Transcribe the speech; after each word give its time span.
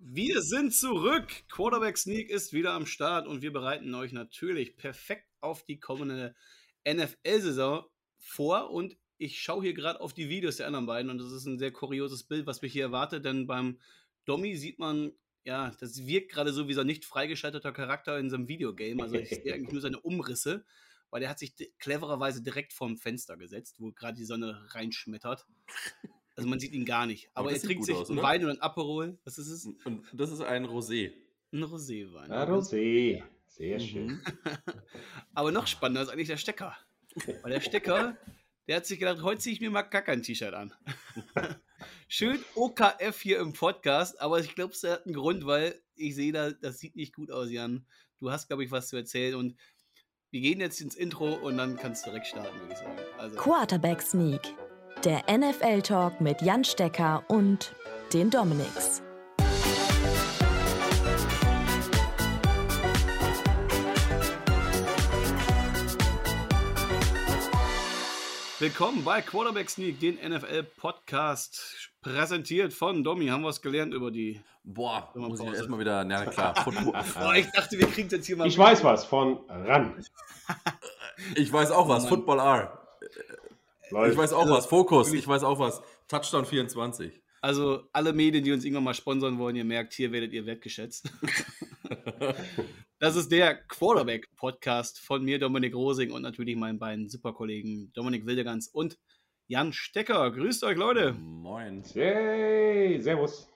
Wir 0.00 0.42
sind 0.42 0.72
zurück. 0.72 1.26
Quarterback 1.50 1.98
Sneak 1.98 2.30
ist 2.30 2.52
wieder 2.52 2.72
am 2.72 2.86
Start 2.86 3.26
und 3.26 3.42
wir 3.42 3.52
bereiten 3.52 3.92
euch 3.96 4.12
natürlich 4.12 4.76
perfekt 4.76 5.26
auf 5.40 5.64
die 5.64 5.80
kommende 5.80 6.36
NFL-Saison 6.88 7.84
vor. 8.16 8.70
Und 8.70 8.96
ich 9.18 9.40
schaue 9.40 9.64
hier 9.64 9.74
gerade 9.74 10.00
auf 10.00 10.14
die 10.14 10.28
Videos 10.28 10.56
der 10.56 10.68
anderen 10.68 10.86
beiden 10.86 11.10
und 11.10 11.18
das 11.18 11.32
ist 11.32 11.46
ein 11.46 11.58
sehr 11.58 11.72
kurioses 11.72 12.22
Bild, 12.22 12.46
was 12.46 12.62
mich 12.62 12.72
hier 12.72 12.84
erwartet, 12.84 13.24
denn 13.24 13.48
beim 13.48 13.80
Domi 14.24 14.56
sieht 14.56 14.78
man, 14.78 15.12
ja, 15.42 15.72
das 15.80 16.06
wirkt 16.06 16.30
gerade 16.30 16.52
so 16.52 16.68
wie 16.68 16.74
so 16.74 16.82
ein 16.82 16.86
nicht 16.86 17.04
freigeschalteter 17.04 17.72
Charakter 17.72 18.20
in 18.20 18.30
so 18.30 18.36
einem 18.36 18.46
Videogame. 18.46 19.02
Also 19.02 19.16
ich 19.16 19.30
sehe 19.30 19.52
eigentlich 19.52 19.72
nur 19.72 19.80
seine 19.80 19.98
Umrisse, 19.98 20.64
weil 21.10 21.22
er 21.24 21.30
hat 21.30 21.40
sich 21.40 21.54
clevererweise 21.78 22.40
direkt 22.40 22.72
vorm 22.72 22.98
Fenster 22.98 23.36
gesetzt, 23.36 23.76
wo 23.80 23.90
gerade 23.90 24.16
die 24.16 24.24
Sonne 24.24 24.64
reinschmettert. 24.68 25.44
Also 26.38 26.48
man 26.48 26.60
sieht 26.60 26.72
ihn 26.72 26.84
gar 26.84 27.04
nicht. 27.04 27.28
Aber, 27.34 27.50
er 27.50 27.60
trinkt 27.60 27.84
sich 27.84 27.96
aus, 27.96 28.10
einen 28.10 28.22
Wein 28.22 28.44
oder 28.44 28.52
ein 28.52 28.60
Aperol. 28.60 29.18
Was 29.24 29.38
ist 29.38 29.48
es? 29.48 29.66
Und 29.84 30.04
das 30.12 30.30
ist 30.30 30.40
ein 30.40 30.66
Rosé. 30.66 31.12
Ein 31.52 31.64
Roséwein. 31.64 32.30
Ein 32.30 32.48
Rosé. 32.48 33.24
Sehr 33.48 33.80
mhm. 33.80 33.84
schön. 33.84 34.22
Aber 35.34 35.50
noch 35.50 35.66
spannender 35.66 36.02
ist 36.02 36.10
eigentlich 36.10 36.28
der 36.28 36.36
Stecker. 36.36 36.76
Weil 37.42 37.50
der 37.50 37.60
Stecker, 37.60 38.16
der 38.68 38.76
hat 38.76 38.86
sich 38.86 39.00
gedacht, 39.00 39.20
heute 39.24 39.40
ziehe 39.40 39.52
ich 39.52 39.60
mir 39.60 39.68
mal 39.68 39.82
gar 39.82 40.02
kein 40.02 40.22
T-Shirt 40.22 40.54
an. 40.54 40.72
Schön 42.06 42.38
OKF 42.54 43.20
hier 43.20 43.40
im 43.40 43.52
Podcast, 43.52 44.20
aber 44.20 44.38
ich 44.38 44.54
glaube, 44.54 44.74
es 44.74 44.84
hat 44.84 45.06
einen 45.06 45.16
Grund, 45.16 45.44
weil 45.44 45.74
ich 45.96 46.14
sehe 46.14 46.32
da, 46.32 46.52
das 46.52 46.78
sieht 46.78 46.94
nicht 46.94 47.16
gut 47.16 47.32
aus, 47.32 47.50
Jan. 47.50 47.84
Du 48.20 48.30
hast, 48.30 48.46
glaube 48.46 48.62
ich, 48.62 48.70
was 48.70 48.88
zu 48.88 48.96
erzählen 48.96 49.34
und 49.34 49.56
wir 50.30 50.40
gehen 50.40 50.60
jetzt 50.60 50.80
ins 50.80 50.94
Intro 50.94 51.34
und 51.34 51.56
dann 51.56 51.76
kannst 51.76 52.06
du 52.06 52.10
direkt 52.10 52.28
starten, 52.28 52.60
würde 52.60 52.72
ich 52.74 52.78
sagen. 52.78 52.98
Also. 53.18 53.36
Quarterback 53.36 54.02
Sneak 54.02 54.54
der 55.04 55.22
NFL-Talk 55.30 56.20
mit 56.20 56.42
Jan 56.42 56.64
Stecker 56.64 57.22
und 57.28 57.72
den 58.12 58.30
Dominics. 58.30 59.02
Willkommen 68.58 69.04
bei 69.04 69.20
Quarterback 69.20 69.70
Sneak, 69.70 70.00
den 70.00 70.16
NFL-Podcast, 70.16 71.92
präsentiert 72.02 72.72
von 72.72 73.04
Domi. 73.04 73.28
Haben 73.28 73.42
wir 73.42 73.48
was 73.48 73.62
gelernt 73.62 73.94
über 73.94 74.10
die. 74.10 74.42
Boah, 74.64 75.12
muss 75.14 75.38
ich 75.38 75.46
erstmal 75.46 75.78
wieder. 75.78 76.02
Na 76.04 76.26
klar, 76.26 76.54
Boah, 76.64 77.34
ich 77.36 77.46
dachte, 77.52 77.78
wir 77.78 77.86
kriegen 77.86 78.08
jetzt 78.08 78.26
hier 78.26 78.36
mal. 78.36 78.48
Ich 78.48 78.58
weiß 78.58 78.82
was 78.82 79.04
von 79.04 79.38
ran. 79.48 80.04
ich 81.36 81.52
weiß 81.52 81.70
auch 81.70 81.88
was, 81.88 82.08
Football 82.08 82.40
R. 82.40 82.78
Läuft. 83.90 84.12
Ich 84.12 84.18
weiß 84.18 84.32
auch 84.32 84.48
was. 84.48 84.66
Fokus. 84.66 85.12
Ich 85.12 85.26
weiß 85.26 85.42
auch 85.42 85.58
was. 85.58 85.82
Touchdown 86.08 86.44
24. 86.44 87.22
Also 87.40 87.84
alle 87.92 88.12
Medien, 88.12 88.44
die 88.44 88.52
uns 88.52 88.64
irgendwann 88.64 88.84
mal 88.84 88.94
sponsern 88.94 89.38
wollen, 89.38 89.56
ihr 89.56 89.64
merkt, 89.64 89.94
hier 89.94 90.10
werdet 90.12 90.32
ihr 90.32 90.44
wertgeschätzt. 90.44 91.10
das 92.98 93.16
ist 93.16 93.30
der 93.30 93.54
Quarterback-Podcast 93.54 95.00
von 95.00 95.24
mir, 95.24 95.38
Dominik 95.38 95.74
Rosing 95.74 96.10
und 96.10 96.22
natürlich 96.22 96.56
meinen 96.56 96.78
beiden 96.78 97.08
Superkollegen 97.08 97.92
Dominik 97.92 98.26
Wildegans 98.26 98.68
und 98.68 98.98
Jan 99.46 99.72
Stecker. 99.72 100.30
Grüßt 100.32 100.64
euch, 100.64 100.76
Leute. 100.76 101.12
Moin. 101.12 101.84
Hey, 101.94 103.00
servus. 103.00 103.48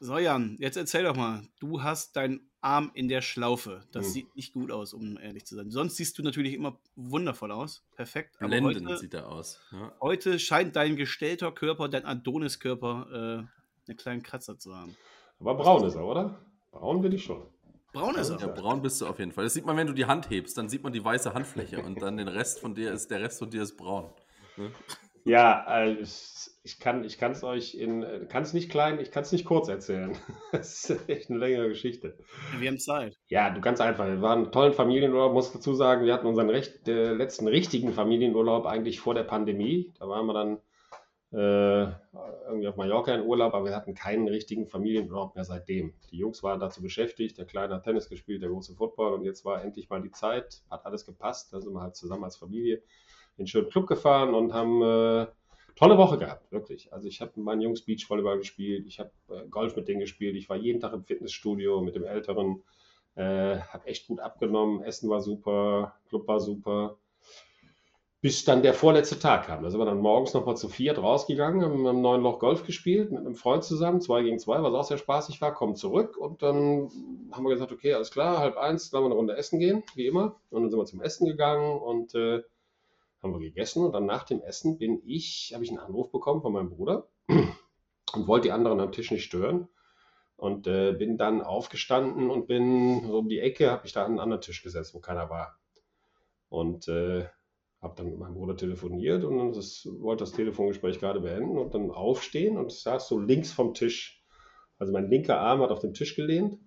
So, 0.00 0.18
Jan, 0.18 0.56
jetzt 0.60 0.76
erzähl 0.76 1.04
doch 1.04 1.16
mal. 1.16 1.42
Du 1.60 1.82
hast 1.82 2.16
dein 2.16 2.47
Arm 2.68 2.90
in 2.92 3.08
der 3.08 3.22
Schlaufe. 3.22 3.80
Das 3.92 4.06
hm. 4.06 4.12
sieht 4.12 4.36
nicht 4.36 4.52
gut 4.52 4.70
aus, 4.70 4.92
um 4.92 5.18
ehrlich 5.18 5.46
zu 5.46 5.56
sein. 5.56 5.70
Sonst 5.70 5.96
siehst 5.96 6.18
du 6.18 6.22
natürlich 6.22 6.52
immer 6.52 6.78
wundervoll 6.96 7.50
aus. 7.50 7.82
Perfekt. 7.96 8.36
Aber 8.38 8.48
Blendend 8.48 8.86
heute, 8.86 8.98
sieht 8.98 9.14
er 9.14 9.28
aus. 9.28 9.60
Ja. 9.72 9.92
Heute 10.00 10.38
scheint 10.38 10.76
dein 10.76 10.96
gestellter 10.96 11.50
Körper, 11.50 11.88
dein 11.88 12.04
Adoniskörper, 12.04 13.06
äh, 13.10 13.88
einen 13.88 13.96
kleinen 13.96 14.22
Kratzer 14.22 14.58
zu 14.58 14.76
haben. 14.76 14.94
Aber 15.40 15.54
braun 15.54 15.84
ist 15.84 15.94
er, 15.94 16.04
oder? 16.04 16.38
Braun 16.70 17.00
bin 17.00 17.12
ich 17.12 17.24
schon. 17.24 17.42
Braun 17.92 18.16
ist 18.16 18.28
er. 18.28 18.38
Ja, 18.38 18.48
braun 18.48 18.82
bist 18.82 19.00
du 19.00 19.06
auf 19.06 19.18
jeden 19.18 19.32
Fall. 19.32 19.44
Das 19.44 19.54
sieht 19.54 19.64
man, 19.64 19.76
wenn 19.76 19.86
du 19.86 19.94
die 19.94 20.04
Hand 20.04 20.28
hebst, 20.28 20.58
dann 20.58 20.68
sieht 20.68 20.82
man 20.82 20.92
die 20.92 21.02
weiße 21.02 21.32
Handfläche 21.32 21.82
und 21.82 22.02
dann 22.02 22.18
den 22.18 22.28
Rest 22.28 22.60
von 22.60 22.74
dir 22.74 22.92
ist, 22.92 23.10
der 23.10 23.20
Rest 23.22 23.38
von 23.38 23.50
dir 23.50 23.62
ist 23.62 23.76
braun. 23.76 24.10
Ne? 24.58 24.70
Ja, 25.24 25.62
also 25.64 26.48
ich 26.62 26.78
kann 26.78 27.04
ich 27.04 27.20
es 27.20 27.44
euch 27.44 27.74
in, 27.74 28.04
kann 28.28 28.42
es 28.42 28.52
nicht 28.52 28.70
klein, 28.70 29.00
ich 29.00 29.10
kann 29.10 29.22
es 29.22 29.32
nicht 29.32 29.44
kurz 29.44 29.68
erzählen. 29.68 30.16
das 30.52 30.90
ist 30.90 31.08
echt 31.08 31.30
eine 31.30 31.38
längere 31.38 31.68
Geschichte. 31.68 32.18
Wir 32.58 32.68
haben 32.68 32.78
Zeit. 32.78 33.16
Ja, 33.28 33.50
du 33.50 33.60
ganz 33.60 33.80
einfach. 33.80 34.06
Wir 34.06 34.20
waren 34.22 34.44
einen 34.44 34.52
tollen 34.52 34.72
Familienurlaub, 34.72 35.32
muss 35.32 35.52
dazu 35.52 35.74
sagen, 35.74 36.04
wir 36.04 36.12
hatten 36.12 36.26
unseren 36.26 36.50
recht, 36.50 36.88
äh, 36.88 37.12
letzten 37.12 37.48
richtigen 37.48 37.92
Familienurlaub 37.92 38.66
eigentlich 38.66 39.00
vor 39.00 39.14
der 39.14 39.24
Pandemie. 39.24 39.92
Da 39.98 40.08
waren 40.08 40.26
wir 40.26 40.34
dann 40.34 40.58
äh, 41.30 41.92
irgendwie 42.46 42.68
auf 42.68 42.76
Mallorca 42.76 43.14
in 43.14 43.26
Urlaub, 43.26 43.52
aber 43.54 43.66
wir 43.66 43.76
hatten 43.76 43.94
keinen 43.94 44.28
richtigen 44.28 44.66
Familienurlaub 44.66 45.34
mehr 45.34 45.44
seitdem. 45.44 45.92
Die 46.10 46.16
Jungs 46.16 46.42
waren 46.42 46.58
dazu 46.58 46.80
beschäftigt, 46.80 47.36
der 47.36 47.44
Kleine 47.44 47.74
hat 47.74 47.84
Tennis 47.84 48.08
gespielt, 48.08 48.42
der 48.42 48.48
große 48.48 48.74
Football 48.74 49.12
und 49.12 49.24
jetzt 49.24 49.44
war 49.44 49.62
endlich 49.62 49.90
mal 49.90 50.00
die 50.00 50.10
Zeit, 50.10 50.62
hat 50.70 50.86
alles 50.86 51.04
gepasst, 51.04 51.52
da 51.52 51.60
sind 51.60 51.74
wir 51.74 51.82
halt 51.82 51.96
zusammen 51.96 52.24
als 52.24 52.36
Familie 52.36 52.82
in 53.38 53.42
einen 53.42 53.46
schönen 53.48 53.70
Club 53.70 53.86
gefahren 53.86 54.34
und 54.34 54.52
haben 54.52 54.82
äh, 54.82 55.26
tolle 55.78 55.96
Woche 55.96 56.18
gehabt, 56.18 56.50
wirklich. 56.50 56.92
Also 56.92 57.06
ich 57.06 57.20
habe 57.20 57.32
mit 57.36 57.44
meinen 57.44 57.60
Jungs 57.60 57.82
Beachvolleyball 57.82 58.38
gespielt, 58.38 58.86
ich 58.86 58.98
habe 58.98 59.12
äh, 59.30 59.46
Golf 59.48 59.76
mit 59.76 59.86
denen 59.86 60.00
gespielt, 60.00 60.34
ich 60.34 60.48
war 60.48 60.56
jeden 60.56 60.80
Tag 60.80 60.92
im 60.92 61.04
Fitnessstudio 61.04 61.80
mit 61.80 61.94
dem 61.94 62.04
Älteren, 62.04 62.64
äh, 63.14 63.58
habe 63.58 63.86
echt 63.86 64.08
gut 64.08 64.18
abgenommen, 64.18 64.82
Essen 64.82 65.08
war 65.08 65.20
super, 65.20 65.94
Club 66.08 66.26
war 66.26 66.40
super. 66.40 66.96
Bis 68.20 68.44
dann 68.44 68.64
der 68.64 68.74
vorletzte 68.74 69.20
Tag 69.20 69.46
kam. 69.46 69.62
Da 69.62 69.70
sind 69.70 69.78
wir 69.78 69.84
dann 69.84 70.00
morgens 70.00 70.34
nochmal 70.34 70.56
zu 70.56 70.68
viert 70.68 70.98
rausgegangen, 70.98 71.62
haben 71.62 71.86
im 71.86 72.00
neuen 72.00 72.22
Loch 72.22 72.40
Golf 72.40 72.66
gespielt 72.66 73.12
mit 73.12 73.20
einem 73.20 73.36
Freund 73.36 73.62
zusammen, 73.62 74.00
zwei 74.00 74.22
gegen 74.22 74.40
zwei, 74.40 74.60
was 74.60 74.74
auch 74.74 74.82
sehr 74.82 74.98
spaßig 74.98 75.40
war, 75.40 75.54
kommen 75.54 75.76
zurück 75.76 76.16
und 76.16 76.42
dann 76.42 76.90
haben 77.30 77.44
wir 77.44 77.50
gesagt, 77.50 77.70
okay, 77.70 77.94
alles 77.94 78.10
klar, 78.10 78.38
halb 78.38 78.56
eins, 78.56 78.90
dann 78.90 79.02
wir 79.02 79.06
eine 79.06 79.14
Runde 79.14 79.36
essen 79.36 79.60
gehen, 79.60 79.84
wie 79.94 80.08
immer. 80.08 80.34
Und 80.50 80.62
dann 80.62 80.70
sind 80.70 80.80
wir 80.80 80.86
zum 80.86 81.00
Essen 81.00 81.28
gegangen 81.28 81.78
und 81.78 82.16
äh, 82.16 82.42
haben 83.22 83.32
wir 83.32 83.40
gegessen 83.40 83.84
und 83.84 83.92
dann 83.92 84.06
nach 84.06 84.24
dem 84.24 84.42
Essen 84.42 84.78
bin 84.78 85.02
ich, 85.04 85.52
habe 85.54 85.64
ich 85.64 85.70
einen 85.70 85.80
Anruf 85.80 86.10
bekommen 86.10 86.42
von 86.42 86.52
meinem 86.52 86.70
Bruder 86.70 87.08
und 87.28 88.28
wollte 88.28 88.48
die 88.48 88.52
anderen 88.52 88.80
am 88.80 88.92
Tisch 88.92 89.10
nicht 89.10 89.24
stören 89.24 89.68
und 90.36 90.66
äh, 90.66 90.92
bin 90.92 91.18
dann 91.18 91.42
aufgestanden 91.42 92.30
und 92.30 92.46
bin 92.46 93.06
so 93.06 93.18
um 93.18 93.28
die 93.28 93.40
Ecke, 93.40 93.70
habe 93.70 93.86
ich 93.86 93.92
da 93.92 94.04
an 94.04 94.12
einen 94.12 94.20
anderen 94.20 94.42
Tisch 94.42 94.62
gesetzt, 94.62 94.94
wo 94.94 95.00
keiner 95.00 95.30
war 95.30 95.58
und 96.48 96.88
äh, 96.88 97.26
habe 97.80 97.94
dann 97.96 98.06
mit 98.06 98.18
meinem 98.18 98.34
Bruder 98.34 98.56
telefoniert 98.56 99.24
und 99.24 99.52
das, 99.54 99.88
wollte 100.00 100.24
das 100.24 100.32
Telefongespräch 100.32 100.98
gerade 100.98 101.20
beenden 101.20 101.58
und 101.58 101.74
dann 101.74 101.90
aufstehen 101.90 102.56
und 102.56 102.72
saß 102.72 103.08
so 103.08 103.18
links 103.18 103.52
vom 103.52 103.74
Tisch. 103.74 104.24
Also 104.78 104.92
mein 104.92 105.08
linker 105.08 105.40
Arm 105.40 105.60
hat 105.60 105.70
auf 105.70 105.80
den 105.80 105.94
Tisch 105.94 106.16
gelehnt 106.16 106.58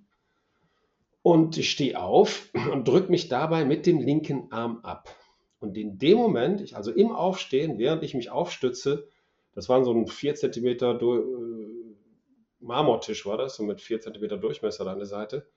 und 1.21 1.57
ich 1.57 1.71
stehe 1.71 2.01
auf 2.01 2.49
und 2.71 2.87
drücke 2.87 3.11
mich 3.11 3.27
dabei 3.27 3.65
mit 3.65 3.85
dem 3.85 3.99
linken 3.99 4.51
Arm 4.51 4.79
ab. 4.83 5.15
Und 5.61 5.77
in 5.77 5.99
dem 5.99 6.17
Moment, 6.17 6.59
ich, 6.59 6.75
also 6.75 6.91
im 6.91 7.11
Aufstehen, 7.11 7.77
während 7.77 8.03
ich 8.03 8.15
mich 8.15 8.31
aufstütze, 8.31 9.07
das 9.53 9.69
waren 9.69 9.85
so 9.85 9.93
ein 9.93 10.07
4 10.07 10.33
cm 10.33 10.65
äh, 10.67 11.21
Marmortisch 12.59 13.25
war 13.27 13.37
das, 13.37 13.55
so 13.55 13.63
mit 13.63 13.79
4 13.79 14.01
cm 14.01 14.41
Durchmesser 14.41 14.87
an 14.87 14.97
der 14.97 15.05
Seite, 15.05 15.47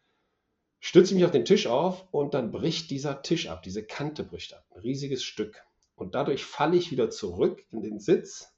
stütze 0.79 1.13
ich 1.13 1.15
mich 1.15 1.25
auf 1.25 1.31
den 1.31 1.47
Tisch 1.47 1.67
auf 1.67 2.07
und 2.13 2.35
dann 2.35 2.53
bricht 2.53 2.91
dieser 2.91 3.23
Tisch 3.23 3.49
ab, 3.49 3.63
diese 3.63 3.83
Kante 3.83 4.25
bricht 4.25 4.53
ab, 4.53 4.67
ein 4.75 4.81
riesiges 4.81 5.25
Stück. 5.25 5.65
Und 5.97 6.15
dadurch 6.15 6.45
falle 6.45 6.77
ich 6.77 6.91
wieder 6.91 7.09
zurück 7.09 7.65
in 7.71 7.81
den 7.81 7.99
Sitz 7.99 8.53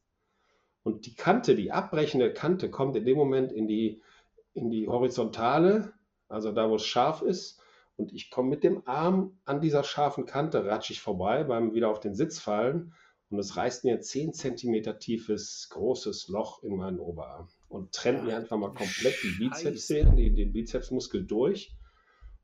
und 0.83 1.07
die 1.07 1.15
Kante, 1.15 1.55
die 1.55 1.71
abbrechende 1.71 2.33
Kante 2.33 2.71
kommt 2.71 2.97
in 2.97 3.05
dem 3.05 3.17
Moment 3.17 3.53
in 3.53 3.69
die, 3.69 4.03
in 4.53 4.71
die 4.71 4.89
Horizontale, 4.89 5.93
also 6.29 6.51
da, 6.51 6.69
wo 6.69 6.75
es 6.75 6.85
scharf 6.85 7.23
ist 7.23 7.61
und 7.97 8.13
ich 8.13 8.31
komme 8.31 8.51
mit 8.51 8.63
dem 8.63 8.87
Arm 8.87 9.39
an 9.45 9.61
dieser 9.61 9.83
scharfen 9.83 10.27
Kante, 10.27 10.67
ratsch 10.67 10.91
ich 10.91 11.01
vorbei 11.01 11.45
beim 11.45 11.75
wieder 11.75 11.89
auf 11.89 12.01
den 12.01 12.15
Sitz 12.15 12.39
fallen. 12.39 12.93
Und 13.29 13.39
es 13.39 13.57
reißt 13.57 13.85
mir 13.85 13.95
ein 13.95 14.03
10 14.03 14.35
cm 14.35 14.99
tiefes, 15.01 15.69
großes 15.71 16.29
Loch 16.29 16.63
in 16.63 16.77
meinen 16.77 17.01
Oberarm. 17.01 17.49
Und 17.69 17.93
trennt 17.93 18.25
mir 18.25 18.37
einfach 18.37 18.57
mal 18.57 18.73
komplett 18.73 19.17
die 19.23 19.37
Bizepssehnen, 19.39 20.15
die, 20.15 20.33
den 20.33 20.53
Bizepsmuskel 20.53 21.27
durch. 21.27 21.75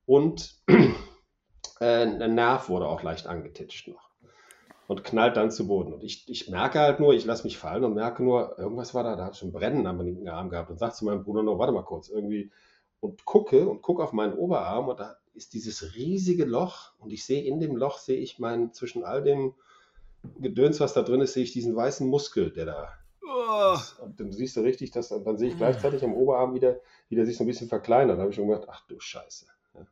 Und 0.06 0.60
äh, 1.80 2.06
ein 2.06 2.34
Nerv 2.34 2.68
wurde 2.68 2.88
auch 2.88 3.02
leicht 3.02 3.26
angetitscht 3.26 3.88
noch. 3.88 4.10
Und 4.88 5.04
knallt 5.04 5.36
dann 5.36 5.52
zu 5.52 5.68
Boden. 5.68 5.92
Und 5.92 6.02
ich, 6.02 6.28
ich 6.28 6.48
merke 6.48 6.80
halt 6.80 6.98
nur, 6.98 7.14
ich 7.14 7.24
lasse 7.24 7.44
mich 7.44 7.58
fallen 7.58 7.84
und 7.84 7.94
merke 7.94 8.24
nur, 8.24 8.58
irgendwas 8.58 8.94
war 8.94 9.04
da, 9.04 9.14
da 9.14 9.26
hat 9.26 9.36
schon 9.36 9.52
Brennen 9.52 9.86
am 9.86 10.00
linken 10.00 10.28
Arm 10.28 10.48
gehabt. 10.48 10.70
Und 10.70 10.78
sagt 10.78 10.96
zu 10.96 11.04
meinem 11.04 11.22
Bruder 11.22 11.44
nur, 11.44 11.58
warte 11.58 11.72
mal 11.72 11.84
kurz, 11.84 12.08
irgendwie. 12.08 12.50
Und 12.98 13.24
gucke 13.24 13.68
und 13.68 13.82
gucke 13.82 14.02
auf 14.02 14.12
meinen 14.12 14.34
Oberarm 14.34 14.88
und 14.88 14.98
da 14.98 15.16
ist 15.34 15.54
dieses 15.54 15.94
riesige 15.94 16.44
Loch 16.44 16.92
und 16.98 17.10
ich 17.10 17.24
sehe 17.24 17.42
in 17.42 17.60
dem 17.60 17.76
Loch, 17.76 17.98
sehe 17.98 18.18
ich 18.18 18.38
meinen, 18.38 18.72
zwischen 18.72 19.04
all 19.04 19.22
dem 19.22 19.54
Gedöns, 20.38 20.80
was 20.80 20.94
da 20.94 21.02
drin 21.02 21.20
ist, 21.20 21.32
sehe 21.32 21.42
ich 21.42 21.52
diesen 21.52 21.74
weißen 21.74 22.06
Muskel, 22.06 22.50
der 22.50 22.66
da 22.66 22.92
oh. 23.52 23.76
Und 24.02 24.20
dann 24.20 24.32
siehst 24.32 24.56
du 24.56 24.60
richtig, 24.60 24.90
dass 24.90 25.08
dann 25.08 25.36
sehe 25.38 25.48
ich 25.48 25.56
gleichzeitig 25.56 26.04
am 26.04 26.14
Oberarm 26.14 26.54
wieder, 26.54 26.80
wie 27.08 27.16
der 27.16 27.26
sich 27.26 27.36
so 27.36 27.44
ein 27.44 27.46
bisschen 27.46 27.68
verkleinert. 27.68 28.18
Da 28.18 28.22
habe 28.22 28.30
ich 28.30 28.36
schon 28.36 28.48
gedacht, 28.48 28.68
ach 28.70 28.86
du 28.86 28.98
Scheiße. 28.98 29.46
Ja. 29.74 29.86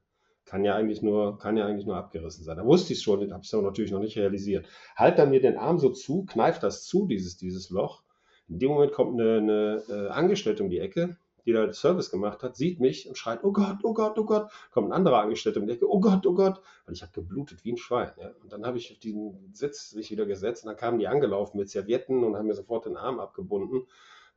Kann 0.45 0.65
ja 0.65 0.77
eigentlich 0.77 1.03
nur, 1.03 1.39
kann 1.39 1.57
ja 1.57 1.67
eigentlich 1.67 1.87
nur 1.87 1.97
abgerissen 1.97 2.45
sein. 2.45 2.57
Da 2.57 2.65
wusste 2.65 2.93
ich 2.93 2.99
es 2.99 3.03
schon, 3.03 3.33
habe 3.33 3.43
ich 3.43 3.53
es 3.53 3.53
natürlich 3.53 3.93
noch 3.93 4.01
nicht 4.01 4.17
realisiert. 4.17 4.67
Halt 4.97 5.19
dann 5.19 5.31
mir 5.31 5.41
den 5.41 5.57
Arm 5.57 5.79
so 5.79 5.91
zu, 5.91 6.25
kneift 6.25 6.63
das 6.63 6.85
zu, 6.85 7.07
dieses, 7.07 7.37
dieses 7.37 7.71
Loch. 7.71 8.03
In 8.49 8.59
dem 8.59 8.71
Moment 8.71 8.93
kommt 8.93 9.21
eine, 9.21 9.39
eine 9.39 9.83
äh, 9.89 10.09
Angestellte 10.09 10.63
um 10.63 10.71
die 10.71 10.81
Ecke, 10.81 11.17
die 11.47 11.53
da 11.53 11.73
Service 11.73 12.11
gemacht 12.11 12.43
hat, 12.43 12.57
sieht 12.57 12.81
mich 12.81 13.09
und 13.09 13.17
schreit, 13.17 13.45
oh 13.45 13.53
Gott, 13.53 13.79
oh 13.83 13.95
Gott, 13.95 14.19
oh 14.19 14.25
Gott. 14.25 14.51
Kommt 14.71 14.89
ein 14.89 14.93
anderer 14.93 15.21
Angestellter 15.21 15.61
und 15.61 15.67
denke, 15.67 15.91
oh 15.91 16.01
Gott, 16.01 16.27
oh 16.27 16.35
Gott. 16.35 16.61
Weil 16.87 16.95
ich 16.95 17.03
habe 17.03 17.13
geblutet 17.13 17.65
wie 17.65 17.73
ein 17.73 17.77
Schwein. 17.77 18.11
Ja? 18.19 18.31
Und 18.43 18.53
dann 18.53 18.67
habe 18.67 18.79
ich 18.79 18.93
auf 18.93 18.99
diesen 18.99 19.53
Sitz 19.53 19.95
mich 19.95 20.11
wieder 20.11 20.27
gesetzt 20.27 20.65
und 20.65 20.69
dann 20.69 20.77
kamen 20.77 20.99
die 20.99 21.09
angelaufen 21.09 21.59
mit 21.59 21.71
Servietten 21.71 22.25
und 22.25 22.37
haben 22.37 22.47
mir 22.47 22.55
sofort 22.55 22.87
den 22.87 22.97
Arm 22.97 23.21
abgebunden. 23.21 23.87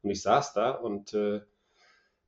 Und 0.02 0.10
ich 0.10 0.22
saß 0.22 0.54
da 0.54 0.72
und 0.72 1.14
äh, 1.14 1.42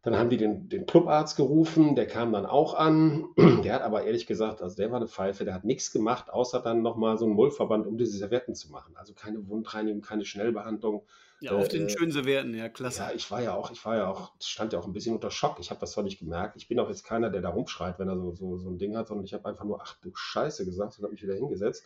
dann 0.05 0.19
haben 0.19 0.29
die 0.29 0.37
den, 0.37 0.69
den 0.69 0.85
Clubarzt 0.85 1.35
gerufen, 1.35 1.95
der 1.95 2.05
kam 2.05 2.31
dann 2.31 2.45
auch 2.45 2.75
an. 2.75 3.25
Der 3.63 3.73
hat 3.73 3.81
aber 3.81 4.03
ehrlich 4.03 4.27
gesagt, 4.27 4.61
also 4.61 4.75
der 4.75 4.91
war 4.91 4.97
eine 4.97 5.07
Pfeife, 5.07 5.45
der 5.45 5.55
hat 5.55 5.65
nichts 5.65 5.91
gemacht, 5.91 6.29
außer 6.29 6.61
dann 6.61 6.83
nochmal 6.83 7.17
so 7.17 7.25
einen 7.25 7.33
Mullverband, 7.33 7.87
um 7.87 7.97
diese 7.97 8.15
Servietten 8.15 8.53
zu 8.53 8.71
machen. 8.71 8.95
Also 8.95 9.15
keine 9.15 9.47
Wundreinigung, 9.47 10.01
keine 10.01 10.23
Schnellbehandlung. 10.23 11.07
Ja, 11.41 11.51
auf 11.51 11.67
äh, 11.67 11.69
den 11.69 11.89
schönen 11.89 12.11
Servietten, 12.11 12.53
ja, 12.53 12.69
klasse. 12.69 13.01
Ja, 13.01 13.11
ich 13.11 13.29
war 13.29 13.41
ja 13.41 13.53
auch, 13.55 13.71
ich 13.71 13.83
war 13.85 13.97
ja 13.97 14.07
auch, 14.07 14.33
stand 14.41 14.73
ja 14.73 14.79
auch 14.79 14.85
ein 14.85 14.93
bisschen 14.93 15.13
unter 15.13 15.31
Schock. 15.31 15.57
Ich 15.59 15.69
habe 15.69 15.79
das 15.79 15.91
zwar 15.91 16.03
nicht 16.03 16.19
gemerkt. 16.19 16.55
Ich 16.55 16.67
bin 16.67 16.79
auch 16.79 16.89
jetzt 16.89 17.03
keiner, 17.03 17.29
der 17.29 17.41
da 17.41 17.49
rumschreit, 17.49 17.99
wenn 17.99 18.07
er 18.07 18.17
so, 18.17 18.33
so, 18.33 18.57
so 18.57 18.69
ein 18.69 18.77
Ding 18.77 18.95
hat, 18.95 19.07
sondern 19.07 19.25
ich 19.25 19.33
habe 19.33 19.45
einfach 19.45 19.65
nur, 19.65 19.81
ach 19.81 19.97
du 20.01 20.11
Scheiße 20.13 20.65
gesagt 20.65 20.97
und 20.97 21.03
habe 21.03 21.13
mich 21.13 21.23
wieder 21.23 21.35
hingesetzt. 21.35 21.83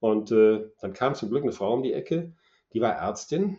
Und 0.00 0.30
äh, 0.30 0.70
dann 0.80 0.92
kam 0.92 1.14
zum 1.14 1.30
Glück 1.30 1.42
eine 1.42 1.52
Frau 1.52 1.72
um 1.72 1.82
die 1.82 1.92
Ecke, 1.92 2.32
die 2.72 2.80
war 2.80 2.92
Ärztin, 2.92 3.56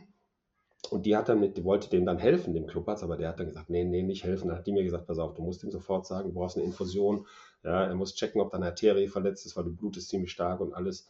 und 0.89 1.06
die 1.06 1.15
hat 1.15 1.29
dann 1.29 1.39
mit, 1.39 1.57
die 1.57 1.63
wollte 1.63 1.89
dem 1.89 2.05
dann 2.05 2.17
helfen, 2.17 2.53
dem 2.53 2.65
Clubarzt, 2.65 3.03
aber 3.03 3.17
der 3.17 3.29
hat 3.29 3.39
dann 3.39 3.47
gesagt, 3.47 3.69
nee, 3.69 3.83
nee, 3.83 4.01
nicht 4.01 4.23
helfen. 4.23 4.47
Dann 4.47 4.57
hat 4.57 4.65
die 4.65 4.71
mir 4.71 4.83
gesagt, 4.83 5.07
pass 5.07 5.19
auf, 5.19 5.33
du 5.35 5.41
musst 5.41 5.63
ihm 5.63 5.71
sofort 5.71 6.07
sagen, 6.07 6.29
du 6.29 6.33
brauchst 6.33 6.57
eine 6.57 6.65
Infusion. 6.65 7.27
Ja, 7.63 7.83
er 7.83 7.95
muss 7.95 8.15
checken, 8.15 8.41
ob 8.41 8.51
deine 8.51 8.67
Arterie 8.67 9.07
verletzt 9.07 9.45
ist, 9.45 9.57
weil 9.57 9.65
du 9.65 9.75
blutest 9.75 10.09
ziemlich 10.09 10.31
stark 10.31 10.62
und 10.62 10.73
alles. 10.73 11.09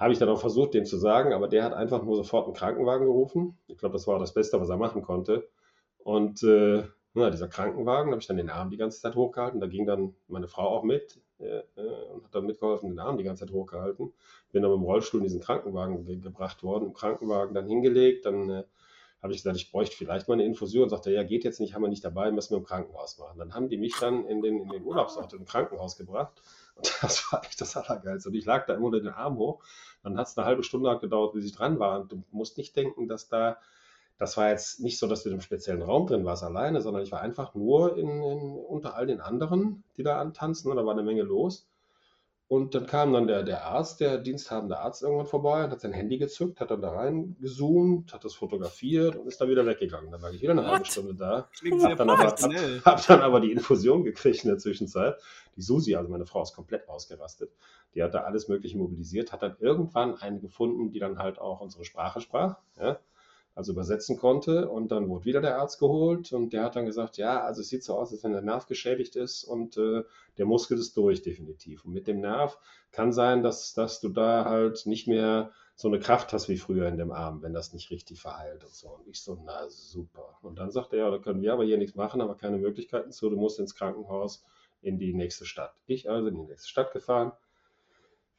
Habe 0.00 0.14
ich 0.14 0.18
dann 0.18 0.30
auch 0.30 0.40
versucht, 0.40 0.72
dem 0.72 0.86
zu 0.86 0.96
sagen, 0.96 1.34
aber 1.34 1.46
der 1.46 1.62
hat 1.62 1.74
einfach 1.74 2.02
nur 2.02 2.16
sofort 2.16 2.46
einen 2.46 2.54
Krankenwagen 2.54 3.06
gerufen. 3.06 3.58
Ich 3.66 3.76
glaube, 3.76 3.92
das 3.92 4.06
war 4.06 4.18
das 4.18 4.32
Beste, 4.32 4.58
was 4.58 4.70
er 4.70 4.78
machen 4.78 5.02
konnte. 5.02 5.46
Und 5.98 6.42
äh, 6.42 6.84
na, 7.12 7.28
dieser 7.28 7.48
Krankenwagen, 7.48 8.10
habe 8.10 8.20
ich 8.22 8.26
dann 8.26 8.38
den 8.38 8.48
Arm 8.48 8.70
die 8.70 8.78
ganze 8.78 8.98
Zeit 8.98 9.14
hochgehalten. 9.14 9.60
Da 9.60 9.66
ging 9.66 9.84
dann 9.84 10.14
meine 10.26 10.48
Frau 10.48 10.68
auch 10.68 10.84
mit 10.84 11.20
äh, 11.38 11.58
äh, 11.76 12.04
und 12.14 12.24
hat 12.24 12.34
dann 12.34 12.46
mitgeholfen, 12.46 12.88
den 12.88 12.98
Arm 12.98 13.18
die 13.18 13.24
ganze 13.24 13.44
Zeit 13.44 13.52
hochgehalten. 13.52 14.14
Bin 14.52 14.62
dann 14.62 14.70
mit 14.70 14.80
dem 14.80 14.84
Rollstuhl 14.84 15.20
in 15.20 15.24
diesen 15.24 15.42
Krankenwagen 15.42 16.06
ge 16.06 16.16
gebracht 16.16 16.62
worden, 16.62 16.86
im 16.86 16.94
Krankenwagen 16.94 17.54
dann 17.54 17.66
hingelegt, 17.66 18.24
dann 18.24 18.48
äh, 18.48 18.64
habe 19.22 19.34
ich 19.34 19.40
gesagt, 19.40 19.58
ich 19.58 19.70
bräuchte 19.70 19.96
vielleicht 19.96 20.28
mal 20.28 20.34
eine 20.34 20.44
Infusion. 20.44 20.84
Und 20.84 20.88
sagte, 20.88 21.12
ja, 21.12 21.24
geht 21.24 21.44
jetzt 21.44 21.60
nicht, 21.60 21.74
haben 21.74 21.82
wir 21.82 21.88
nicht 21.88 22.04
dabei, 22.06 22.32
müssen 22.32 22.54
wir 22.54 22.58
im 22.58 22.64
Krankenhaus 22.64 23.18
machen. 23.18 23.38
Dann 23.38 23.52
haben 23.52 23.68
die 23.68 23.76
mich 23.76 23.94
dann 24.00 24.24
in 24.24 24.40
den, 24.40 24.60
in 24.60 24.68
den 24.70 24.82
Urlaubsort 24.82 25.34
im 25.34 25.44
Krankenhaus 25.44 25.96
gebracht. 25.96 26.40
Das 27.02 27.32
war 27.32 27.44
echt 27.44 27.60
das 27.60 27.76
Allergeilste. 27.76 28.28
Und 28.28 28.34
ich 28.34 28.44
lag 28.44 28.66
da 28.66 28.74
immer 28.74 28.86
unter 28.86 29.00
den 29.00 29.08
Arm 29.08 29.36
hoch. 29.38 29.62
Dann 30.02 30.18
hat 30.18 30.28
es 30.28 30.36
eine 30.36 30.46
halbe 30.46 30.62
Stunde 30.62 30.98
gedauert, 30.98 31.32
bis 31.34 31.44
ich 31.44 31.52
dran 31.52 31.78
war. 31.78 32.00
Und 32.00 32.12
du 32.12 32.22
musst 32.30 32.58
nicht 32.58 32.76
denken, 32.76 33.08
dass 33.08 33.28
da, 33.28 33.58
das 34.18 34.36
war 34.36 34.50
jetzt 34.50 34.80
nicht 34.80 34.98
so, 34.98 35.06
dass 35.06 35.22
du 35.22 35.28
in 35.28 35.34
einem 35.34 35.42
speziellen 35.42 35.82
Raum 35.82 36.06
drin 36.06 36.24
warst 36.24 36.42
alleine, 36.42 36.80
sondern 36.80 37.02
ich 37.02 37.12
war 37.12 37.20
einfach 37.20 37.54
nur 37.54 37.96
in, 37.96 38.08
in, 38.08 38.56
unter 38.56 38.94
all 38.94 39.06
den 39.06 39.20
anderen, 39.20 39.84
die 39.96 40.02
da 40.02 40.20
antanzen. 40.20 40.70
Und 40.70 40.76
da 40.76 40.84
war 40.84 40.92
eine 40.92 41.02
Menge 41.02 41.22
los. 41.22 41.66
Und 42.50 42.74
dann 42.74 42.86
kam 42.86 43.12
dann 43.12 43.28
der, 43.28 43.44
der 43.44 43.64
Arzt, 43.66 44.00
der 44.00 44.18
diensthabende 44.18 44.76
Arzt 44.76 45.04
irgendwann 45.04 45.28
vorbei 45.28 45.62
und 45.62 45.70
hat 45.70 45.80
sein 45.80 45.92
Handy 45.92 46.18
gezückt, 46.18 46.58
hat 46.58 46.72
dann 46.72 46.82
da 46.82 46.90
reingezoomt, 46.90 48.12
hat 48.12 48.24
das 48.24 48.34
fotografiert 48.34 49.14
und 49.14 49.28
ist 49.28 49.40
dann 49.40 49.48
wieder 49.48 49.64
weggegangen. 49.66 50.10
Dann 50.10 50.20
lag 50.20 50.32
ich 50.32 50.42
wieder 50.42 50.50
eine 50.50 50.62
What? 50.62 50.70
halbe 50.70 50.84
Stunde 50.84 51.14
da. 51.14 51.48
Klingt 51.56 51.80
hab, 51.84 51.96
dann 51.96 52.10
aber, 52.10 52.24
hab, 52.24 52.40
hab, 52.84 53.06
dann 53.06 53.20
aber 53.20 53.38
die 53.38 53.52
Infusion 53.52 54.02
gekriegt 54.02 54.42
in 54.42 54.50
der 54.50 54.58
Zwischenzeit. 54.58 55.14
Die 55.54 55.62
Susi, 55.62 55.94
also 55.94 56.10
meine 56.10 56.26
Frau, 56.26 56.42
ist 56.42 56.52
komplett 56.52 56.88
ausgerastet. 56.88 57.52
Die 57.94 58.02
hat 58.02 58.14
da 58.14 58.22
alles 58.22 58.48
Mögliche 58.48 58.76
mobilisiert, 58.76 59.30
hat 59.30 59.42
dann 59.42 59.54
irgendwann 59.60 60.16
eine 60.16 60.40
gefunden, 60.40 60.90
die 60.90 60.98
dann 60.98 61.20
halt 61.20 61.38
auch 61.38 61.60
unsere 61.60 61.84
Sprache 61.84 62.20
sprach. 62.20 62.56
Ja? 62.80 62.98
Also 63.60 63.72
übersetzen 63.72 64.16
konnte. 64.16 64.68
Und 64.68 64.90
dann 64.90 65.08
wurde 65.08 65.26
wieder 65.26 65.42
der 65.42 65.58
Arzt 65.58 65.78
geholt 65.78 66.32
und 66.32 66.54
der 66.54 66.64
hat 66.64 66.76
dann 66.76 66.86
gesagt, 66.86 67.18
ja, 67.18 67.42
also 67.42 67.60
es 67.60 67.68
sieht 67.68 67.84
so 67.84 67.94
aus, 67.94 68.10
als 68.10 68.24
wenn 68.24 68.32
der 68.32 68.40
Nerv 68.40 68.66
geschädigt 68.66 69.16
ist 69.16 69.44
und 69.44 69.76
äh, 69.76 70.02
der 70.38 70.46
Muskel 70.46 70.78
ist 70.78 70.96
durch 70.96 71.20
definitiv. 71.20 71.84
Und 71.84 71.92
mit 71.92 72.06
dem 72.06 72.20
Nerv 72.20 72.58
kann 72.90 73.12
sein, 73.12 73.42
dass, 73.42 73.74
dass 73.74 74.00
du 74.00 74.08
da 74.08 74.46
halt 74.46 74.86
nicht 74.86 75.06
mehr 75.06 75.52
so 75.76 75.88
eine 75.88 76.00
Kraft 76.00 76.32
hast 76.32 76.48
wie 76.48 76.56
früher 76.56 76.88
in 76.88 76.96
dem 76.96 77.12
Arm, 77.12 77.42
wenn 77.42 77.52
das 77.52 77.74
nicht 77.74 77.90
richtig 77.90 78.20
verheilt 78.20 78.64
und 78.64 78.74
so. 78.74 78.88
Und 78.88 79.06
ich 79.06 79.22
so, 79.22 79.38
na 79.44 79.68
super. 79.68 80.38
Und 80.40 80.58
dann 80.58 80.70
sagte 80.70 80.96
er, 80.96 81.04
ja, 81.04 81.10
da 81.10 81.18
können 81.18 81.42
wir 81.42 81.52
aber 81.52 81.64
hier 81.64 81.78
nichts 81.78 81.96
machen, 81.96 82.22
aber 82.22 82.36
keine 82.36 82.56
Möglichkeiten 82.56 83.12
zu, 83.12 83.28
du 83.28 83.36
musst 83.36 83.58
ins 83.58 83.74
Krankenhaus 83.74 84.42
in 84.80 84.98
die 84.98 85.12
nächste 85.12 85.44
Stadt. 85.44 85.74
Ich 85.86 86.08
also 86.08 86.28
in 86.28 86.34
die 86.34 86.44
nächste 86.44 86.68
Stadt 86.68 86.92
gefahren 86.92 87.32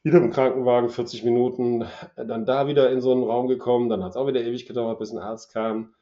wieder 0.02 0.18
im 0.18 0.30
Krankenwagen 0.30 0.90
40 0.90 1.24
Minuten, 1.24 1.86
dann 2.16 2.44
da 2.44 2.66
wieder 2.66 2.90
in 2.90 3.00
so 3.00 3.12
einen 3.12 3.22
Raum 3.22 3.48
gekommen, 3.48 3.88
dann 3.88 4.02
hat 4.02 4.10
es 4.10 4.16
auch 4.16 4.26
wieder 4.26 4.42
ewig 4.42 4.66
gedauert, 4.66 4.98
bis 4.98 5.12
ein 5.12 5.18
Arzt 5.18 5.52
kam. 5.52 5.94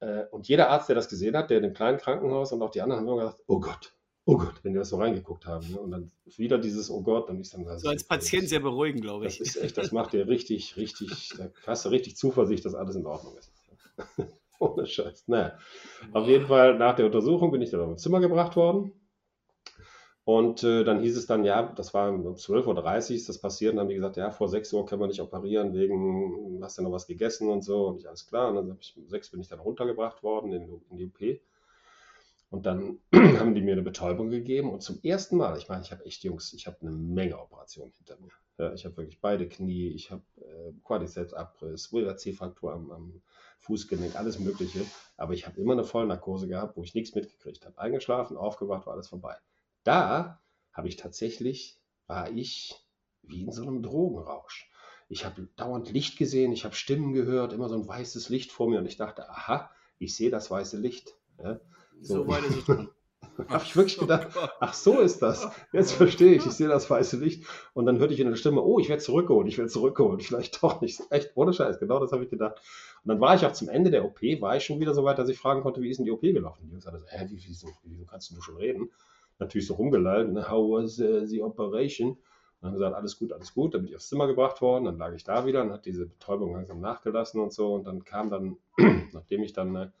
Äh, 0.00 0.24
und 0.30 0.48
jeder 0.48 0.70
Arzt, 0.70 0.88
der 0.88 0.96
das 0.96 1.08
gesehen 1.08 1.36
hat, 1.36 1.50
der 1.50 1.58
in 1.58 1.64
dem 1.64 1.74
kleinen 1.74 1.98
Krankenhaus 1.98 2.52
und 2.52 2.62
auch 2.62 2.70
die 2.70 2.80
anderen 2.80 3.00
haben 3.00 3.08
immer 3.08 3.22
gesagt, 3.22 3.42
oh 3.46 3.60
Gott, 3.60 3.94
oh 4.24 4.36
Gott, 4.36 4.54
wenn 4.62 4.72
die 4.72 4.78
das 4.78 4.90
so 4.90 4.96
reingeguckt 4.96 5.46
haben. 5.46 5.70
Ne? 5.70 5.78
Und 5.78 5.90
dann 5.90 6.10
wieder 6.36 6.58
dieses 6.58 6.90
Oh 6.90 7.02
Gott, 7.02 7.28
dann 7.28 7.40
ist 7.40 7.54
dann 7.54 7.78
so 7.78 7.88
als 7.88 8.04
Patient 8.04 8.48
sehr 8.48 8.60
beruhigend, 8.60 9.02
glaube 9.02 9.26
ich. 9.26 9.38
Das 9.38 9.48
ist 9.48 9.56
echt, 9.56 9.78
das 9.78 9.92
macht 9.92 10.12
dir 10.12 10.26
richtig, 10.28 10.76
richtig, 10.76 11.34
da 11.36 11.48
hast 11.66 11.84
du 11.84 11.90
richtig 11.90 12.16
Zuversicht, 12.16 12.64
dass 12.64 12.74
alles 12.74 12.96
in 12.96 13.06
Ordnung 13.06 13.36
ist. 13.36 13.52
Ohne 14.58 14.86
Scheiß. 14.86 15.24
Naja, 15.28 15.58
auf 16.12 16.26
jeden 16.26 16.46
Fall 16.46 16.78
nach 16.78 16.96
der 16.96 17.06
Untersuchung 17.06 17.50
bin 17.50 17.62
ich 17.62 17.70
dann 17.70 17.80
auf 17.80 17.88
mein 17.88 17.98
Zimmer 17.98 18.20
gebracht 18.20 18.56
worden. 18.56 18.92
Und 20.26 20.64
äh, 20.64 20.82
dann 20.82 20.98
hieß 20.98 21.16
es 21.16 21.26
dann, 21.26 21.44
ja, 21.44 21.62
das 21.76 21.94
war 21.94 22.10
um 22.10 22.34
12.30 22.34 23.10
Uhr 23.10 23.14
ist 23.14 23.28
das 23.28 23.38
passiert. 23.38 23.70
Und 23.70 23.76
dann 23.76 23.84
haben 23.84 23.90
die 23.90 23.94
gesagt, 23.94 24.16
ja, 24.16 24.32
vor 24.32 24.48
6 24.48 24.72
Uhr 24.72 24.84
können 24.84 25.00
wir 25.00 25.06
nicht 25.06 25.20
operieren, 25.20 25.72
wegen, 25.72 26.58
hast 26.60 26.78
du 26.78 26.82
noch 26.82 26.90
was 26.90 27.06
gegessen 27.06 27.48
und 27.48 27.62
so. 27.62 27.86
Und 27.86 27.98
ich, 27.98 28.08
alles 28.08 28.26
klar. 28.26 28.48
Und 28.48 28.56
dann 28.56 28.70
habe 28.70 28.78
ich, 28.80 28.96
um 28.96 29.08
6 29.08 29.30
bin 29.30 29.40
ich 29.40 29.46
dann 29.46 29.60
runtergebracht 29.60 30.24
worden 30.24 30.52
in, 30.52 30.82
in 30.90 30.96
die 30.96 31.06
OP. 31.06 31.40
Und 32.50 32.66
dann 32.66 32.98
haben 33.14 33.54
die 33.54 33.60
mir 33.60 33.74
eine 33.74 33.82
Betäubung 33.82 34.28
gegeben. 34.28 34.72
Und 34.72 34.82
zum 34.82 34.98
ersten 35.04 35.36
Mal, 35.36 35.56
ich 35.58 35.68
meine, 35.68 35.82
ich 35.82 35.92
habe 35.92 36.04
echt 36.04 36.24
Jungs, 36.24 36.52
ich 36.54 36.66
habe 36.66 36.78
eine 36.80 36.90
Menge 36.90 37.38
Operationen 37.38 37.92
hinter 37.92 38.16
mir. 38.18 38.32
Ja, 38.58 38.72
ich 38.72 38.84
habe 38.84 38.96
wirklich 38.96 39.20
beide 39.20 39.48
Knie, 39.48 39.90
ich 39.90 40.10
habe 40.10 40.24
äh, 40.40 40.72
Quadricepsabriss, 40.82 41.88
C-Fraktur 42.16 42.72
am, 42.72 42.90
am 42.90 43.22
Fußgelenk, 43.60 44.16
alles 44.16 44.40
Mögliche. 44.40 44.80
Aber 45.16 45.34
ich 45.34 45.46
habe 45.46 45.60
immer 45.60 45.74
eine 45.74 45.84
Vollnarkose 45.84 46.48
gehabt, 46.48 46.76
wo 46.76 46.82
ich 46.82 46.96
nichts 46.96 47.14
mitgekriegt 47.14 47.64
habe. 47.64 47.78
Eingeschlafen, 47.78 48.36
aufgewacht, 48.36 48.86
war 48.86 48.94
alles 48.94 49.06
vorbei 49.06 49.36
da 49.86 50.40
habe 50.72 50.88
ich 50.88 50.96
tatsächlich, 50.96 51.78
war 52.06 52.30
ich 52.30 52.74
wie 53.22 53.42
in 53.42 53.52
so 53.52 53.62
einem 53.62 53.82
Drogenrausch. 53.82 54.70
Ich 55.08 55.24
habe 55.24 55.48
dauernd 55.56 55.92
Licht 55.92 56.18
gesehen, 56.18 56.52
ich 56.52 56.64
habe 56.64 56.74
Stimmen 56.74 57.12
gehört, 57.12 57.52
immer 57.52 57.68
so 57.68 57.76
ein 57.76 57.86
weißes 57.86 58.28
Licht 58.28 58.50
vor 58.50 58.68
mir 58.68 58.78
und 58.78 58.86
ich 58.86 58.96
dachte, 58.96 59.28
aha, 59.30 59.70
ich 59.98 60.16
sehe 60.16 60.30
das 60.30 60.50
weiße 60.50 60.78
Licht. 60.78 61.14
Ja, 61.42 61.60
so, 62.00 62.14
so 62.14 62.28
weit 62.28 62.44
ist 62.44 62.58
es 62.58 62.64
schon. 62.64 62.88
habe 63.48 63.64
ich 63.64 63.76
wirklich 63.76 63.98
gedacht, 63.98 64.28
ach 64.60 64.74
so 64.74 65.00
ist 65.00 65.22
das. 65.22 65.48
Jetzt 65.72 65.92
verstehe 65.92 66.34
ich, 66.34 66.46
ich 66.46 66.52
sehe 66.52 66.68
das 66.68 66.88
weiße 66.88 67.18
Licht. 67.18 67.44
Und 67.74 67.86
dann 67.86 67.98
hörte 67.98 68.14
ich 68.14 68.20
in 68.20 68.28
der 68.28 68.36
Stimme, 68.36 68.62
oh, 68.62 68.78
ich 68.78 68.88
werde 68.88 69.02
zurückgeholt, 69.02 69.46
ich 69.48 69.58
werde 69.58 69.70
zurückgeholt. 69.70 70.22
Vielleicht 70.22 70.62
doch 70.62 70.80
nicht. 70.80 71.00
Echt, 71.10 71.32
ohne 71.36 71.52
Scheiß, 71.52 71.78
genau 71.78 72.00
das 72.00 72.12
habe 72.12 72.24
ich 72.24 72.30
gedacht. 72.30 72.60
Und 73.04 73.10
dann 73.10 73.20
war 73.20 73.34
ich 73.34 73.44
auch 73.46 73.52
zum 73.52 73.68
Ende 73.68 73.90
der 73.90 74.04
OP, 74.04 74.20
war 74.40 74.56
ich 74.56 74.64
schon 74.64 74.80
wieder 74.80 74.94
so 74.94 75.04
weit, 75.04 75.18
dass 75.18 75.28
ich 75.28 75.38
fragen 75.38 75.62
konnte, 75.62 75.80
wie 75.80 75.90
ist 75.90 75.98
denn 75.98 76.06
die 76.06 76.12
OP 76.12 76.22
gelaufen? 76.22 76.62
Die 76.64 76.70
Jungs 76.70 76.84
sagten 76.84 77.00
so, 77.00 77.06
hä, 77.08 77.26
wie, 77.30 77.42
wieso, 77.46 77.68
wieso 77.84 78.04
kannst 78.04 78.30
du 78.30 78.40
schon 78.40 78.56
reden? 78.56 78.90
Natürlich 79.38 79.66
so 79.66 79.74
rumgeleitet, 79.74 80.32
ne? 80.32 80.48
how 80.48 80.70
was 80.70 80.98
uh, 81.00 81.26
the 81.26 81.42
operation? 81.42 82.10
Und 82.60 82.62
dann 82.62 82.72
gesagt, 82.72 82.96
alles 82.96 83.18
gut, 83.18 83.32
alles 83.32 83.52
gut. 83.52 83.74
Dann 83.74 83.82
bin 83.82 83.90
ich 83.90 83.96
aufs 83.96 84.08
Zimmer 84.08 84.26
gebracht 84.26 84.60
worden, 84.62 84.84
dann 84.84 84.98
lag 84.98 85.12
ich 85.14 85.24
da 85.24 85.44
wieder 85.46 85.62
und 85.62 85.72
hat 85.72 85.84
diese 85.84 86.06
Betäubung 86.06 86.54
langsam 86.54 86.80
nachgelassen 86.80 87.40
und 87.40 87.52
so. 87.52 87.74
Und 87.74 87.84
dann 87.84 88.04
kam 88.04 88.30
dann, 88.30 88.56
nachdem 89.12 89.42
ich 89.42 89.52
dann 89.52 89.76
eine, 89.76 89.92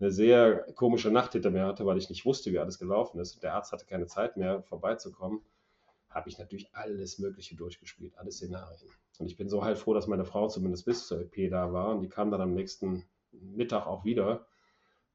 eine, 0.00 0.10
sehr 0.10 0.66
komische 0.74 1.10
Nacht 1.10 1.32
hinter 1.32 1.50
mir 1.50 1.66
hatte, 1.66 1.86
weil 1.86 1.98
ich 1.98 2.08
nicht 2.08 2.24
wusste, 2.24 2.50
wie 2.52 2.58
alles 2.58 2.78
gelaufen 2.78 3.20
ist 3.20 3.34
und 3.34 3.42
der 3.42 3.54
Arzt 3.54 3.72
hatte 3.72 3.86
keine 3.86 4.06
Zeit 4.06 4.36
mehr 4.36 4.62
vorbeizukommen, 4.62 5.40
habe 6.08 6.28
ich 6.28 6.38
natürlich 6.38 6.74
alles 6.74 7.18
Mögliche 7.20 7.54
durchgespielt, 7.54 8.18
alle 8.18 8.32
Szenarien. 8.32 8.90
Und 9.18 9.26
ich 9.26 9.36
bin 9.36 9.48
so 9.48 9.62
halt 9.62 9.78
froh, 9.78 9.94
dass 9.94 10.08
meine 10.08 10.24
Frau 10.24 10.48
zumindest 10.48 10.86
bis 10.86 11.06
zur 11.06 11.20
EP 11.20 11.50
da 11.50 11.72
war 11.72 11.94
und 11.94 12.00
die 12.00 12.08
kam 12.08 12.30
dann 12.30 12.40
am 12.40 12.54
nächsten 12.54 13.04
Mittag 13.30 13.86
auch 13.86 14.04
wieder 14.04 14.46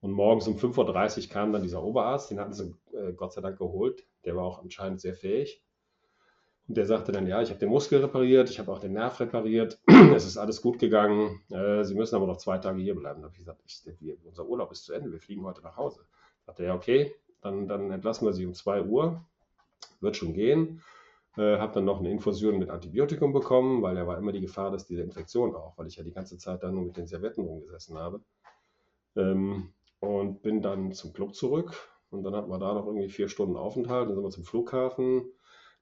und 0.06 0.12
morgens 0.12 0.48
um 0.48 0.56
5.30 0.56 1.24
Uhr 1.24 1.30
kam 1.34 1.52
dann 1.52 1.64
dieser 1.64 1.84
Oberarzt, 1.84 2.30
den 2.30 2.40
hatten 2.40 2.54
sie 2.54 2.76
äh, 2.94 3.12
Gott 3.14 3.34
sei 3.34 3.42
Dank 3.42 3.58
geholt. 3.58 4.06
Der 4.24 4.36
war 4.36 4.44
auch 4.44 4.62
anscheinend 4.62 5.02
sehr 5.02 5.16
fähig. 5.16 5.64
Und 6.68 6.78
der 6.78 6.86
sagte 6.86 7.12
dann, 7.12 7.26
ja, 7.26 7.42
ich 7.42 7.50
habe 7.50 7.60
den 7.60 7.70
Muskel 7.70 8.02
repariert, 8.02 8.52
ich 8.52 8.60
habe 8.60 8.72
auch 8.72 8.78
den 8.78 8.94
Nerv 8.94 9.20
repariert, 9.20 9.80
es 10.16 10.28
ist 10.28 10.38
alles 10.38 10.62
gut 10.62 10.78
gegangen, 10.78 11.42
äh, 11.50 11.84
Sie 11.84 11.96
müssen 11.96 12.16
aber 12.16 12.28
noch 12.28 12.38
zwei 12.38 12.60
Tage 12.60 12.84
hier 12.84 12.94
bleiben. 12.94 13.22
Da 13.22 13.26
habe 13.26 13.34
ich 13.34 13.40
gesagt, 13.40 13.64
ich, 13.66 13.82
wir, 14.00 14.16
unser 14.26 14.46
Urlaub 14.46 14.72
ist 14.72 14.86
zu 14.86 14.94
Ende, 14.94 15.12
wir 15.12 15.20
fliegen 15.20 15.44
heute 15.44 15.64
nach 15.64 15.76
Hause. 15.76 16.02
Sagte 16.46 16.62
er, 16.62 16.70
ja, 16.70 16.76
okay, 16.76 17.12
dann, 17.42 17.68
dann 17.68 17.90
entlassen 17.90 18.28
wir 18.28 18.34
Sie 18.34 18.46
um 18.46 18.54
2 18.54 18.84
Uhr, 18.84 19.26
wird 20.02 20.16
schon 20.16 20.34
gehen. 20.34 20.84
Äh, 21.36 21.58
habe 21.58 21.74
dann 21.74 21.86
noch 21.86 21.98
eine 21.98 22.12
Infusion 22.12 22.60
mit 22.60 22.70
Antibiotikum 22.70 23.34
bekommen, 23.34 23.82
weil 23.82 23.96
da 23.96 24.06
war 24.06 24.20
immer 24.20 24.34
die 24.34 24.42
Gefahr, 24.42 24.70
dass 24.70 24.86
diese 24.86 25.02
Infektion 25.02 25.56
auch, 25.56 25.76
weil 25.80 25.88
ich 25.88 25.96
ja 25.96 26.04
die 26.04 26.14
ganze 26.14 26.38
Zeit 26.38 26.62
dann 26.62 26.76
nur 26.76 26.86
mit 26.86 26.96
den 26.96 27.08
Servetten 27.08 27.44
rumgesessen 27.44 27.98
habe. 27.98 28.22
Ähm, 29.16 29.74
und 30.06 30.42
bin 30.42 30.62
dann 30.62 30.92
zum 30.94 31.14
Club 31.14 31.36
zurück. 31.36 31.90
Und 32.10 32.24
dann 32.24 32.36
hatten 32.36 32.50
wir 32.50 32.60
da 32.60 32.74
noch 32.74 32.86
irgendwie 32.86 33.10
vier 33.10 33.28
Stunden 33.28 33.58
Aufenthalt. 33.58 34.08
Dann 34.08 34.16
sind 34.16 34.24
wir 34.24 34.30
zum 34.30 34.46
Flughafen. 34.46 35.26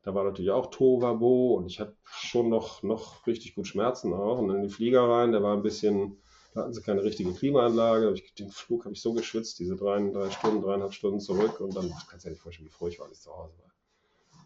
Da 0.03 0.13
war 0.13 0.23
natürlich 0.23 0.51
auch 0.51 0.67
Tovabo 0.69 1.55
und 1.55 1.67
ich 1.67 1.79
hatte 1.79 1.95
schon 2.03 2.49
noch, 2.49 2.83
noch 2.83 3.25
richtig 3.27 3.55
gut 3.55 3.67
Schmerzen 3.67 4.13
auch. 4.13 4.39
Und 4.39 4.47
dann 4.47 4.57
in 4.57 4.63
den 4.63 4.71
Flieger 4.71 5.03
rein, 5.07 5.31
der 5.31 5.43
war 5.43 5.55
ein 5.55 5.63
bisschen 5.63 6.17
Da 6.53 6.61
hatten 6.61 6.73
sie 6.73 6.81
keine 6.81 7.03
richtige 7.03 7.33
Klimaanlage. 7.33 8.13
Den 8.37 8.49
Flug 8.49 8.85
habe 8.85 8.93
ich 8.93 9.01
so 9.01 9.13
geschwitzt, 9.13 9.59
diese 9.59 9.75
drei, 9.75 9.99
drei 10.11 10.29
Stunden, 10.29 10.61
dreieinhalb 10.61 10.93
Stunden 10.93 11.19
zurück. 11.19 11.59
Und 11.59 11.75
dann, 11.75 11.91
kannst 12.09 12.25
du 12.25 12.29
dir 12.29 12.33
nicht 12.33 12.41
vorstellen, 12.41 12.67
wie 12.67 12.71
froh 12.71 12.87
ich 12.87 12.99
war, 12.99 13.07
als 13.07 13.17
ich 13.17 13.23
zu 13.23 13.31
Hause 13.31 13.53
war. 13.59 13.71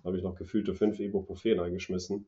Da 0.04 0.08
habe 0.08 0.18
ich 0.18 0.24
noch 0.24 0.36
gefühlte 0.36 0.74
fünf 0.74 1.00
Ibuprofen 1.00 1.60
eingeschmissen. 1.60 2.28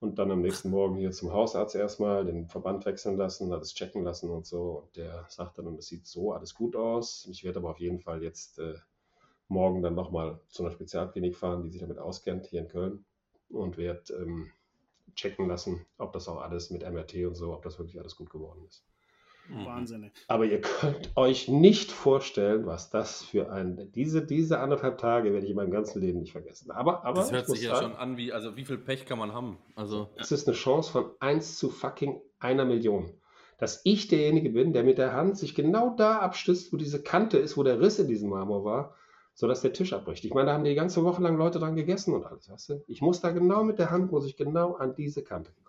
Und 0.00 0.18
dann 0.20 0.30
am 0.30 0.42
nächsten 0.42 0.70
Morgen 0.70 0.96
hier 0.96 1.10
zum 1.10 1.32
Hausarzt 1.32 1.74
erstmal, 1.74 2.24
den 2.24 2.46
Verband 2.46 2.86
wechseln 2.86 3.16
lassen, 3.16 3.52
alles 3.52 3.74
checken 3.74 4.04
lassen 4.04 4.30
und 4.30 4.46
so. 4.46 4.84
Und 4.84 4.96
der 4.96 5.26
sagt 5.28 5.58
dann, 5.58 5.74
es 5.74 5.88
sieht 5.88 6.06
so 6.06 6.32
alles 6.32 6.54
gut 6.54 6.76
aus. 6.76 7.26
Ich 7.30 7.42
werde 7.42 7.58
aber 7.58 7.70
auf 7.70 7.80
jeden 7.80 7.98
Fall 7.98 8.22
jetzt 8.22 8.60
äh, 8.60 8.74
morgen 9.48 9.82
dann 9.82 9.96
nochmal 9.96 10.40
zu 10.48 10.62
einer 10.62 10.72
Spezialklinik 10.72 11.36
fahren, 11.36 11.64
die 11.64 11.70
sich 11.70 11.80
damit 11.80 11.98
auskennt, 11.98 12.46
hier 12.46 12.60
in 12.60 12.68
Köln. 12.68 13.04
Und 13.48 13.76
werde 13.76 14.12
ähm, 14.12 14.52
checken 15.16 15.48
lassen, 15.48 15.84
ob 15.96 16.12
das 16.12 16.28
auch 16.28 16.40
alles 16.40 16.70
mit 16.70 16.88
MRT 16.88 17.26
und 17.26 17.34
so, 17.34 17.52
ob 17.52 17.62
das 17.62 17.78
wirklich 17.78 17.98
alles 17.98 18.14
gut 18.14 18.30
geworden 18.30 18.64
ist. 18.68 18.84
Mhm. 19.48 19.64
Wahnsinnig. 19.64 20.12
Aber 20.26 20.44
ihr 20.44 20.60
könnt 20.60 21.10
euch 21.16 21.48
nicht 21.48 21.90
vorstellen, 21.90 22.66
was 22.66 22.90
das 22.90 23.22
für 23.22 23.50
ein. 23.50 23.90
Diese, 23.94 24.24
diese 24.24 24.60
anderthalb 24.60 24.98
Tage 24.98 25.32
werde 25.32 25.44
ich 25.44 25.50
in 25.50 25.56
meinem 25.56 25.70
ganzen 25.70 26.00
Leben 26.00 26.20
nicht 26.20 26.32
vergessen. 26.32 26.70
Aber, 26.70 27.04
aber 27.04 27.20
das 27.20 27.32
hört 27.32 27.46
sich 27.46 27.62
ja 27.62 27.76
schon 27.76 27.94
an, 27.94 28.16
wie, 28.16 28.32
also 28.32 28.56
wie 28.56 28.64
viel 28.64 28.78
Pech 28.78 29.06
kann 29.06 29.18
man 29.18 29.32
haben? 29.32 29.58
Also, 29.74 30.08
es 30.16 30.32
ist 30.32 30.46
eine 30.46 30.56
Chance 30.56 30.92
von 30.92 31.10
1 31.20 31.58
zu 31.58 31.70
fucking 31.70 32.20
einer 32.38 32.64
Million. 32.64 33.12
Dass 33.58 33.80
ich 33.84 34.06
derjenige 34.06 34.50
bin, 34.50 34.72
der 34.72 34.84
mit 34.84 34.98
der 34.98 35.14
Hand 35.14 35.36
sich 35.36 35.54
genau 35.54 35.94
da 35.96 36.18
abstützt, 36.18 36.72
wo 36.72 36.76
diese 36.76 37.02
Kante 37.02 37.38
ist, 37.38 37.56
wo 37.56 37.64
der 37.64 37.80
Riss 37.80 37.98
in 37.98 38.06
diesem 38.06 38.30
Marmor 38.30 38.64
war, 38.64 38.94
sodass 39.34 39.62
der 39.62 39.72
Tisch 39.72 39.92
abbricht. 39.92 40.24
Ich 40.24 40.32
meine, 40.32 40.46
da 40.46 40.54
haben 40.54 40.64
die 40.64 40.74
ganze 40.74 41.02
Woche 41.04 41.22
lang 41.22 41.36
Leute 41.36 41.58
dran 41.58 41.74
gegessen 41.74 42.14
und 42.14 42.24
alles, 42.24 42.48
weißt 42.48 42.68
du? 42.70 42.84
Ich 42.86 43.02
muss 43.02 43.20
da 43.20 43.30
genau 43.30 43.64
mit 43.64 43.78
der 43.78 43.90
Hand, 43.90 44.12
muss 44.12 44.26
ich 44.26 44.36
genau 44.36 44.74
an 44.74 44.94
diese 44.94 45.22
Kante 45.22 45.52
gekommen. 45.52 45.67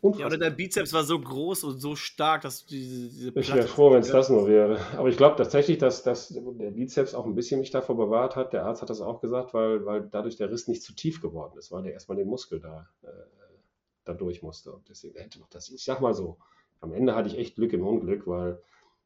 Unfassbar. 0.00 0.20
Ja, 0.20 0.26
oder 0.26 0.38
der 0.38 0.50
Bizeps 0.50 0.92
war 0.92 1.04
so 1.04 1.18
groß 1.18 1.64
und 1.64 1.80
so 1.80 1.96
stark, 1.96 2.42
dass 2.42 2.64
du 2.64 2.74
diese, 2.74 3.08
diese 3.08 3.40
Ich 3.40 3.54
wäre 3.54 3.66
froh, 3.66 3.92
wenn 3.92 4.00
es 4.00 4.10
das 4.10 4.30
nur 4.30 4.46
wäre. 4.46 4.78
Aber 4.96 5.08
ich 5.08 5.16
glaube 5.16 5.36
tatsächlich, 5.36 5.78
dass, 5.78 6.02
dass 6.02 6.28
der 6.28 6.70
Bizeps 6.70 7.14
auch 7.14 7.26
ein 7.26 7.34
bisschen 7.34 7.60
mich 7.60 7.70
davor 7.70 7.96
bewahrt 7.96 8.36
hat. 8.36 8.52
Der 8.52 8.64
Arzt 8.64 8.82
hat 8.82 8.90
das 8.90 9.00
auch 9.00 9.20
gesagt, 9.20 9.54
weil, 9.54 9.84
weil 9.84 10.08
dadurch 10.10 10.36
der 10.36 10.50
Riss 10.50 10.68
nicht 10.68 10.82
zu 10.82 10.94
tief 10.94 11.20
geworden 11.20 11.58
ist, 11.58 11.72
weil 11.72 11.82
der 11.82 11.92
erstmal 11.92 12.16
den 12.16 12.28
Muskel 12.28 12.60
da, 12.60 12.88
äh, 13.02 13.08
da 14.04 14.14
durch 14.14 14.42
musste. 14.42 14.72
Und 14.72 14.88
deswegen 14.88 15.18
hätte 15.18 15.40
noch 15.40 15.48
das, 15.48 15.68
ich 15.70 15.84
sag 15.84 16.00
mal 16.00 16.14
so, 16.14 16.38
am 16.80 16.92
Ende 16.92 17.14
hatte 17.14 17.28
ich 17.28 17.38
echt 17.38 17.56
Glück 17.56 17.72
im 17.72 17.86
Unglück, 17.86 18.26
weil 18.26 18.60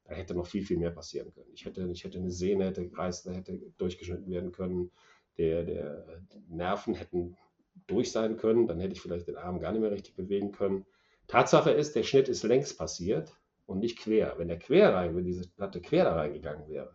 da 0.04 0.14
hätte 0.14 0.34
noch 0.34 0.46
viel, 0.46 0.64
viel 0.64 0.78
mehr 0.78 0.90
passieren 0.90 1.32
können. 1.32 1.50
Ich 1.54 1.64
hätte, 1.64 1.88
ich 1.90 2.04
hätte 2.04 2.18
eine 2.18 2.30
Sehne 2.30 2.66
hätte 2.66 2.86
gereißt, 2.86 3.26
hätte 3.26 3.60
durchgeschnitten 3.78 4.30
werden 4.30 4.52
können. 4.52 4.90
Der, 5.38 5.64
der 5.64 6.20
die 6.34 6.54
Nerven 6.54 6.94
hätten 6.94 7.36
durch 7.86 8.12
sein 8.12 8.36
können, 8.36 8.66
dann 8.66 8.80
hätte 8.80 8.92
ich 8.92 9.00
vielleicht 9.00 9.28
den 9.28 9.36
Arm 9.36 9.60
gar 9.60 9.72
nicht 9.72 9.80
mehr 9.80 9.90
richtig 9.90 10.14
bewegen 10.14 10.52
können. 10.52 10.86
Tatsache 11.26 11.70
ist, 11.70 11.94
der 11.96 12.02
Schnitt 12.02 12.28
ist 12.28 12.42
längst 12.42 12.78
passiert 12.78 13.32
und 13.66 13.78
nicht 13.78 13.98
quer. 13.98 14.34
Wenn 14.38 14.48
der 14.48 14.58
quer 14.58 14.94
rein, 14.94 15.16
wenn 15.16 15.24
diese 15.24 15.48
Platte 15.48 15.80
quer 15.80 16.04
da 16.04 16.14
reingegangen 16.14 16.68
wäre, 16.68 16.94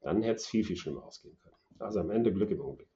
dann 0.00 0.22
hätte 0.22 0.36
es 0.36 0.46
viel, 0.46 0.64
viel 0.64 0.76
schlimmer 0.76 1.04
ausgehen 1.04 1.38
können. 1.42 1.56
Also 1.78 2.00
am 2.00 2.10
Ende 2.10 2.32
Glück 2.32 2.50
im 2.50 2.60
Unglück. 2.60 2.88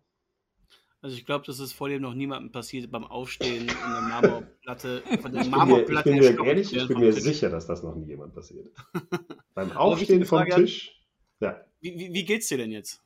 Also 1.02 1.16
ich 1.16 1.26
glaube, 1.26 1.44
das 1.44 1.58
ist 1.58 1.72
vor 1.72 1.88
dem 1.88 2.00
noch 2.00 2.14
niemandem 2.14 2.52
passiert 2.52 2.88
beim 2.90 3.04
Aufstehen 3.04 3.62
in 3.62 3.66
der 3.66 3.74
Marmorplatte. 4.08 5.02
Von 5.20 5.32
der 5.32 5.44
Marmorplatte 5.46 6.10
ich 6.10 6.20
bin 6.20 6.36
mir, 6.36 6.46
ehrlich, 6.46 6.76
ich 6.76 6.86
bin 6.86 7.00
mir 7.00 7.12
sicher, 7.12 7.50
dass 7.50 7.66
das 7.66 7.82
noch 7.82 7.96
nie 7.96 8.06
jemand 8.06 8.34
passiert 8.34 8.68
beim 9.54 9.72
Aufstehen 9.72 10.24
vom 10.24 10.44
Tisch. 10.46 11.00
Ja. 11.40 11.60
Wie, 11.80 11.98
wie, 11.98 12.14
wie, 12.14 12.24
geht's 12.24 12.46
dir 12.46 12.58
denn 12.58 12.70
jetzt? 12.70 13.02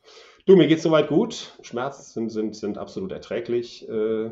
Du, 0.47 0.57
mir 0.57 0.69
geht's 0.69 0.85
soweit 0.85 1.09
gut. 1.09 1.59
Schmerzen 1.61 2.03
sind, 2.03 2.31
sind, 2.31 2.57
sind 2.57 2.79
absolut 2.79 3.13
erträglich. 3.13 3.89
Äh, 3.89 4.31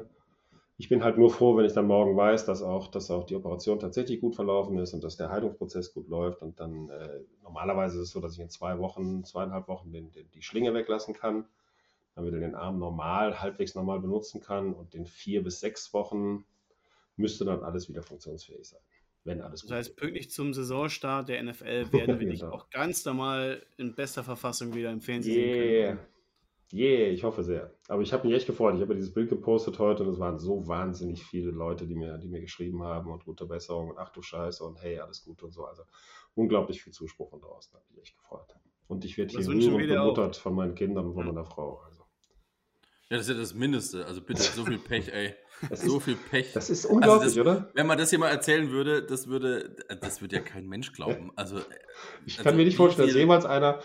ich 0.79 0.89
bin 0.89 1.05
halt 1.05 1.19
nur 1.19 1.31
froh, 1.31 1.57
wenn 1.57 1.67
ich 1.67 1.73
dann 1.73 1.87
morgen 1.87 2.17
weiß, 2.17 2.47
dass 2.47 2.63
auch, 2.63 2.89
dass 2.89 3.11
auch 3.11 3.25
die 3.25 3.37
Operation 3.37 3.81
tatsächlich 3.81 4.21
gut 4.21 4.35
verlaufen 4.35 4.79
ist 4.79 4.95
und 4.95 5.05
dass 5.05 5.17
der 5.17 5.31
Heilungsprozess 5.31 5.93
gut 5.93 6.09
läuft. 6.09 6.41
Und 6.41 6.61
dann 6.61 6.89
äh, 6.89 7.21
normalerweise 7.43 7.99
ist 7.99 8.05
es 8.05 8.11
so, 8.11 8.21
dass 8.21 8.35
ich 8.35 8.41
in 8.41 8.49
zwei 8.49 8.79
Wochen, 8.79 9.25
zweieinhalb 9.25 9.69
Wochen 9.69 9.93
den, 9.93 10.13
den, 10.13 10.31
die 10.31 10.43
Schlinge 10.43 10.73
weglassen 10.73 11.15
kann 11.15 11.47
damit 12.15 12.33
er 12.33 12.41
den 12.41 12.55
Arm 12.55 12.79
normal, 12.79 13.41
halbwegs 13.41 13.75
normal 13.75 14.01
benutzen 14.01 14.41
kann. 14.41 14.73
Und 14.73 14.95
in 14.95 15.07
vier 15.07 15.43
bis 15.43 15.61
sechs 15.61 15.93
Wochen 15.93 16.45
müsste 17.17 17.45
dann 17.45 17.63
alles 17.63 17.89
wieder 17.89 18.03
funktionsfähig 18.03 18.69
sein. 18.69 18.81
Wenn 19.25 19.41
alles 19.41 19.63
das 19.63 19.71
heißt, 19.71 19.97
pünktlich 19.97 20.31
zum 20.31 20.53
Saisonstart 20.53 21.29
der 21.29 21.43
NFL 21.43 21.87
werden 21.93 22.21
wir 22.21 22.29
dich 22.29 22.41
genau. 22.41 22.53
auch 22.53 22.71
ganz 22.71 23.05
normal 23.05 23.65
in 23.79 23.95
bester 23.95 24.23
Verfassung 24.23 24.75
wieder 24.75 24.91
im 24.93 25.01
Fernsehen 25.01 25.37
yeah. 25.37 25.55
sehen 25.55 25.87
können. 25.97 26.15
Yeah, 26.73 27.09
ich 27.11 27.25
hoffe 27.25 27.43
sehr. 27.43 27.73
Aber 27.89 28.03
ich 28.03 28.13
habe 28.13 28.27
mich 28.27 28.37
echt 28.37 28.47
gefreut. 28.47 28.75
Ich 28.75 28.81
habe 28.81 28.95
dieses 28.95 29.15
Bild 29.15 29.29
gepostet 29.29 29.79
heute 29.79 30.03
und 30.03 30.09
es 30.11 30.19
waren 30.19 30.39
so 30.39 30.67
wahnsinnig 30.67 31.23
viele 31.23 31.51
Leute, 31.53 31.87
die 31.87 31.95
mir, 31.95 32.19
die 32.19 32.29
mir 32.29 32.41
geschrieben 32.41 32.83
haben 32.83 33.13
und 33.13 33.25
gute 33.25 33.47
Besserung 33.47 33.91
und 33.91 33.99
ach 33.99 34.11
du 34.11 34.23
Scheiße 34.23 34.65
und 34.65 34.83
hey, 34.83 34.99
alles 34.99 35.25
gut 35.25 35.43
und 35.43 35.53
so. 35.53 35.65
Also 35.65 35.85
unglaublich 36.35 36.83
viel 36.83 36.93
Zuspruch 36.93 37.31
von 37.31 37.41
draußen. 37.41 37.71
Da 37.73 37.79
habe 37.79 37.89
ich 37.93 38.03
echt 38.03 38.17
gefreut. 38.19 38.55
Und 38.89 39.05
ich 39.05 39.17
werde 39.17 39.37
hier 39.37 39.47
rührend 39.47 39.89
bemuttert 39.89 40.37
von 40.37 40.55
meinen 40.55 40.75
Kindern 40.75 41.07
und 41.07 41.15
von 41.15 41.27
meiner 41.27 41.45
Frau. 41.45 41.81
Ja, 43.11 43.19
das 43.19 43.29
ist 43.29 43.35
ja 43.35 43.41
das 43.41 43.55
Mindeste. 43.55 44.07
Also 44.07 44.21
bitte, 44.21 44.43
so 44.43 44.65
viel 44.65 44.79
Pech, 44.89 45.13
ey. 45.13 45.35
Das 45.69 45.83
so 45.83 45.99
ist, 45.99 46.05
viel 46.05 46.17
Pech. 46.17 46.53
Das 46.53 46.71
ist 46.71 46.85
unglaublich, 46.85 47.39
also 47.39 47.45
das, 47.45 47.57
oder? 47.57 47.71
Wenn 47.75 47.87
man 47.87 47.99
das 47.99 48.11
hier 48.11 48.19
mal 48.19 48.29
erzählen 48.29 48.71
würde, 48.71 49.03
das 49.03 49.29
würde, 49.29 49.77
das 50.01 50.21
würde 50.21 50.37
ja 50.37 50.43
kein 50.43 50.67
Mensch 50.67 50.93
glauben. 50.93 51.33
Also, 51.37 51.61
ich 52.27 52.37
kann 52.37 52.47
also, 52.47 52.57
mir 52.59 52.65
nicht 52.65 52.77
vorstellen, 52.77 53.09
dass 53.09 53.17
jemals 53.17 53.45
einer 53.45 53.81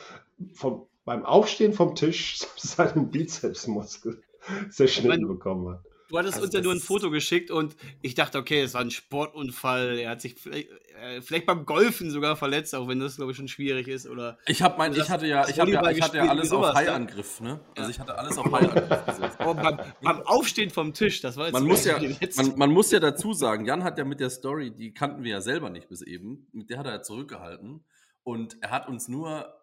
vom, 0.53 0.87
beim 1.05 1.25
Aufstehen 1.25 1.73
vom 1.73 1.95
Tisch 1.95 2.39
seinen 2.57 3.11
Bizepsmuskel 3.11 4.21
zerschnitten 4.69 5.27
bekommen 5.27 5.69
hat. 5.69 5.83
Du 6.09 6.17
hattest 6.17 6.35
also 6.35 6.45
uns 6.45 6.53
ja 6.55 6.61
nur 6.61 6.73
ein 6.73 6.79
Foto 6.79 7.11
geschickt 7.11 7.51
und 7.51 7.75
ich 8.01 8.15
dachte, 8.15 8.39
okay, 8.39 8.61
es 8.61 8.73
war 8.73 8.81
ein 8.81 8.89
Sportunfall. 8.89 9.99
Er 9.99 10.09
hat 10.09 10.21
sich 10.21 10.35
vielleicht, 10.35 10.69
äh, 10.99 11.21
vielleicht, 11.21 11.45
beim 11.45 11.65
Golfen 11.65 12.09
sogar 12.09 12.35
verletzt, 12.35 12.73
auch 12.73 12.87
wenn 12.87 12.99
das, 12.99 13.17
glaube 13.17 13.31
ich, 13.31 13.37
schon 13.37 13.47
schwierig 13.47 13.87
ist. 13.87 14.07
Oder 14.07 14.39
ich, 14.47 14.63
hab 14.63 14.79
mein, 14.79 14.93
ich 14.95 15.09
hatte 15.09 15.27
ja, 15.27 15.47
ich 15.47 15.59
hatte 15.59 15.71
ja, 15.71 15.89
ich 15.91 16.01
hatte 16.01 16.17
ja 16.17 16.27
alles 16.27 16.51
auf 16.51 16.73
High-Angriff. 16.73 17.41
Ne? 17.41 17.59
Also 17.77 17.91
ich 17.91 17.99
hatte 17.99 18.17
alles 18.17 18.37
auf 18.39 18.51
High-Angriff 18.51 19.05
gesetzt. 19.05 19.39
Aber 19.39 19.53
beim, 19.61 19.79
beim, 20.01 20.21
Aufstehen 20.23 20.71
vom 20.71 20.93
Tisch, 20.93 21.21
das 21.21 21.37
war 21.37 21.45
jetzt 21.45 21.53
man 21.53 21.65
muss 21.65 21.85
ja, 21.85 21.99
man, 22.35 22.57
man, 22.57 22.71
muss 22.71 22.91
ja 22.91 22.99
dazu 22.99 23.33
sagen, 23.33 23.65
Jan 23.65 23.83
hat 23.83 23.99
ja 23.99 24.03
mit 24.03 24.19
der 24.19 24.31
Story, 24.31 24.71
die 24.71 24.93
kannten 24.93 25.23
wir 25.23 25.31
ja 25.31 25.41
selber 25.41 25.69
nicht 25.69 25.89
bis 25.89 26.01
eben, 26.01 26.47
mit 26.51 26.71
der 26.71 26.79
hat 26.79 26.87
er 26.87 26.93
ja 26.93 27.01
zurückgehalten. 27.03 27.85
Und 28.23 28.57
er 28.61 28.71
hat 28.71 28.87
uns 28.87 29.07
nur 29.07 29.53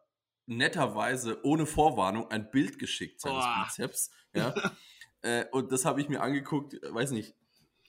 netterweise 0.47 1.45
ohne 1.45 1.67
Vorwarnung 1.67 2.31
ein 2.31 2.51
Bild 2.51 2.79
geschickt 2.79 3.21
seines 3.21 3.45
Boah. 3.45 3.65
Bizeps. 3.67 4.11
Ja. 4.33 4.55
Äh, 5.27 5.45
und 5.51 5.73
das 5.73 5.85
habe 5.85 6.01
ich 6.01 6.09
mir 6.09 6.21
angeguckt, 6.21 6.75
äh, 6.75 6.95
weiß 6.95 7.11
nicht, 7.11 7.35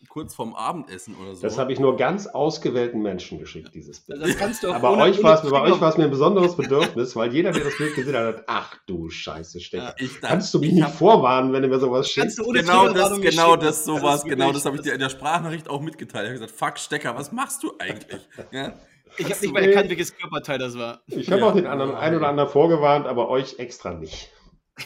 kurz 0.09 0.33
vorm 0.33 0.55
Abendessen 0.55 1.15
oder 1.15 1.35
so. 1.35 1.41
Das 1.41 1.57
habe 1.57 1.71
ich 1.71 1.79
nur 1.79 1.97
ganz 1.97 2.27
ausgewählten 2.27 3.01
Menschen 3.01 3.39
geschickt, 3.39 3.73
dieses 3.75 3.99
Bild. 3.99 4.21
Das 4.21 4.37
kannst 4.37 4.63
du 4.63 4.69
auch 4.69 4.75
Aber 4.75 4.97
euch 4.97 5.21
bei 5.21 5.41
euch 5.41 5.81
war 5.81 5.89
es 5.89 5.97
mir 5.97 6.05
ein 6.05 6.09
besonderes 6.09 6.55
Bedürfnis, 6.55 7.15
weil 7.15 7.33
jeder, 7.33 7.51
der 7.51 7.63
das 7.63 7.77
Bild 7.77 7.95
gesehen 7.95 8.15
hat, 8.15 8.37
hat 8.37 8.43
ach 8.47 8.77
du 8.87 9.09
Scheiße, 9.09 9.59
Stecker. 9.59 9.95
Ja, 9.99 10.07
kannst 10.21 10.53
du 10.53 10.59
mich 10.59 10.73
nicht 10.73 10.87
vorwarnen, 10.89 11.53
wenn 11.53 11.61
du 11.61 11.67
mir 11.67 11.79
sowas 11.79 12.09
schickst? 12.09 12.37
Genau 12.37 12.89
das, 12.89 13.21
genau 13.21 13.55
das, 13.55 13.85
sowas, 13.85 14.23
genau 14.23 14.51
das 14.51 14.65
habe 14.65 14.77
ich 14.77 14.81
dir 14.81 14.93
in 14.93 14.99
der 14.99 15.09
Sprachnachricht 15.09 15.69
auch 15.69 15.81
mitgeteilt. 15.81 16.25
Ich 16.25 16.29
habe 16.29 16.39
gesagt, 16.39 16.57
fuck 16.57 16.79
Stecker, 16.79 17.15
was 17.15 17.31
machst 17.31 17.63
du 17.63 17.73
eigentlich? 17.79 18.21
Ja? 18.51 18.73
Ich 19.17 19.25
habe 19.31 19.39
nicht 19.41 19.53
mal 19.53 19.63
erkannt, 19.63 19.89
welches 19.89 20.15
Körperteil 20.15 20.59
das 20.59 20.77
war. 20.77 21.01
Ich 21.07 21.31
habe 21.31 21.41
ja. 21.41 21.47
auch 21.47 21.55
den 21.55 21.65
anderen, 21.65 21.95
einen 21.95 22.17
oder 22.17 22.27
anderen 22.27 22.49
vorgewarnt, 22.49 23.07
aber 23.07 23.29
euch 23.29 23.57
extra 23.57 23.93
nicht. 23.93 24.29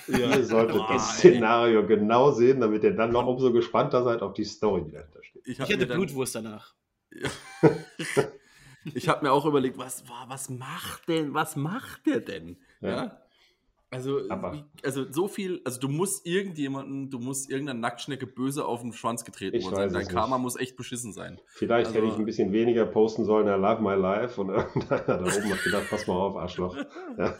Ja. 0.07 0.37
Ihr 0.37 0.45
solltet 0.45 0.77
Boah, 0.77 0.93
das 0.93 1.17
Szenario 1.17 1.81
ey. 1.81 1.87
genau 1.87 2.31
sehen, 2.31 2.61
damit 2.61 2.83
ihr 2.83 2.95
dann 2.95 3.11
noch 3.11 3.25
umso 3.25 3.51
gespannter 3.51 4.03
seid 4.03 4.21
auf 4.21 4.33
die 4.33 4.45
Story, 4.45 4.83
die 4.85 4.91
dahinter 4.91 5.23
steht. 5.23 5.41
Ich, 5.45 5.59
ich 5.59 5.73
hatte 5.73 5.85
Blutwurst 5.85 6.35
danach. 6.35 6.73
ich 8.93 9.09
habe 9.09 9.25
mir 9.25 9.31
auch 9.31 9.45
überlegt, 9.45 9.77
was, 9.77 10.03
was 10.27 10.49
macht 10.49 11.09
denn, 11.09 11.33
was 11.33 11.55
macht 11.55 12.05
der 12.05 12.21
denn? 12.21 12.57
Ja. 12.79 12.89
ja? 12.89 13.21
Also, 13.93 14.21
wie, 14.21 14.63
also 14.85 15.11
so 15.11 15.27
viel, 15.27 15.59
also 15.65 15.77
du 15.77 15.89
musst 15.89 16.25
irgendjemanden, 16.25 17.09
du 17.09 17.19
musst 17.19 17.51
irgendeiner 17.51 17.77
Nacktschnecke 17.77 18.25
böse 18.25 18.63
auf 18.63 18.81
den 18.81 18.93
Schwanz 18.93 19.25
getreten 19.25 19.61
worden 19.63 19.75
sein. 19.75 19.93
Dein 19.93 20.07
Karma 20.07 20.37
muss 20.37 20.55
echt 20.55 20.77
beschissen 20.77 21.11
sein. 21.11 21.41
Vielleicht 21.47 21.87
also, 21.87 21.99
hätte 21.99 22.07
ich 22.07 22.17
ein 22.17 22.23
bisschen 22.23 22.53
weniger 22.53 22.85
posten 22.85 23.25
sollen, 23.25 23.47
I 23.47 23.61
love 23.61 23.81
my 23.81 23.95
life 23.95 24.39
und 24.39 24.49
irgendeiner 24.49 25.01
da 25.05 25.19
oben 25.19 25.51
hat 25.51 25.63
gedacht, 25.63 25.89
pass 25.89 26.07
mal 26.07 26.13
auf, 26.13 26.37
Arschloch. 26.37 26.77
Ja. 27.17 27.35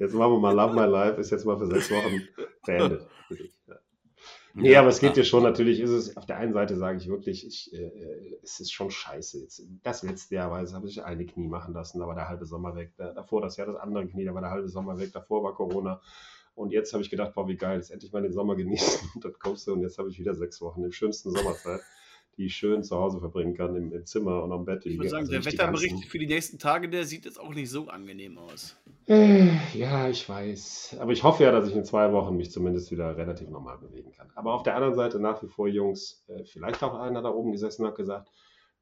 Jetzt 0.00 0.14
machen 0.14 0.32
wir 0.32 0.38
mal 0.40 0.52
Love 0.52 0.74
my 0.74 0.86
life, 0.90 1.20
ist 1.20 1.30
jetzt 1.30 1.44
mal 1.44 1.56
für 1.56 1.68
sechs 1.68 1.88
Wochen 1.92 2.22
beendet. 2.66 3.06
Ja. 3.66 3.76
Nee, 4.56 4.70
ja, 4.70 4.80
aber 4.80 4.88
es 4.88 5.00
geht 5.00 5.16
ja 5.16 5.24
schon, 5.24 5.42
natürlich 5.42 5.80
ist 5.80 5.90
es, 5.90 6.16
auf 6.16 6.26
der 6.26 6.36
einen 6.36 6.52
Seite 6.52 6.76
sage 6.76 6.98
ich 6.98 7.08
wirklich, 7.08 7.44
ich, 7.44 7.72
äh, 7.72 7.86
äh 7.86 8.38
es 8.42 8.60
ist 8.60 8.72
schon 8.72 8.90
scheiße. 8.90 9.40
Jetzt, 9.40 9.62
das 9.82 10.04
letzte 10.04 10.36
Jahr 10.36 10.50
weiß, 10.50 10.74
habe 10.74 10.86
ich 10.86 11.02
eine 11.02 11.26
Knie 11.26 11.48
machen 11.48 11.74
lassen, 11.74 11.98
da 11.98 12.06
war 12.06 12.14
der 12.14 12.28
halbe 12.28 12.46
Sommer 12.46 12.76
weg. 12.76 12.92
Da, 12.96 13.12
davor 13.12 13.40
das 13.40 13.56
Jahr 13.56 13.66
das 13.66 13.76
andere 13.76 14.06
Knie, 14.06 14.24
da 14.24 14.32
war 14.32 14.42
der 14.42 14.50
halbe 14.50 14.68
Sommer 14.68 14.96
weg. 14.98 15.10
Davor 15.12 15.42
war 15.42 15.54
Corona. 15.54 16.00
Und 16.54 16.70
jetzt 16.70 16.92
habe 16.92 17.02
ich 17.02 17.10
gedacht, 17.10 17.34
boah, 17.34 17.48
wie 17.48 17.56
geil, 17.56 17.78
jetzt 17.78 17.90
endlich 17.90 18.12
mal 18.12 18.22
den 18.22 18.32
Sommer 18.32 18.54
genießen. 18.54 19.10
Und 19.16 19.24
dann 19.24 19.32
kommst 19.40 19.66
du 19.66 19.72
und 19.72 19.80
jetzt 19.80 19.98
habe 19.98 20.08
ich 20.08 20.20
wieder 20.20 20.34
sechs 20.34 20.60
Wochen, 20.60 20.84
in 20.84 20.92
schönsten 20.92 21.32
Sommerzeit 21.32 21.80
die 22.36 22.46
ich 22.46 22.56
schön 22.56 22.82
zu 22.82 22.96
Hause 22.96 23.20
verbringen 23.20 23.54
kann, 23.54 23.76
im, 23.76 23.92
im 23.92 24.06
Zimmer 24.06 24.42
und 24.42 24.52
am 24.52 24.64
Bett. 24.64 24.86
Ich 24.86 24.96
würde 24.96 25.10
sagen, 25.10 25.22
also 25.22 25.32
der 25.32 25.44
Wetterbericht 25.44 26.04
für 26.06 26.18
die 26.18 26.26
nächsten 26.26 26.58
Tage, 26.58 26.88
der 26.88 27.04
sieht 27.04 27.24
jetzt 27.24 27.38
auch 27.38 27.54
nicht 27.54 27.70
so 27.70 27.88
angenehm 27.88 28.38
aus. 28.38 28.76
Äh, 29.06 29.48
ja, 29.74 30.08
ich 30.08 30.28
weiß. 30.28 30.96
Aber 31.00 31.12
ich 31.12 31.22
hoffe 31.22 31.44
ja, 31.44 31.52
dass 31.52 31.68
ich 31.68 31.76
in 31.76 31.84
zwei 31.84 32.12
Wochen 32.12 32.36
mich 32.36 32.50
zumindest 32.50 32.90
wieder 32.90 33.16
relativ 33.16 33.48
normal 33.50 33.78
bewegen 33.78 34.12
kann. 34.12 34.30
Aber 34.34 34.54
auf 34.54 34.62
der 34.62 34.74
anderen 34.76 34.94
Seite 34.94 35.20
nach 35.20 35.42
wie 35.42 35.48
vor, 35.48 35.68
Jungs, 35.68 36.24
äh, 36.28 36.44
vielleicht 36.44 36.82
auch 36.82 36.94
einer 36.94 37.22
da 37.22 37.30
oben 37.30 37.52
gesessen 37.52 37.86
hat 37.86 37.96
gesagt, 37.96 38.30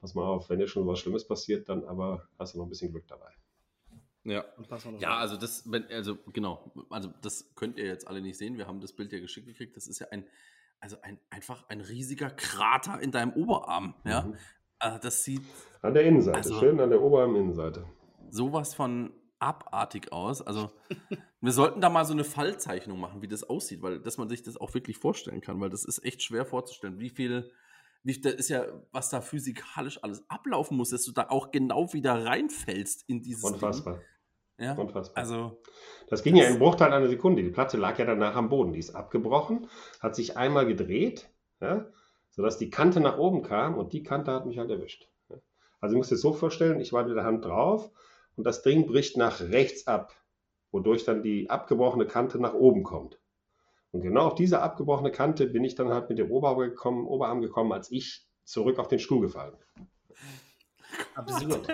pass 0.01 0.15
mal 0.15 0.25
auf, 0.25 0.49
wenn 0.51 0.59
dir 0.59 0.69
schon 0.69 0.87
was 0.87 0.99
Schlimmes 0.99 1.27
passiert, 1.27 1.69
dann 1.69 1.85
aber 1.85 2.29
hast 2.39 2.55
du 2.55 2.59
noch 2.59 2.67
ein 2.67 2.71
bisschen 2.71 2.91
Glück 2.91 3.07
dabei. 3.07 3.31
Ja. 4.25 4.45
Ja, 4.99 5.17
also 5.17 5.37
das, 5.37 5.69
also 5.91 6.17
genau, 6.33 6.73
also 6.91 7.13
das 7.23 7.55
könnt 7.57 7.77
ihr 7.77 7.87
jetzt 7.87 8.07
alle 8.07 8.21
nicht 8.21 8.39
sehen. 8.39 8.57
Wir 8.57 8.69
haben 8.69 8.81
das 8.81 8.93
Bild 8.93 9.13
ja 9.13 9.19
geschickt 9.19 9.49
gekriegt. 9.49 9.77
Das 9.77 9.89
ist 9.89 9.99
ja 9.99 10.09
ein, 10.11 10.25
also 10.83 10.97
ein, 11.03 11.19
einfach 11.31 11.65
ein 11.69 11.81
riesiger 11.81 12.29
Krater 12.31 13.01
in 13.01 13.13
deinem 13.13 13.33
Oberarm. 13.33 13.95
Ja, 14.05 14.23
mhm. 14.23 14.35
also 14.79 14.99
das 14.99 15.25
sieht. 15.25 15.43
An 15.81 15.95
der 15.95 16.05
Innenseite, 16.05 16.39
also, 16.39 16.59
schön 16.59 16.79
an 16.81 16.91
der 16.91 17.01
Oberarm-Innenseite. 17.01 17.87
Sowas 18.31 18.75
von 18.75 19.13
abartig 19.39 20.13
aus. 20.13 20.43
Also 20.43 20.71
wir 21.41 21.53
sollten 21.53 21.81
da 21.81 21.89
mal 21.89 22.05
so 22.05 22.13
eine 22.13 22.25
Fallzeichnung 22.25 22.99
machen, 22.99 23.23
wie 23.23 23.29
das 23.29 23.45
aussieht, 23.45 23.83
weil 23.83 24.01
dass 24.01 24.19
man 24.19 24.29
sich 24.29 24.43
das 24.43 24.57
auch 24.57 24.75
wirklich 24.75 24.99
vorstellen 24.99 25.41
kann, 25.41 25.61
weil 25.61 25.71
das 25.71 25.85
ist 25.85 26.05
echt 26.05 26.23
schwer 26.23 26.45
vorzustellen, 26.45 26.99
wie 26.99 27.11
viel 27.11 27.51
wie, 28.05 28.21
das 28.21 28.35
ist 28.35 28.49
ja, 28.49 28.67
was 28.91 29.11
da 29.11 29.21
physikalisch 29.21 30.03
alles 30.03 30.29
ablaufen 30.29 30.77
muss, 30.77 30.91
dass 30.91 31.05
du 31.05 31.13
da 31.13 31.29
auch 31.29 31.53
genau 31.53 31.93
wieder 31.93 32.25
reinfällst 32.25 33.05
in 33.09 33.23
dieses 33.23 33.45
Unfassbar. 33.45 33.99
Ding. 33.99 34.05
Ja, 34.63 34.75
Unfassbar. 34.75 35.21
Also, 35.21 35.61
das 36.09 36.23
ging 36.23 36.37
das 36.37 36.45
ja 36.45 36.51
in 36.53 36.61
Bruchteil 36.61 36.93
einer 36.93 37.09
Sekunde. 37.09 37.43
Die 37.43 37.51
Platte 37.51 37.77
lag 37.77 37.99
ja 37.99 38.05
danach 38.05 38.37
am 38.37 38.49
Boden. 38.49 38.73
Die 38.73 38.79
ist 38.79 38.95
abgebrochen, 38.95 39.69
hat 39.99 40.15
sich 40.15 40.37
einmal 40.37 40.67
gedreht, 40.67 41.29
ja, 41.61 41.87
sodass 42.31 42.59
die 42.59 42.71
Kante 42.71 43.01
nach 43.01 43.19
oben 43.19 43.43
kam 43.43 43.77
und 43.77 43.93
die 43.93 44.05
Kante 44.05 44.31
hat 44.31 44.47
mich 44.47 44.59
halt 44.59 44.71
erwischt. 44.71 45.09
Ja. 45.31 45.37
Also, 45.81 45.95
ich 45.95 45.99
muss 45.99 46.09
dir 46.11 46.17
so 46.17 46.33
vorstellen, 46.33 46.81
ich 46.81 46.93
war 46.93 47.05
mit 47.05 47.17
der 47.17 47.25
Hand 47.25 47.45
drauf 47.45 47.91
und 48.37 48.45
das 48.45 48.63
Ding 48.63 48.87
bricht 48.87 49.17
nach 49.17 49.41
rechts 49.41 49.89
ab, 49.89 50.15
wodurch 50.71 51.05
dann 51.05 51.25
die 51.25 51.51
abgebrochene 51.51 52.07
Kante 52.07 52.39
nach 52.39 52.55
oben 52.55 52.85
kommt. 52.85 53.19
Und 53.91 54.03
genau 54.03 54.27
auf 54.29 54.37
diese 54.37 54.63
abgebrochene 54.63 55.11
Kante 55.11 55.47
bin 55.47 55.65
ich 55.65 55.75
dann 55.75 55.89
halt 55.89 56.09
mit 56.09 56.19
dem 56.19 56.31
Oberarm 56.31 56.59
gekommen, 56.61 57.07
Oberarm 57.07 57.41
gekommen 57.41 57.73
als 57.73 57.91
ich 57.91 58.27
zurück 58.45 58.79
auf 58.79 58.89
den 58.89 59.01
Stuhl 59.01 59.23
gefallen 59.23 59.55
bin. 59.75 59.89
Absurd. 61.15 61.69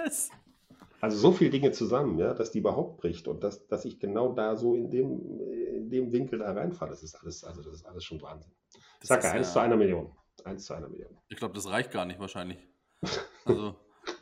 Also 1.01 1.17
so 1.17 1.33
viele 1.33 1.51
Dinge 1.51 1.71
zusammen, 1.73 2.19
ja, 2.19 2.35
dass 2.35 2.51
die 2.51 2.59
überhaupt 2.59 3.01
bricht 3.01 3.29
und 3.29 3.45
dass, 3.45 3.67
dass 3.69 3.85
ich 3.85 4.01
genau 4.01 4.33
da 4.33 4.57
so 4.57 4.75
in 4.75 4.91
dem, 4.91 5.41
in 5.51 5.91
dem 5.91 6.13
Winkel 6.13 6.41
da 6.41 6.53
reinfalle, 6.53 6.91
das 6.91 7.03
ist 7.03 7.15
alles, 7.15 7.45
also 7.45 7.63
das 7.63 7.75
ist 7.75 7.87
alles 7.87 8.05
schon 8.05 8.21
Wahnsinn. 8.21 8.53
Das 9.01 9.09
Sag 9.09 9.25
eins 9.25 9.49
ja, 9.49 9.53
zu 9.53 9.59
einer 9.61 9.77
Million. 9.77 10.13
Eins 10.45 10.65
zu 10.65 10.75
einer 10.75 10.89
Million. 10.89 11.17
Ich 11.29 11.37
glaube, 11.37 11.55
das 11.55 11.69
reicht 11.69 11.91
gar 11.91 12.05
nicht 12.05 12.21
wahrscheinlich. 12.21 12.59
Also, 13.45 13.75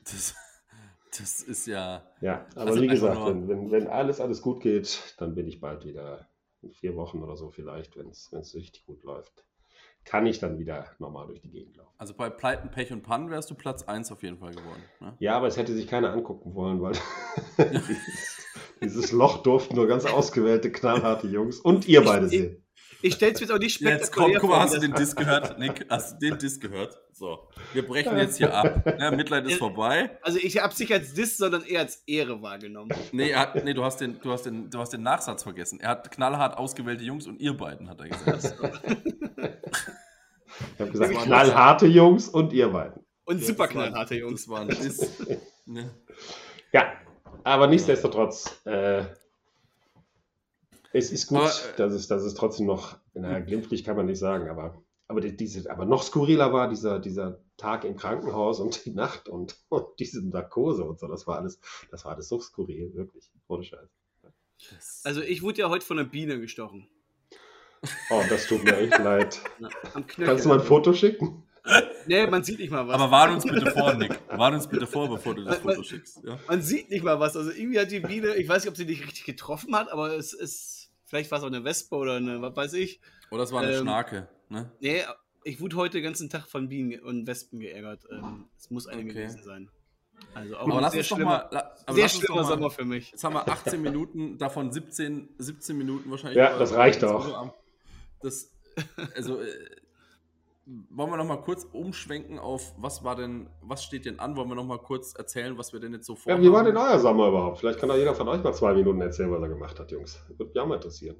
das, 0.05 0.37
das 1.19 1.41
ist 1.41 1.67
ja. 1.67 2.09
Ja, 2.21 2.47
aber 2.55 2.71
also 2.71 2.81
wie 2.81 2.87
gesagt, 2.87 3.27
wenn, 3.27 3.49
wenn, 3.49 3.73
wenn 3.73 3.89
alles, 3.89 4.21
alles 4.21 4.41
gut 4.41 4.63
geht, 4.63 5.17
dann 5.19 5.35
bin 5.35 5.49
ich 5.49 5.59
bald 5.59 5.85
wieder 5.85 6.29
in 6.63 6.71
vier 6.71 6.95
Wochen 6.95 7.25
oder 7.25 7.37
so 7.37 7.51
vielleicht, 7.51 7.97
wenn 7.97 8.11
es 8.11 8.55
richtig 8.55 8.87
gut 8.87 9.03
läuft 9.03 9.45
kann 10.07 10.25
ich 10.25 10.39
dann 10.39 10.59
wieder 10.59 10.87
normal 10.99 11.27
durch 11.27 11.41
die 11.41 11.51
Gegend 11.51 11.77
laufen. 11.77 11.93
Also 11.99 12.15
bei 12.15 12.31
Pleiten, 12.31 12.71
Pech 12.71 12.93
und 12.93 13.03
Pannen 13.03 13.31
wärst 13.31 13.51
du 13.51 13.55
Platz 13.55 13.83
1 13.83 14.13
auf 14.13 14.23
jeden 14.23 14.39
Fall 14.39 14.55
geworden. 14.55 14.83
Ne? 15.01 15.15
Ja, 15.19 15.37
aber 15.37 15.49
es 15.49 15.57
hätte 15.57 15.75
sich 15.75 15.87
keiner 15.87 16.13
angucken 16.13 16.55
wollen, 16.55 16.81
weil 16.81 16.95
dieses 18.83 19.13
Loch 19.13 19.43
durften 19.43 19.75
nur 19.75 19.87
ganz 19.87 20.07
ausgewählte, 20.07 20.71
knallharte 20.71 21.27
Jungs 21.27 21.59
und 21.59 21.89
ihr 21.89 22.05
beide 22.05 22.29
sehen. 22.29 22.63
Ich 23.03 23.15
stelle 23.15 23.33
es 23.33 23.41
jetzt 23.41 23.53
auch 23.53 23.59
nicht 23.59 23.75
spektakulär 23.75 24.01
Jetzt 24.01 24.13
komm, 24.13 24.33
guck 24.41 24.51
mal, 24.51 24.61
hast 24.61 24.75
du 24.75 24.81
den 24.81 24.95
Disk 24.95 25.19
gehört, 25.19 25.59
Nick? 25.59 25.87
Hast 25.89 26.15
du 26.15 26.29
den 26.29 26.39
Disk 26.39 26.61
gehört? 26.61 26.97
So, 27.13 27.49
wir 27.73 27.87
brechen 27.87 28.17
jetzt 28.17 28.37
hier 28.39 28.53
ab. 28.55 28.85
Ja, 28.99 29.11
Mitleid 29.11 29.47
ist 29.47 29.59
vorbei. 29.59 30.19
Also 30.23 30.39
ich 30.39 30.59
habe 30.63 30.73
es 30.73 30.79
nicht 30.79 30.93
als 30.93 31.15
Disk, 31.15 31.37
sondern 31.37 31.65
eher 31.65 31.81
als 31.81 32.03
Ehre 32.07 32.41
wahrgenommen. 32.43 32.91
Nee, 33.13 33.31
er 33.31 33.41
hat, 33.41 33.65
nee 33.65 33.75
du, 33.75 33.85
hast 33.85 34.01
den, 34.01 34.19
du, 34.21 34.33
hast 34.33 34.47
den, 34.47 34.71
du 34.71 34.79
hast 34.79 34.93
den 34.93 35.03
Nachsatz 35.03 35.43
vergessen. 35.43 35.81
Er 35.81 35.91
hat 35.91 36.11
knallhart 36.11 36.59
ausgewählte 36.59 37.05
Jungs 37.05 37.27
und 37.27 37.41
ihr 37.41 37.57
beiden, 37.57 37.89
hat 37.89 38.01
er 38.01 38.09
gesagt. 38.09 38.55
Ich 40.75 40.81
habe 40.81 40.91
gesagt, 40.91 41.15
knallharte 41.15 41.87
Jungs 41.87 42.29
und 42.29 42.53
ihr 42.53 42.69
beiden. 42.69 43.05
Und 43.25 43.41
ja, 43.41 43.47
super 43.47 43.69
knallharte 43.69 44.15
Jungs. 44.17 44.49
Waren 44.49 44.69
das. 44.69 45.11
ne. 45.67 45.91
Ja, 46.73 46.93
aber 47.45 47.67
nichtsdestotrotz, 47.67 48.61
äh, 48.65 49.05
es 50.93 51.13
ist 51.13 51.27
gut, 51.29 51.39
aber, 51.39 51.49
äh, 51.49 51.77
dass, 51.77 51.93
es, 51.93 52.09
dass 52.09 52.23
es 52.23 52.35
trotzdem 52.35 52.67
noch, 52.67 52.99
na, 53.15 53.41
glimpflich 53.41 53.85
kann 53.85 53.97
man 53.97 54.07
nicht 54.07 54.19
sagen, 54.19 54.49
aber, 54.49 54.83
aber, 55.09 55.21
diese, 55.21 55.71
aber 55.71 55.85
noch 55.85 56.03
skurriler 56.03 56.53
war 56.53 56.69
dieser, 56.69 56.99
dieser 56.99 57.39
Tag 57.57 57.85
im 57.85 57.97
Krankenhaus 57.97 58.61
und 58.61 58.85
die 58.85 58.93
Nacht 58.93 59.29
und, 59.29 59.57
und 59.69 59.87
diese 59.99 60.27
Narkose 60.27 60.85
und 60.85 60.99
so. 60.99 61.07
Das 61.09 61.27
war 61.27 61.39
alles, 61.39 61.61
das 61.91 62.05
war 62.05 62.15
alles 62.15 62.29
so 62.29 62.41
skurril, 62.41 62.95
wirklich. 62.95 63.31
Ohne 63.49 63.65
Scheiß. 63.65 63.89
Also 65.05 65.21
ich 65.21 65.43
wurde 65.43 65.61
ja 65.61 65.69
heute 65.69 65.85
von 65.85 65.99
einer 65.99 66.09
Biene 66.09 66.41
gestochen. 66.41 66.89
Oh, 68.11 68.23
das 68.29 68.47
tut 68.47 68.65
mir 68.65 68.77
echt 68.77 68.99
leid. 68.99 69.41
Kannst 70.17 70.45
du 70.45 70.49
mal 70.49 70.59
ein 70.59 70.65
Foto 70.65 70.93
schicken? 70.93 71.43
Nee, 72.07 72.27
man 72.29 72.45
sieht 72.45 72.59
nicht 72.59 72.71
mal 72.71 72.87
was. 72.87 72.95
Aber 72.95 73.11
warn 73.11 73.35
uns 73.35 73.45
bitte 73.45 73.71
vor, 73.71 73.95
Nick. 73.95 74.21
Warn 74.29 74.55
uns 74.55 74.69
bitte 74.69 74.87
vor, 74.87 75.09
bevor 75.09 75.35
du 75.35 75.45
das 75.45 75.59
Foto 75.59 75.83
schickst. 75.83 76.23
Ja? 76.25 76.39
Man 76.47 76.63
sieht 76.63 76.91
nicht 76.91 77.03
mal 77.03 77.19
was. 77.19 77.37
Also 77.37 77.51
irgendwie 77.51 77.81
hat 77.81 77.91
die 77.91 78.01
Biene, 78.01 78.35
ich 78.37 78.49
weiß 78.49 78.63
nicht, 78.63 78.71
ob 78.71 78.77
sie 78.77 78.87
dich 78.87 79.03
richtig 79.03 79.25
getroffen 79.25 79.75
hat, 79.75 79.91
aber 79.91 80.17
es 80.17 80.33
ist, 80.33 80.91
vielleicht 81.05 81.31
war 81.31 81.39
es 81.39 81.45
auch 81.45 81.49
eine 81.49 81.65
Wespe 81.65 81.97
oder 81.97 82.17
eine, 82.17 82.41
was 82.41 82.55
weiß 82.57 82.73
ich. 82.75 83.01
Oder 83.31 83.43
es 83.43 83.53
war 83.53 83.63
eine 83.63 83.73
ähm, 83.73 83.83
Schnarke, 83.83 84.29
ne? 84.49 84.71
Nee, 84.81 85.03
ich 85.43 85.61
wurde 85.61 85.77
heute 85.77 85.99
den 85.99 86.05
ganzen 86.05 86.31
Tag 86.31 86.47
von 86.47 86.69
Bienen 86.69 87.01
und 87.01 87.27
Wespen 87.27 87.59
geärgert. 87.59 88.05
Ähm, 88.11 88.47
es 88.57 88.71
muss 88.71 88.87
eine 88.87 89.03
okay. 89.03 89.09
gewesen 89.09 89.43
sein. 89.43 89.69
Also 90.35 90.57
auch 90.57 90.69
aber 90.69 90.81
lass 90.81 90.95
uns 90.95 91.07
schlimmer, 91.07 91.49
mal, 91.53 91.75
sehr 91.91 92.09
schlimmer 92.09 92.45
Sommer 92.45 92.71
für 92.71 92.85
mich. 92.85 93.11
Jetzt 93.11 93.25
haben 93.25 93.35
wir 93.35 93.49
18 93.49 93.83
Minuten, 93.83 94.39
davon 94.39 94.73
17, 94.73 95.29
17 95.39 95.77
Minuten 95.77 96.11
wahrscheinlich. 96.11 96.37
Ja, 96.37 96.57
das 96.57 96.73
reicht 96.75 97.05
auch. 97.05 97.53
Das, 98.23 98.53
also, 99.15 99.41
äh, 99.41 99.47
wollen 100.67 101.11
wir 101.11 101.17
noch 101.17 101.27
mal 101.27 101.41
kurz 101.41 101.65
umschwenken 101.65 102.39
auf, 102.39 102.75
was 102.77 103.05
war 103.05 103.15
denn, 103.15 103.49
was 103.63 103.85
steht 103.85 104.05
denn 104.05 104.19
an? 104.19 104.37
Wollen 104.37 104.49
wir 104.49 104.57
noch 104.57 104.65
mal 104.65 104.79
kurz 104.79 105.15
erzählen, 105.15 105.57
was 105.57 105.73
wir 105.73 105.79
denn 105.79 105.93
jetzt 105.93 106.07
so 106.07 106.17
vorhaben? 106.17 106.43
Ja, 106.43 106.49
wie 106.49 106.53
war 106.53 106.65
denn 106.65 106.77
euer 106.77 106.99
Sommer 106.99 107.29
überhaupt? 107.29 107.59
Vielleicht 107.59 107.79
kann 107.79 107.89
da 107.89 107.97
jeder 107.97 108.15
von 108.15 108.29
euch 108.29 108.43
mal 108.43 108.53
zwei 108.53 108.75
Minuten 108.75 109.01
erzählen, 109.01 109.31
was 109.31 109.41
er 109.43 109.49
gemacht 109.49 109.79
hat, 109.79 109.93
Jungs. 109.93 110.21
Würde 110.29 110.47
mich 110.47 110.59
auch 110.59 110.67
mal 110.67 110.75
interessieren. 110.75 111.17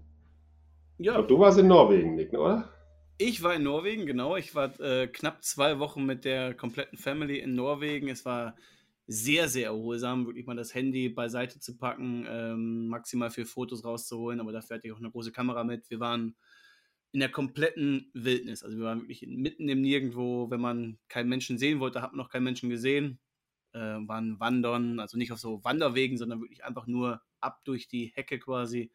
Ja. 0.99 1.13
Glaub, 1.13 1.29
du 1.29 1.39
warst 1.39 1.59
in 1.59 1.69
Norwegen, 1.69 2.17
Nick, 2.17 2.33
oder? 2.33 2.73
Ich 3.19 3.43
war 3.43 3.55
in 3.55 3.63
Norwegen, 3.63 4.05
genau. 4.05 4.37
Ich 4.37 4.55
war 4.55 4.79
äh, 4.81 5.07
knapp 5.07 5.45
zwei 5.45 5.79
Wochen 5.79 6.05
mit 6.05 6.25
der 6.25 6.55
kompletten 6.55 6.99
Family 6.99 7.39
in 7.39 7.55
Norwegen. 7.55 8.09
Es 8.09 8.25
war 8.25 8.57
sehr, 9.07 9.49
sehr 9.49 9.67
erholsam, 9.67 10.27
wirklich 10.27 10.47
mal 10.47 10.57
das 10.57 10.75
Handy 10.75 11.09
beiseite 11.09 11.61
zu 11.61 11.77
packen, 11.77 12.27
ähm, 12.29 12.89
maximal 12.89 13.31
für 13.31 13.47
Fotos 13.47 13.85
rauszuholen, 13.85 14.41
aber 14.41 14.51
dafür 14.51 14.77
hatte 14.77 14.89
ich 14.89 14.93
auch 14.93 14.99
eine 14.99 15.11
große 15.11 15.31
Kamera 15.31 15.63
mit. 15.63 15.89
Wir 15.89 16.01
waren 16.01 16.35
in 17.13 17.21
der 17.21 17.31
kompletten 17.31 18.11
Wildnis. 18.15 18.63
Also 18.63 18.77
wir 18.79 18.85
waren 18.85 19.03
wirklich 19.03 19.27
mitten 19.27 19.69
im 19.69 19.81
Nirgendwo. 19.81 20.51
Wenn 20.51 20.61
man 20.61 20.99
keinen 21.09 21.29
Menschen 21.29 21.59
sehen 21.59 21.81
wollte, 21.81 22.03
hat 22.03 22.13
man 22.13 22.19
noch 22.19 22.31
keinen 22.31 22.45
Menschen 22.45 22.69
gesehen. 22.71 23.19
Äh, 23.73 23.79
waren 23.79 24.41
wandern, 24.41 25.01
also 25.01 25.19
nicht 25.19 25.33
auf 25.33 25.39
so 25.39 25.63
Wanderwegen, 25.65 26.17
sondern 26.17 26.41
wirklich 26.41 26.65
einfach 26.65 26.87
nur 26.87 27.23
ab 27.41 27.61
durch 27.65 27.89
die 27.89 28.07
Hecke 28.15 28.39
quasi, 28.39 28.91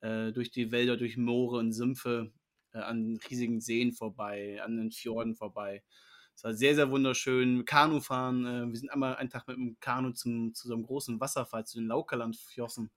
äh, 0.00 0.32
durch 0.32 0.50
die 0.50 0.72
Wälder, 0.72 0.96
durch 0.96 1.16
Moore 1.16 1.58
und 1.58 1.72
Sümpfe, 1.72 2.32
äh, 2.72 2.78
an 2.78 3.18
riesigen 3.30 3.60
Seen 3.60 3.92
vorbei, 3.92 4.60
an 4.62 4.76
den 4.76 4.90
Fjorden 4.90 5.36
vorbei. 5.36 5.82
Es 6.36 6.44
war 6.44 6.52
sehr, 6.54 6.74
sehr 6.74 6.90
wunderschön. 6.90 7.64
Kanufahren. 7.64 8.44
Äh, 8.44 8.70
wir 8.70 8.78
sind 8.78 8.90
einmal 8.90 9.16
einen 9.16 9.30
Tag 9.30 9.48
mit 9.48 9.56
dem 9.56 9.78
Kanu 9.80 10.10
zum, 10.12 10.54
zu 10.54 10.68
so 10.68 10.74
einem 10.74 10.82
großen 10.84 11.18
Wasserfall, 11.18 11.64
zu 11.64 11.78
den 11.78 11.88
Laukerlandflossen 11.88 12.90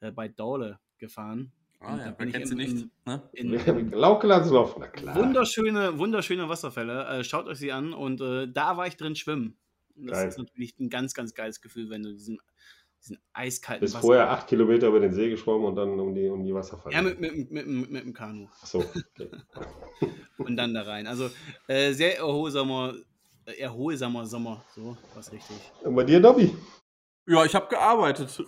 äh, 0.00 0.10
bei 0.12 0.28
Daule 0.28 0.78
gefahren. 0.98 1.52
Ah 1.86 1.98
ja, 1.98 2.14
wer 2.18 2.26
kennt 2.26 2.48
sie 2.48 2.54
nicht? 2.56 2.86
Ne? 3.04 3.90
Laukelandslauf, 3.92 4.76
na 4.78 4.88
klar. 4.88 5.14
Wunderschöne, 5.14 5.98
wunderschöne 5.98 6.48
Wasserfälle. 6.48 7.06
Äh, 7.06 7.24
schaut 7.24 7.46
euch 7.46 7.58
sie 7.58 7.70
an 7.70 7.92
und 7.92 8.20
äh, 8.20 8.48
da 8.48 8.76
war 8.76 8.88
ich 8.88 8.96
drin 8.96 9.14
schwimmen. 9.14 9.56
Das 9.94 10.18
Geil. 10.18 10.28
ist 10.28 10.38
natürlich 10.38 10.78
ein 10.80 10.90
ganz, 10.90 11.14
ganz 11.14 11.34
geiles 11.34 11.60
Gefühl, 11.60 11.88
wenn 11.88 12.02
du 12.02 12.12
diesen, 12.12 12.38
diesen 13.00 13.18
eiskalten 13.32 13.82
Bist 13.82 13.94
Wasser 13.94 14.04
vorher 14.04 14.30
acht 14.30 14.48
Kilometer 14.48 14.88
über 14.88 14.98
den 14.98 15.12
See 15.12 15.30
geschwommen 15.30 15.64
und 15.64 15.76
dann 15.76 15.98
um 16.00 16.12
die, 16.12 16.28
um 16.28 16.44
die 16.44 16.52
Wasserfälle. 16.52 16.94
Ja, 16.94 17.02
mit, 17.02 17.20
mit, 17.20 17.50
mit, 17.52 17.66
mit, 17.66 17.90
mit 17.90 18.04
dem 18.04 18.12
Kanu. 18.12 18.48
Ach 18.60 18.66
so. 18.66 18.80
Okay. 18.80 19.30
und 20.38 20.56
dann 20.56 20.74
da 20.74 20.82
rein. 20.82 21.06
Also 21.06 21.30
äh, 21.68 21.92
sehr 21.92 22.18
erholsamer, 22.18 22.94
äh, 23.44 23.52
erholsamer 23.60 24.26
Sommer. 24.26 24.64
So, 24.74 24.96
was 25.14 25.32
richtig. 25.32 25.56
Und 25.82 25.94
bei 25.94 26.02
dir, 26.02 26.20
Dobby? 26.20 26.52
Ja, 27.26 27.44
ich 27.44 27.54
habe 27.54 27.68
gearbeitet. 27.68 28.44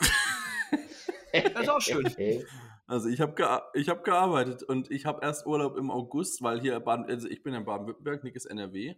das 1.32 1.62
ist 1.62 1.68
auch 1.70 1.80
schön. 1.80 2.12
Also 2.88 3.10
ich 3.10 3.20
habe 3.20 3.34
ge 3.34 3.86
hab 3.86 4.02
gearbeitet 4.02 4.62
und 4.62 4.90
ich 4.90 5.04
habe 5.04 5.20
erst 5.22 5.46
Urlaub 5.46 5.76
im 5.76 5.90
August, 5.90 6.42
weil 6.42 6.58
hier 6.58 6.80
Baden, 6.80 7.04
also 7.04 7.28
ich 7.28 7.42
bin 7.42 7.52
in 7.52 7.66
Baden-Württemberg, 7.66 8.24
Nick 8.24 8.34
ist 8.34 8.46
NRW. 8.46 8.96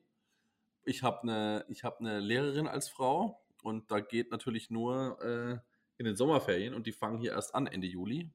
Ich 0.84 1.02
habe 1.02 1.22
eine 1.22 1.66
hab 1.82 2.00
ne 2.00 2.20
Lehrerin 2.20 2.68
als 2.68 2.88
Frau 2.88 3.42
und 3.64 3.90
da 3.90 3.98
geht 3.98 4.30
natürlich 4.30 4.70
nur 4.70 5.20
äh, 5.20 5.58
in 5.98 6.06
den 6.06 6.14
Sommerferien 6.14 6.72
und 6.72 6.86
die 6.86 6.92
fangen 6.92 7.18
hier 7.18 7.32
erst 7.32 7.52
an 7.52 7.66
Ende 7.66 7.88
Juli. 7.88 8.30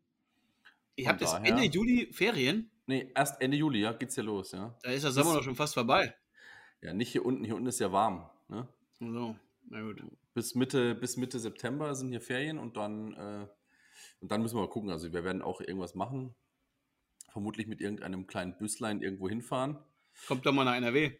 Ihr 0.97 1.07
habt 1.07 1.21
jetzt 1.21 1.35
Ende 1.41 1.63
Juli 1.63 2.11
Ferien? 2.11 2.69
Nee, 2.85 3.09
erst 3.15 3.41
Ende 3.41 3.55
Juli, 3.55 3.79
ja, 3.79 3.93
geht's 3.93 4.17
ja 4.17 4.23
los, 4.23 4.51
ja. 4.51 4.77
Da 4.83 4.91
ist 4.91 5.05
der 5.05 5.11
Sommer 5.11 5.35
doch 5.35 5.43
schon 5.43 5.55
fast 5.55 5.73
vorbei. 5.73 6.13
Ja, 6.81 6.93
nicht 6.93 7.13
hier 7.13 7.25
unten, 7.25 7.45
hier 7.45 7.55
unten 7.55 7.67
ist 7.67 7.79
ja 7.79 7.93
warm. 7.93 8.29
Ne? 8.49 8.67
So, 8.99 9.37
na 9.69 9.81
gut. 9.81 10.03
Bis 10.33 10.53
Mitte, 10.53 10.95
bis 10.95 11.15
Mitte 11.15 11.39
September 11.39 11.95
sind 11.95 12.09
hier 12.09 12.19
Ferien 12.21 12.59
und 12.59 12.75
dann 12.75 13.13
äh, 13.13 13.47
und 14.19 14.32
dann 14.32 14.41
müssen 14.41 14.56
wir 14.56 14.62
mal 14.62 14.69
gucken. 14.69 14.89
Also 14.89 15.13
wir 15.13 15.23
werden 15.23 15.41
auch 15.41 15.62
irgendwas 15.62 15.95
machen. 15.95 16.36
Vermutlich 17.32 17.67
mit 17.67 17.82
irgendeinem 17.82 18.28
kleinen 18.28 18.58
Büslein 18.58 19.01
irgendwo 19.01 19.28
hinfahren. 19.28 19.78
Kommt 20.28 20.45
doch 20.45 20.54
mal 20.54 20.63
nach 20.63 20.75
NRW. 20.75 21.17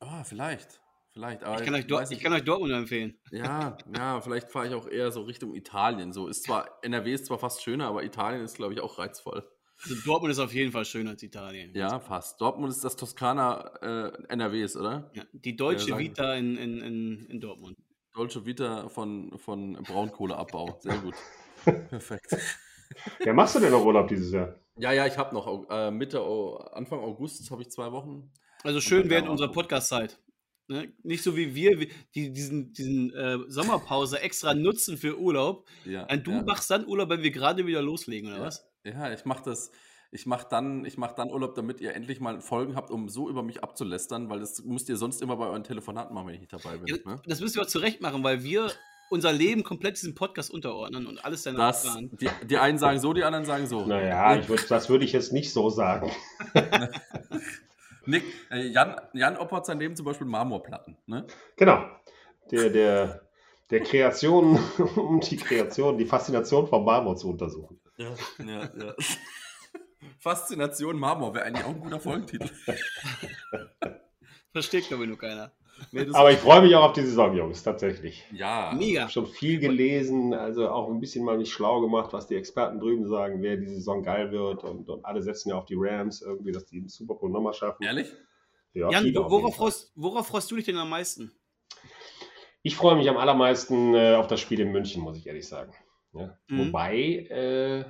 Ah, 0.00 0.24
vielleicht. 0.24 0.80
Vielleicht, 1.12 1.42
aber 1.42 1.58
Ich 1.58 1.64
kann, 1.64 1.74
euch, 1.74 1.86
Dor 1.86 2.02
ich 2.08 2.20
kann 2.20 2.32
euch 2.32 2.44
Dortmund 2.44 2.72
empfehlen. 2.72 3.18
Ja, 3.32 3.76
ja, 3.96 4.20
vielleicht 4.20 4.48
fahre 4.48 4.68
ich 4.68 4.74
auch 4.74 4.86
eher 4.86 5.10
so 5.10 5.22
Richtung 5.22 5.54
Italien. 5.56 6.12
So 6.12 6.28
ist 6.28 6.44
zwar 6.44 6.78
NRW 6.82 7.12
ist 7.12 7.26
zwar 7.26 7.38
fast 7.38 7.62
schöner, 7.62 7.88
aber 7.88 8.04
Italien 8.04 8.44
ist, 8.44 8.56
glaube 8.56 8.74
ich, 8.74 8.80
auch 8.80 8.98
reizvoll. 8.98 9.44
Also 9.82 9.96
Dortmund 10.04 10.30
ist 10.30 10.38
auf 10.38 10.52
jeden 10.52 10.70
Fall 10.70 10.84
schöner 10.84 11.10
als 11.10 11.22
Italien. 11.22 11.74
Ja, 11.74 11.98
fast. 11.98 12.40
Dortmund 12.40 12.70
ist 12.70 12.84
das 12.84 12.96
Toskana 12.96 13.72
äh, 13.82 14.22
NRWs, 14.28 14.76
oder? 14.76 15.10
Ja, 15.14 15.24
die 15.32 15.56
deutsche 15.56 15.90
Ja, 15.90 15.98
Vita 15.98 16.34
in, 16.34 16.56
in, 16.56 16.80
in, 16.80 17.26
in 17.26 17.40
Dortmund. 17.40 17.76
Dolce 18.14 18.44
Vita 18.44 18.88
von, 18.88 19.38
von 19.38 19.74
Braunkohleabbau. 19.82 20.78
Sehr 20.80 20.98
gut. 20.98 21.14
Perfekt. 21.64 22.36
Ja, 23.24 23.32
machst 23.32 23.54
du 23.54 23.60
denn 23.60 23.70
noch 23.70 23.84
Urlaub 23.84 24.08
dieses 24.08 24.32
Jahr? 24.32 24.56
Ja, 24.76 24.92
ja, 24.92 25.06
ich 25.06 25.16
habe 25.16 25.32
noch 25.32 25.70
äh, 25.70 25.92
Mitte, 25.92 26.20
Anfang 26.72 26.98
August 26.98 27.48
habe 27.52 27.62
ich 27.62 27.70
zwei 27.70 27.92
Wochen. 27.92 28.32
Also 28.64 28.80
schön 28.80 29.08
während 29.08 29.28
unserer 29.28 29.52
Podcast-Zeit. 29.52 30.18
Ne? 30.66 30.92
Nicht 31.04 31.22
so 31.22 31.36
wie 31.36 31.54
wir, 31.54 31.86
die 32.14 32.32
diesen, 32.32 32.72
diesen 32.72 33.14
äh, 33.14 33.38
Sommerpause 33.46 34.20
extra 34.20 34.54
nutzen 34.54 34.96
für 34.98 35.18
Urlaub. 35.18 35.68
Ja, 35.84 36.04
Und 36.10 36.26
du 36.26 36.32
ja. 36.32 36.42
machst 36.42 36.70
dann 36.70 36.86
Urlaub, 36.86 37.10
wenn 37.10 37.22
wir 37.22 37.30
gerade 37.30 37.64
wieder 37.66 37.80
loslegen, 37.80 38.28
oder 38.30 38.38
Ja. 38.40 38.46
was? 38.46 38.68
Ja, 38.84 39.12
ich 39.12 39.24
mache 39.24 39.44
das. 39.44 39.70
Ich 40.12 40.26
mache 40.26 40.48
dann, 40.50 40.84
ich 40.84 40.98
mach 40.98 41.12
dann 41.12 41.30
Urlaub, 41.30 41.54
damit 41.54 41.80
ihr 41.80 41.94
endlich 41.94 42.18
mal 42.18 42.40
Folgen 42.40 42.74
habt, 42.74 42.90
um 42.90 43.08
so 43.08 43.30
über 43.30 43.44
mich 43.44 43.62
abzulästern, 43.62 44.28
weil 44.30 44.40
das 44.40 44.64
müsst 44.64 44.88
ihr 44.88 44.96
sonst 44.96 45.22
immer 45.22 45.36
bei 45.36 45.46
euren 45.46 45.62
Telefonaten 45.62 46.12
machen, 46.14 46.26
wenn 46.26 46.34
ich 46.34 46.40
nicht 46.40 46.52
dabei 46.52 46.76
bin. 46.76 46.86
Ja, 46.88 46.96
ne? 47.12 47.22
Das 47.26 47.40
müssen 47.40 47.54
wir 47.54 47.62
auch 47.62 47.66
zurecht 47.68 48.00
machen, 48.00 48.24
weil 48.24 48.42
wir 48.42 48.70
unser 49.10 49.32
Leben 49.32 49.64
komplett 49.64 49.96
diesem 49.96 50.14
Podcast 50.14 50.50
unterordnen 50.50 51.06
und 51.06 51.24
alles 51.24 51.42
danach 51.42 51.72
Das, 51.72 51.82
planen. 51.82 52.16
die, 52.16 52.28
die 52.46 52.58
einen 52.58 52.78
sagen 52.78 53.00
so, 53.00 53.12
die 53.12 53.24
anderen 53.24 53.44
sagen 53.44 53.66
so. 53.66 53.84
Naja, 53.84 54.36
ich 54.36 54.48
würd, 54.48 54.70
das 54.70 54.88
würde 54.88 55.04
ich 55.04 55.12
jetzt 55.12 55.32
nicht 55.32 55.52
so 55.52 55.68
sagen. 55.68 56.10
Nick, 58.06 58.24
äh, 58.50 58.66
Jan, 58.68 59.00
Jan 59.12 59.36
opfert 59.36 59.66
sein 59.66 59.78
Leben 59.78 59.94
zum 59.96 60.06
Beispiel 60.06 60.26
Marmorplatten. 60.26 60.96
Ne? 61.06 61.26
Genau. 61.56 61.84
Der, 62.50 62.70
der, 62.70 63.28
der 63.70 63.80
Kreation, 63.82 64.58
um 64.96 65.20
die 65.20 65.36
Kreation, 65.36 65.98
die 65.98 66.06
Faszination 66.06 66.66
vom 66.66 66.84
Marmor 66.84 67.16
zu 67.16 67.30
untersuchen. 67.30 67.80
Ja, 67.96 68.14
ja, 68.38 68.70
ja. 68.76 68.94
Faszination 70.18 70.98
Marmor 70.98 71.34
wäre 71.34 71.44
eigentlich 71.44 71.64
auch 71.64 71.70
ein 71.70 71.80
guter 71.80 72.00
Folgentitel. 72.00 72.48
Versteht, 74.52 74.88
glaube 74.88 75.04
ich, 75.04 75.08
nur 75.08 75.18
keiner. 75.18 75.52
Nee, 75.92 76.04
das- 76.04 76.14
Aber 76.14 76.30
ich 76.32 76.38
freue 76.38 76.62
mich 76.62 76.74
auch 76.74 76.84
auf 76.84 76.92
die 76.92 77.02
Saison, 77.02 77.34
Jungs, 77.36 77.62
tatsächlich. 77.62 78.24
ja, 78.32 78.72
Ich 78.72 78.78
Mega. 78.78 79.00
habe 79.02 79.10
schon 79.10 79.26
viel 79.26 79.58
gelesen, 79.58 80.34
also 80.34 80.68
auch 80.68 80.88
ein 80.88 81.00
bisschen 81.00 81.24
mal 81.24 81.38
mich 81.38 81.52
schlau 81.52 81.80
gemacht, 81.80 82.12
was 82.12 82.26
die 82.26 82.36
Experten 82.36 82.80
drüben 82.80 83.06
sagen, 83.08 83.42
wer 83.42 83.56
die 83.56 83.66
Saison 83.68 84.02
geil 84.02 84.30
wird. 84.32 84.64
Und, 84.64 84.88
und 84.88 85.04
alle 85.04 85.22
setzen 85.22 85.50
ja 85.50 85.56
auf 85.56 85.64
die 85.66 85.76
Rams 85.76 86.22
irgendwie, 86.22 86.52
dass 86.52 86.66
die 86.66 86.80
den 86.80 86.88
Super 86.88 87.14
Bowl 87.14 87.30
nochmal 87.30 87.54
schaffen. 87.54 87.82
ehrlich? 87.82 88.08
Ja, 88.72 88.90
Jan, 88.90 89.12
worauf 89.14 89.56
freust, 89.56 89.92
worauf 89.96 90.26
freust 90.28 90.50
du 90.50 90.56
dich 90.56 90.64
denn 90.64 90.76
am 90.76 90.90
meisten? 90.90 91.32
Ich 92.62 92.76
freue 92.76 92.94
mich 92.96 93.08
am 93.08 93.16
allermeisten 93.16 93.94
äh, 93.94 94.14
auf 94.14 94.26
das 94.26 94.40
Spiel 94.40 94.60
in 94.60 94.70
München, 94.70 95.02
muss 95.02 95.16
ich 95.16 95.26
ehrlich 95.26 95.48
sagen. 95.48 95.72
Ja? 96.12 96.38
Mhm. 96.48 96.66
Wobei, 96.66 96.96
äh, 97.30 97.84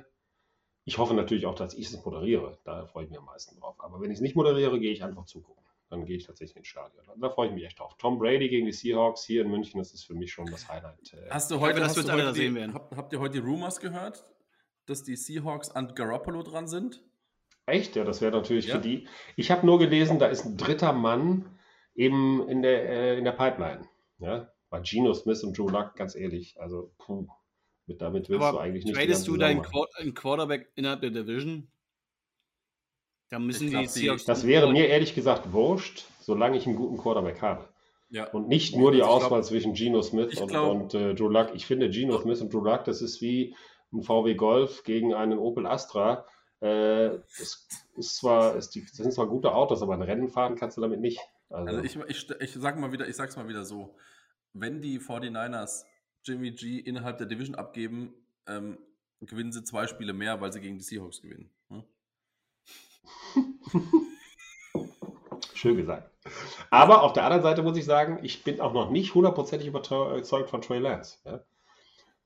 ich 0.85 0.97
hoffe 0.97 1.13
natürlich 1.13 1.45
auch, 1.45 1.55
dass 1.55 1.73
ich 1.75 1.87
es 1.91 2.03
moderiere. 2.05 2.57
Da 2.63 2.85
freue 2.87 3.03
ich 3.03 3.09
mich 3.09 3.19
am 3.19 3.25
meisten 3.25 3.59
drauf. 3.59 3.75
Aber 3.79 4.01
wenn 4.01 4.09
ich 4.11 4.15
es 4.15 4.21
nicht 4.21 4.35
moderiere, 4.35 4.79
gehe 4.79 4.91
ich 4.91 5.03
einfach 5.03 5.25
zugucken. 5.25 5.60
Dann 5.91 6.05
gehe 6.05 6.15
ich 6.17 6.25
tatsächlich 6.25 6.55
ins 6.55 6.67
Stadion. 6.67 7.03
Da 7.19 7.29
freue 7.29 7.49
ich 7.49 7.53
mich 7.53 7.65
echt 7.65 7.77
drauf. 7.77 7.95
Tom 7.97 8.17
Brady 8.17 8.47
gegen 8.47 8.65
die 8.65 8.71
Seahawks 8.71 9.25
hier 9.25 9.41
in 9.41 9.51
München, 9.51 9.77
das 9.77 9.93
ist 9.93 10.05
für 10.05 10.13
mich 10.15 10.31
schon 10.31 10.45
das 10.45 10.67
Highlight. 10.69 11.13
Äh, 11.13 11.29
Hast 11.29 11.51
du 11.51 11.59
heute, 11.59 11.81
dass 11.81 11.97
hast 11.97 12.07
du 12.07 12.11
heute 12.13 12.33
sehen 12.33 12.55
werden. 12.55 12.73
habt, 12.73 12.95
habt 12.95 13.11
ihr 13.13 13.19
heute 13.19 13.33
die 13.33 13.45
Rumors 13.45 13.79
gehört, 13.81 14.25
dass 14.85 15.03
die 15.03 15.17
Seahawks 15.17 15.69
an 15.69 15.93
Garoppolo 15.93 16.43
dran 16.43 16.67
sind? 16.69 17.03
Echt? 17.65 17.97
Ja, 17.97 18.05
das 18.05 18.21
wäre 18.21 18.31
natürlich 18.31 18.67
Ja. 18.67 18.75
für 18.75 18.81
die. 18.81 19.07
Ich 19.35 19.51
habe 19.51 19.65
nur 19.65 19.79
gelesen, 19.79 20.17
da 20.17 20.27
ist 20.27 20.45
ein 20.45 20.55
dritter 20.57 20.93
Mann 20.93 21.59
eben 21.93 22.47
in 22.47 22.61
der, 22.61 22.89
äh, 22.89 23.17
in 23.17 23.25
der 23.25 23.33
Pipeline. 23.33 23.85
Ja? 24.19 24.49
Bei 24.69 24.79
Geno 24.79 25.13
Smith 25.13 25.43
und 25.43 25.57
Drew 25.57 25.67
Luck, 25.67 25.95
ganz 25.97 26.15
ehrlich. 26.15 26.55
Also, 26.57 26.93
puh, 26.99 27.27
mit, 27.85 28.01
damit 28.01 28.29
willst 28.29 28.41
du 28.41 28.45
Aber 28.45 28.61
eigentlich 28.61 28.85
nicht. 28.85 28.95
tradest 28.95 29.27
du 29.27 29.35
deinen 29.35 29.61
Quarterback 29.61 30.71
innerhalb 30.75 31.01
der 31.01 31.09
Division? 31.09 31.69
Da 33.31 33.39
müssen 33.39 33.69
glaub, 33.69 33.83
die- 33.83 33.87
Seahawks. 33.87 34.25
Das 34.25 34.45
wäre 34.45 34.71
mir 34.71 34.87
ehrlich 34.87 35.15
gesagt 35.15 35.53
wurscht, 35.53 36.05
solange 36.19 36.57
ich 36.57 36.67
einen 36.67 36.75
guten 36.75 36.97
Quarterback 36.97 37.41
habe. 37.41 37.67
Ja. 38.09 38.29
Und 38.31 38.49
nicht 38.49 38.75
nur 38.75 38.91
die 38.91 39.01
Also 39.01 39.13
ich 39.13 39.19
glaub- 39.19 39.25
Auswahl 39.31 39.43
zwischen 39.45 39.73
Geno 39.73 40.01
Smith 40.01 40.39
und, 40.39 40.47
glaub- 40.49 40.69
und 40.69 40.93
äh, 40.93 41.15
Drew 41.15 41.29
Luck. 41.29 41.51
Ich 41.55 41.65
finde, 41.65 41.89
Geno 41.89 42.19
Smith 42.19 42.41
und 42.41 42.53
Drew 42.53 42.61
Luck, 42.61 42.83
das 42.83 43.01
ist 43.01 43.21
wie 43.21 43.55
ein 43.93 44.03
VW 44.03 44.35
Golf 44.35 44.83
gegen 44.83 45.13
einen 45.13 45.39
Opel 45.39 45.65
Astra. 45.65 46.25
Äh, 46.59 47.19
das, 47.39 47.67
ist 47.95 48.17
zwar, 48.17 48.55
ist 48.57 48.75
die, 48.75 48.81
das 48.81 48.97
sind 48.97 49.13
zwar 49.13 49.27
gute 49.27 49.53
Autos, 49.53 49.81
aber 49.81 49.93
ein 49.93 50.01
Rennen 50.01 50.27
fahren 50.27 50.55
kannst 50.55 50.75
du 50.75 50.81
damit 50.81 50.99
nicht. 50.99 51.19
Also, 51.49 51.77
Also 51.77 51.83
ich, 51.83 51.95
ich, 52.09 52.29
ich 52.41 52.53
sag 52.55 52.77
mal 52.77 52.91
wieder, 52.91 53.07
ich 53.07 53.15
sag's 53.15 53.37
mal 53.37 53.47
wieder 53.47 53.63
so. 53.63 53.95
Wenn 54.53 54.81
die 54.81 54.99
49ers 54.99 55.85
Jimmy 56.25 56.51
G 56.51 56.79
innerhalb 56.79 57.17
der 57.17 57.27
Division 57.27 57.55
abgeben, 57.55 58.13
ähm, 58.45 58.77
gewinnen 59.21 59.53
sie 59.53 59.63
zwei 59.63 59.87
Spiele 59.87 60.11
mehr, 60.11 60.41
weil 60.41 60.51
sie 60.51 60.59
gegen 60.59 60.77
die 60.77 60.83
Seahawks 60.83 61.21
gewinnen. 61.21 61.49
Schön 65.53 65.77
gesagt. 65.77 66.09
Aber 66.69 67.03
auf 67.03 67.13
der 67.13 67.23
anderen 67.23 67.43
Seite 67.43 67.63
muss 67.63 67.77
ich 67.77 67.85
sagen, 67.85 68.19
ich 68.23 68.43
bin 68.43 68.59
auch 68.61 68.73
noch 68.73 68.89
nicht 68.89 69.13
hundertprozentig 69.15 69.67
überzeugt 69.67 70.49
von 70.49 70.61
Trey 70.61 70.79
Lance. 70.79 71.17
Ja? 71.25 71.41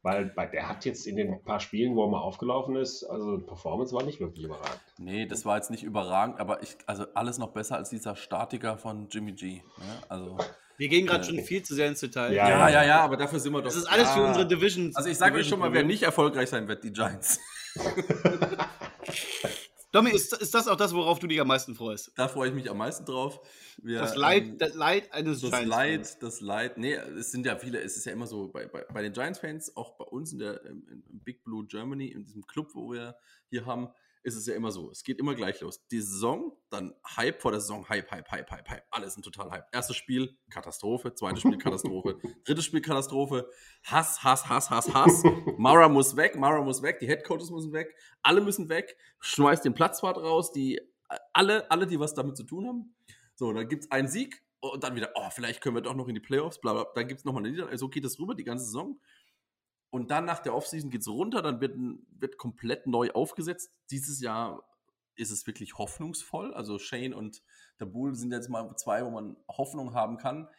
Weil 0.04 0.26
bei, 0.26 0.46
der 0.46 0.70
hat 0.70 0.86
jetzt 0.86 1.08
in 1.08 1.16
den 1.16 1.44
paar 1.44 1.60
Spielen, 1.60 1.96
wo 1.96 2.04
er 2.06 2.10
mal 2.10 2.20
aufgelaufen 2.22 2.76
ist, 2.76 3.04
also 3.04 3.38
die 3.38 3.44
Performance 3.46 3.94
war 3.96 4.04
nicht 4.04 4.20
wirklich 4.20 4.46
überragend. 4.46 4.80
Nee, 5.00 5.26
das 5.26 5.46
war 5.46 5.58
jetzt 5.58 5.72
nicht 5.72 5.84
überragend, 5.84 6.40
aber 6.40 6.62
ich, 6.62 6.78
also 6.86 7.06
alles 7.16 7.38
noch 7.40 7.50
besser 7.50 7.76
als 7.78 7.90
dieser 7.90 8.16
Statiker 8.16 8.78
von 8.78 9.08
Jimmy 9.10 9.32
G. 9.34 9.56
Ne? 9.56 9.64
Also, 10.08 10.38
Wir 10.78 10.90
gehen 10.90 11.08
gerade 11.08 11.24
Äh, 11.24 11.28
schon 11.28 11.40
viel 11.40 11.64
zu 11.64 11.74
sehr 11.74 11.88
ins 11.88 12.02
Detail. 12.02 12.34
Ja, 12.34 12.48
ja, 12.50 12.70
ja, 12.70 12.84
ja, 12.84 13.00
aber 13.02 13.18
dafür 13.18 13.40
sind 13.40 13.52
wir 13.54 13.60
doch. 13.60 13.66
Das 13.70 13.76
ist 13.76 13.88
alles 13.88 14.12
für 14.12 14.24
unsere 14.24 14.46
Divisions. 14.48 14.96
Also 14.96 15.10
ich 15.10 15.18
sage 15.18 15.40
euch 15.40 15.48
schon 15.48 15.58
mal, 15.60 15.74
wer 15.74 15.82
Division- 15.82 15.88
nicht 15.88 16.04
erfolgreich 16.04 16.50
sein 16.50 16.68
wird, 16.68 16.84
die 16.84 16.92
Giants. 16.92 17.40
Domi, 19.96 20.12
ist, 20.12 20.34
ist 20.34 20.54
das 20.54 20.68
auch 20.68 20.76
das, 20.76 20.94
worauf 20.94 21.20
du 21.20 21.28
dich 21.28 21.40
am 21.40 21.48
meisten 21.48 21.74
freust? 21.74 22.12
Da 22.16 22.28
freue 22.28 22.50
ich 22.50 22.56
mich 22.56 22.70
am 22.70 22.78
meisten 22.78 23.06
drauf. 23.06 23.40
Wir, 23.82 24.00
Das 24.00 24.16
Leid, 24.16 24.44
ähm, 24.44 24.58
das 24.58 24.74
Leid 24.74 25.14
eines 25.14 25.40
das 25.40 25.52
Giants-Fans. 25.52 25.70
Leid, 25.70 26.24
das 26.24 26.42
Leid, 26.42 26.78
nee, 26.78 26.94
es 26.94 27.32
sind 27.32 27.46
ja 27.46 27.56
viele, 27.56 27.80
es 27.82 27.96
ist 27.96 28.06
ja 28.06 28.12
immer 28.12 28.28
so, 28.28 28.50
bei, 28.50 28.66
bei, 28.68 28.82
bei 28.94 29.02
den 29.02 29.14
Giants-Fans, 29.14 29.78
auch 29.78 29.98
bei 29.98 30.06
uns 30.06 30.34
in 30.34 30.40
der 30.40 30.64
im 30.66 30.84
Big 31.24 31.44
Blue 31.44 31.66
Germany, 31.66 32.08
in 32.08 32.26
diesem 32.26 32.46
Club, 32.46 32.72
wo 32.74 32.92
wir 32.92 33.16
hier 33.50 33.66
haben, 33.66 33.90
ist 34.26 34.36
es 34.36 34.48
ja 34.48 34.56
immer 34.56 34.72
so. 34.72 34.90
Es 34.90 35.04
geht 35.04 35.20
immer 35.20 35.36
gleich 35.36 35.62
los. 35.62 35.86
Die 35.88 36.02
Saison, 36.02 36.58
dann 36.72 36.96
Hype 37.16 37.42
vor 37.42 37.52
der 37.52 37.62
Saison, 37.62 37.88
Hype, 37.88 38.10
Hype, 38.10 38.30
Hype, 38.32 38.50
Hype, 38.50 38.70
Hype. 38.70 38.84
Alles 38.90 39.16
ein 39.16 39.22
total 39.22 39.52
Hype. 39.52 39.68
Erstes 39.72 39.96
Spiel, 39.96 40.36
Katastrophe. 40.50 41.14
Zweites 41.14 41.42
Spiel, 41.42 41.60
Katastrophe. 41.60 42.18
Drittes 42.44 42.66
Spiel, 42.66 42.82
Katastrophe. 42.82 43.48
Hass, 43.84 44.24
Hass, 44.24 44.50
Hass, 44.50 44.72
Hass, 44.72 44.92
Hass. 44.92 45.24
Mara 45.58 45.88
muss 45.90 46.16
weg, 46.16 46.36
Mara 46.38 46.62
muss 46.64 46.82
weg, 46.82 46.98
die 47.00 47.08
Headcoaches 47.08 47.52
müssen 47.52 47.72
weg, 47.72 47.96
alle 48.24 48.42
müssen 48.42 48.68
weg, 48.68 48.98
schmeißt 49.20 49.64
den 49.64 49.76
Platzwart 49.76 50.18
raus, 50.18 50.52
die 50.52 50.82
alle, 51.34 51.70
alle, 51.70 51.86
die 51.86 52.00
was 52.00 52.16
damit 52.16 52.36
zu 52.36 52.44
tun 52.44 52.66
haben. 52.66 52.96
So, 53.36 53.54
dann 53.54 53.68
gibt 53.68 53.84
es 53.84 53.92
einen 53.92 54.08
Sieg 54.08 54.44
und 54.60 54.84
dann 54.84 54.96
wieder, 54.96 55.12
oh, 55.14 55.30
vielleicht 55.30 55.62
können 55.62 55.76
wir 55.76 55.82
doch 55.82 55.94
noch 55.94 56.08
in 56.08 56.16
die 56.16 56.22
Playoffs, 56.22 56.60
bla 56.60 56.74
bla. 56.74 56.88
Dann 56.96 57.08
gibt 57.08 57.20
es 57.20 57.26
nochmal 57.26 57.44
eine 57.44 57.52
Niederlage. 57.52 57.78
So 57.78 57.90
geht 57.90 58.06
es 58.06 58.20
rüber, 58.20 58.34
die 58.34 58.44
ganze 58.44 58.66
Saison. 58.66 59.00
Und 59.90 60.12
dann 60.12 60.26
nach 60.26 60.40
der 60.40 60.54
Offseason 60.54 60.90
geht 60.90 61.02
es 61.02 61.08
runter, 61.08 61.42
dann 61.42 61.62
wird, 61.62 61.78
wird 62.20 62.38
komplett 62.38 62.88
neu 62.88 63.12
aufgesetzt. 63.12 63.72
Dieses 63.92 64.20
Jahr 64.20 64.64
ist 65.16 65.32
es 65.32 65.48
wirklich 65.48 65.78
hoffnungsvoll. 65.78 66.54
Also 66.54 66.80
Shane 66.80 67.14
und 67.14 67.42
der 67.80 67.86
Bull 67.86 68.16
sind 68.16 68.32
jetzt 68.32 68.50
mal 68.50 68.76
zwei, 68.76 69.06
wo 69.06 69.10
man 69.10 69.38
Hoffnung 69.48 69.94
haben 69.94 70.18
kann. 70.18 70.50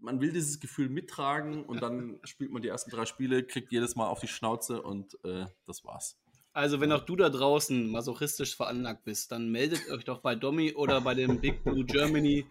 Man 0.00 0.20
will 0.20 0.32
dieses 0.32 0.60
Gefühl 0.60 0.90
mittragen 0.90 1.64
und 1.64 1.80
dann 1.80 2.20
spielt 2.24 2.50
man 2.50 2.60
die 2.60 2.68
ersten 2.68 2.90
drei 2.90 3.06
Spiele, 3.06 3.44
kriegt 3.44 3.72
jedes 3.72 3.96
Mal 3.96 4.08
auf 4.08 4.20
die 4.20 4.28
Schnauze 4.28 4.82
und 4.82 5.18
äh, 5.24 5.46
das 5.64 5.84
war's. 5.84 6.18
Also, 6.58 6.80
wenn 6.80 6.90
auch 6.90 7.04
du 7.04 7.14
da 7.14 7.28
draußen 7.28 7.88
masochistisch 7.88 8.56
veranlagt 8.56 9.04
bist, 9.04 9.30
dann 9.30 9.48
meldet 9.48 9.88
euch 9.90 10.04
doch 10.04 10.18
bei 10.18 10.34
Domi 10.34 10.72
oder 10.74 11.00
bei 11.00 11.14
dem 11.14 11.40
Big 11.40 11.62
Blue 11.62 11.84
Germany 11.84 12.46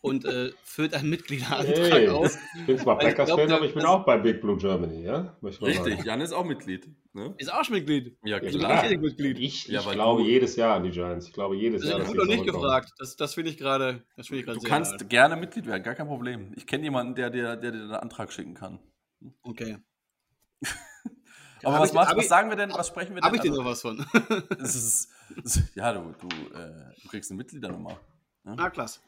und 0.00 0.24
äh, 0.24 0.50
füllt 0.64 0.94
einen 0.94 1.10
Mitgliederantrag 1.10 1.76
Hey, 1.92 2.08
aus. 2.08 2.38
ich 2.58 2.66
bin 2.66 2.78
zwar 2.78 2.98
ich 3.02 3.08
Packers-Fan, 3.08 3.52
aber 3.52 3.66
ich 3.66 3.74
bin 3.74 3.84
auch 3.84 4.06
bei 4.06 4.16
Big 4.16 4.40
Blue 4.40 4.56
Germany, 4.56 5.02
ja? 5.04 5.36
Richtig, 5.42 5.76
sagen. 5.76 6.02
Jan 6.06 6.20
ist 6.22 6.32
auch 6.32 6.46
Mitglied. 6.46 6.88
Ne? 7.12 7.34
Ist 7.36 7.52
auch 7.52 7.62
schon 7.64 7.74
Mitglied. 7.76 8.16
Ja, 8.24 8.40
Ja, 8.42 8.48
klar. 8.48 8.82
richtig 8.82 9.00
Mitglied. 9.02 9.38
Ich, 9.38 9.66
Ja, 9.66 9.80
ich 9.80 9.86
weil 9.86 9.94
glaube 9.94 10.22
du- 10.22 10.28
jedes 10.28 10.56
Jahr 10.56 10.76
an 10.76 10.84
die 10.84 10.90
Giants. 10.90 11.26
Ich 11.26 11.34
glaube 11.34 11.54
jedes 11.56 11.82
Das 11.82 11.90
Jahr. 11.90 11.98
gut 12.00 12.08
sie 12.12 12.16
noch 12.16 12.24
nicht 12.24 12.46
gefragt. 12.46 12.92
Das, 12.98 13.16
das 13.16 13.34
finde 13.34 13.50
ich 13.50 13.58
gerade 13.58 14.02
ich 14.16 14.28
gerade 14.30 14.58
Du 14.58 14.60
kannst 14.66 14.98
geil. 15.00 15.08
gerne 15.08 15.36
Mitglied 15.36 15.66
werden, 15.66 15.82
gar 15.82 15.94
kein 15.94 16.06
Problem. 16.06 16.54
Ich 16.56 16.66
kenne 16.66 16.84
jemanden, 16.84 17.14
der 17.14 17.28
dir 17.28 17.56
der, 17.56 17.72
dir 17.72 17.78
einen 17.82 17.90
Antrag 17.92 18.32
schicken 18.32 18.54
kann. 18.54 18.78
Okay. 19.42 19.76
Aber 21.62 21.74
Hab 21.74 21.80
was, 21.82 21.88
ich- 21.90 21.94
machst, 21.94 22.10
hab 22.10 22.16
was 22.16 22.24
ich- 22.24 22.28
sagen 22.30 22.48
wir 22.48 22.56
denn? 22.56 22.72
Was 22.72 22.88
sprechen 22.88 23.10
wir 23.14 23.16
denn? 23.16 23.24
Habe 23.24 23.36
ich 23.36 23.42
Also, 23.42 23.62
noch 23.62 23.70
was 23.70 23.82
von? 23.82 24.06
es 24.60 24.74
ist, 25.44 25.74
ja, 25.74 25.92
du, 25.92 26.14
du, 26.20 26.26
äh, 26.56 26.94
du 27.02 27.08
kriegst 27.08 27.30
eine 27.30 27.38
Mitgliedernummer. 27.38 27.98
ah, 28.44 28.70
klasse. 28.70 29.00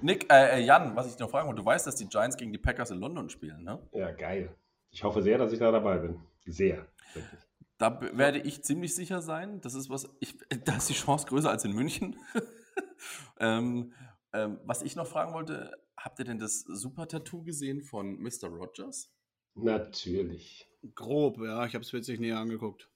Nick, 0.00 0.32
äh, 0.32 0.58
äh, 0.58 0.64
Jan, 0.64 0.96
was 0.96 1.06
ich 1.12 1.18
noch 1.18 1.30
fragen 1.30 1.46
wollte, 1.48 1.60
du 1.60 1.66
weißt, 1.66 1.86
dass 1.86 1.96
die 1.96 2.08
Giants 2.08 2.36
gegen 2.36 2.52
die 2.52 2.58
Packers 2.58 2.90
in 2.90 2.98
London 2.98 3.28
spielen, 3.28 3.62
ne? 3.62 3.78
Ja, 3.92 4.10
geil. 4.10 4.54
Ich 4.90 5.04
hoffe 5.04 5.22
sehr, 5.22 5.38
dass 5.38 5.52
ich 5.52 5.58
da 5.58 5.70
dabei 5.70 5.98
bin. 5.98 6.20
Sehr. 6.46 6.86
Wirklich. 7.14 7.40
Da 7.76 7.90
b- 7.90 8.16
werde 8.16 8.38
ich 8.40 8.64
ziemlich 8.64 8.94
sicher 8.94 9.20
sein. 9.22 9.60
Das 9.60 9.74
ist 9.74 9.88
was, 9.90 10.08
ich, 10.20 10.36
da 10.64 10.76
ist 10.76 10.88
die 10.88 10.94
Chance 10.94 11.26
größer 11.26 11.50
als 11.50 11.64
in 11.64 11.72
München. 11.72 12.16
ähm, 13.40 13.92
Ähm, 14.32 14.58
was 14.64 14.82
ich 14.82 14.94
noch 14.94 15.06
fragen 15.06 15.32
wollte, 15.32 15.72
habt 15.96 16.18
ihr 16.18 16.24
denn 16.26 16.38
das 16.38 16.60
Super-Tattoo 16.60 17.42
gesehen 17.44 17.82
von 17.82 18.18
Mr. 18.20 18.48
Rogers? 18.48 19.10
Natürlich. 19.54 20.67
Grob, 20.94 21.38
ja, 21.38 21.66
ich 21.66 21.74
habe 21.74 21.84
es 21.84 21.92
mir 21.92 21.98
jetzt 21.98 22.08
nicht 22.08 22.20
näher 22.20 22.38
angeguckt. 22.38 22.88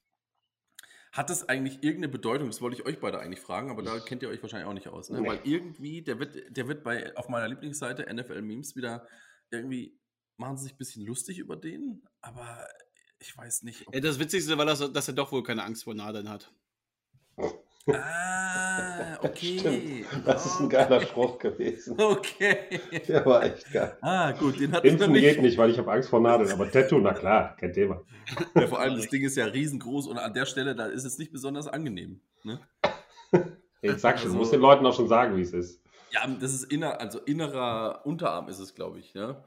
Hat 1.13 1.29
das 1.29 1.47
eigentlich 1.49 1.83
irgendeine 1.83 2.09
Bedeutung? 2.09 2.47
Das 2.47 2.63
wollte 2.63 2.77
ich 2.77 2.87
euch 2.87 2.99
beide 2.99 3.19
eigentlich 3.19 3.41
fragen, 3.41 3.71
aber 3.71 3.83
da 3.83 4.01
kennt 4.01 4.23
ihr 4.23 4.31
euch 4.31 4.41
wahrscheinlich 4.43 4.67
auch 4.67 4.73
nicht 4.73 4.89
aus. 4.89 5.11
Ne? 5.11 5.21
Nee. 5.21 5.29
Weil 5.29 5.41
irgendwie, 5.45 6.01
der 6.01 6.19
wird, 6.19 6.57
der 6.57 6.69
wird 6.69 6.83
bei, 6.83 7.15
auf 7.17 7.29
meiner 7.29 7.49
Lieblingsseite 7.49 8.13
NFL 8.13 8.41
Memes 8.41 8.77
wieder 8.77 9.07
irgendwie, 9.51 9.99
machen 10.39 10.57
sie 10.57 10.65
sich 10.65 10.73
ein 10.73 10.79
bisschen 10.79 11.05
lustig 11.05 11.39
über 11.39 11.57
den, 11.57 12.03
aber 12.23 12.67
ich 13.19 13.37
weiß 13.37 13.63
nicht. 13.63 13.87
Ob, 13.87 13.95
Ja, 13.95 14.01
das 14.01 14.19
Witzigste 14.19 14.57
war, 14.57 14.65
dass, 14.65 14.91
dass 14.93 15.09
er 15.09 15.15
doch 15.15 15.33
wohl 15.33 15.43
keine 15.43 15.65
Angst 15.65 15.85
vor 15.85 15.95
Nadeln 15.95 16.31
hat. 16.31 16.51
Ah, 17.89 19.19
okay. 19.23 19.59
Stimmt. 19.59 20.27
Das 20.27 20.47
ist 20.47 20.61
ein 20.61 20.69
geiler 20.69 21.01
Spruch 21.01 21.39
gewesen. 21.39 21.99
Okay. 22.01 22.81
Der 23.09 23.25
war 23.27 23.43
echt 23.45 23.73
geil. 23.73 23.97
Ah, 24.01 24.33
gut, 24.33 24.61
den 24.61 24.73
hat 24.73 24.85
Impfen 24.85 25.13
nicht. 25.13 25.23
geht 25.23 25.43
nicht, 25.43 25.59
weil 25.59 25.71
ich 25.71 25.79
habe 25.79 25.91
Angst 25.93 26.09
vor 26.11 26.21
Nadeln, 26.21 26.51
aber 26.53 26.71
Tattoo, 26.71 26.99
na 26.99 27.13
klar, 27.13 27.57
kein 27.57 27.73
Thema. 27.73 28.03
Ja, 28.55 28.67
vor 28.67 28.81
allem, 28.81 28.97
das 28.97 29.09
Ding 29.09 29.23
ist 29.25 29.37
ja 29.37 29.47
riesengroß 29.47 30.07
und 30.07 30.19
an 30.19 30.33
der 30.35 30.47
Stelle, 30.47 30.75
da 30.75 30.87
ist 30.87 31.05
es 31.05 31.19
nicht 31.19 31.33
besonders 31.33 31.67
angenehm. 31.69 32.21
Ne? 32.45 32.61
Ich 33.85 33.97
sag 33.99 34.17
schon, 34.21 34.29
Also- 34.29 34.39
muss 34.39 34.51
den 34.53 34.61
Leuten 34.61 34.87
auch 34.87 34.95
schon 34.95 35.09
sagen, 35.09 35.37
wie 35.37 35.41
es 35.43 35.53
ist. 35.53 35.83
Ja, 36.13 36.25
das 36.29 36.55
ist 36.55 36.71
inner, 36.73 37.01
also 37.01 37.19
innerer 37.19 38.03
Unterarm 38.07 38.49
ist 38.49 38.61
es, 38.61 38.77
glaube 38.77 39.01
ich, 39.01 39.13
ja. 39.13 39.43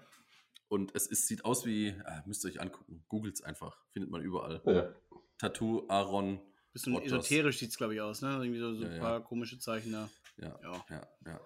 Und 0.68 0.94
es 0.94 1.08
ist, 1.08 1.28
sieht 1.28 1.46
aus 1.46 1.66
wie, 1.66 1.96
ah, 2.04 2.22
müsst 2.26 2.44
ihr 2.44 2.50
euch 2.50 2.60
angucken, 2.60 3.06
googelt 3.08 3.36
es 3.36 3.42
einfach, 3.44 3.78
findet 3.94 4.12
man 4.12 4.22
überall. 4.22 4.62
Ja. 4.66 4.90
Tattoo, 5.38 5.86
Aaron, 5.88 6.42
Bisschen 6.76 6.94
Rogers. 6.94 7.08
esoterisch 7.14 7.60
sieht 7.60 7.70
es, 7.70 7.78
glaube 7.78 7.94
ich, 7.96 8.02
aus, 8.02 8.22
ne? 8.22 8.32
Irgendwie 8.32 8.60
so, 8.60 8.74
so 8.76 8.84
Ja, 8.84 8.90
ein 8.90 8.96
ja. 8.98 9.02
paar 9.02 9.22
komische 9.24 9.58
Zeichen 9.60 9.94
da. 9.94 10.10
Ja, 10.38 10.60
Ja. 10.62 10.86
ja, 10.90 11.08
ja. 11.26 11.40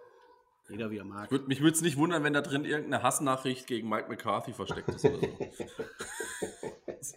Jeder 0.70 0.90
wie 0.90 0.98
er 0.98 1.06
mag. 1.06 1.30
Würd, 1.30 1.48
mich 1.48 1.62
würde 1.62 1.76
es 1.76 1.82
nicht 1.84 1.98
wundern, 1.98 2.24
wenn 2.24 2.34
da 2.34 2.42
drin 2.42 2.66
irgendeine 2.66 3.04
Hassnachricht 3.04 3.68
gegen 3.68 3.88
Mike 3.90 4.10
McCarthy 4.10 4.54
versteckt 4.54 4.90
ist 4.90 5.06
oder 5.06 5.20
so. 5.20 7.16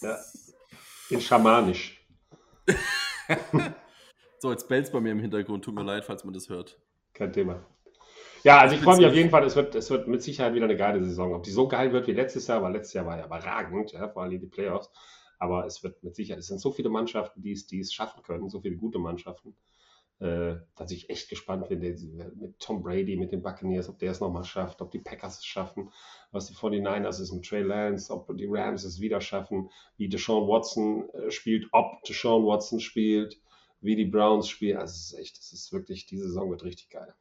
ja. 0.06 0.18
In 1.08 1.20
Schamanisch. 1.20 2.00
so, 4.38 4.52
jetzt 4.52 4.68
bellt 4.68 4.92
bei 4.92 5.00
mir 5.00 5.10
im 5.10 5.18
Hintergrund, 5.20 5.64
tut 5.64 5.74
mir 5.74 5.82
leid, 5.82 6.04
falls 6.04 6.22
man 6.24 6.34
das 6.34 6.48
hört. 6.48 6.80
Kein 7.14 7.32
Thema. 7.32 7.66
Ja, 8.44 8.58
also 8.60 8.76
ich 8.76 8.80
freue 8.80 8.96
mich 8.96 9.06
auf 9.06 9.14
jeden 9.14 9.30
Fall, 9.30 9.44
es 9.44 9.56
wird, 9.56 9.74
es 9.74 9.90
wird 9.90 10.06
mit 10.06 10.22
Sicherheit 10.22 10.54
wieder 10.54 10.64
eine 10.66 10.76
geile 10.76 11.04
Saison. 11.04 11.34
Ob 11.34 11.42
die 11.42 11.50
so 11.50 11.66
geil 11.68 11.92
wird 11.92 12.06
wie 12.06 12.12
letztes 12.12 12.46
Jahr, 12.46 12.62
weil 12.62 12.72
letztes 12.72 12.94
Jahr 12.94 13.06
war 13.06 13.18
ja 13.18 13.26
überragend, 13.26 13.92
ja, 13.92 14.08
vor 14.08 14.22
allem 14.22 14.40
die 14.40 14.46
Playoffs. 14.46 14.88
Aber 15.40 15.66
es 15.66 15.82
wird 15.82 16.02
mit 16.04 16.14
Sicherheit, 16.14 16.38
es 16.40 16.46
sind 16.46 16.60
so 16.60 16.70
viele 16.70 16.90
Mannschaften, 16.90 17.42
die 17.42 17.52
es, 17.52 17.66
die 17.66 17.80
es 17.80 17.92
schaffen 17.92 18.22
können, 18.22 18.48
so 18.48 18.60
viele 18.60 18.76
gute 18.76 18.98
Mannschaften, 18.98 19.56
äh, 20.20 20.56
dass 20.76 20.90
ich 20.92 21.08
echt 21.10 21.30
gespannt 21.30 21.68
bin 21.70 21.80
der- 21.80 21.96
mit 22.36 22.58
Tom 22.60 22.82
Brady, 22.82 23.16
mit 23.16 23.32
den 23.32 23.42
Buccaneers, 23.42 23.88
ob 23.88 23.98
der 23.98 24.12
es 24.12 24.20
nochmal 24.20 24.44
schafft, 24.44 24.82
ob 24.82 24.90
die 24.90 24.98
Packers 24.98 25.38
es 25.38 25.46
schaffen, 25.46 25.90
was 26.30 26.46
die 26.46 26.54
49ers 26.54 27.20
ist 27.20 27.32
mit 27.32 27.44
Trey 27.46 27.62
Lance, 27.62 28.12
ob 28.12 28.28
die 28.36 28.46
Rams 28.48 28.84
es 28.84 29.00
wieder 29.00 29.20
schaffen, 29.22 29.70
wie 29.96 30.08
Deshaun 30.10 30.46
Watson 30.46 31.08
äh, 31.14 31.30
spielt, 31.30 31.66
ob 31.72 32.02
Deshaun 32.04 32.44
Watson 32.44 32.78
spielt, 32.80 33.40
wie 33.80 33.96
die 33.96 34.04
Browns 34.04 34.46
spielen. 34.46 34.76
Also 34.76 34.92
es 34.92 35.12
ist 35.12 35.18
echt, 35.18 35.38
es 35.38 35.52
ist 35.54 35.72
wirklich, 35.72 36.04
diese 36.04 36.24
Saison 36.26 36.50
wird 36.50 36.64
richtig 36.64 36.90
geil. 36.90 37.14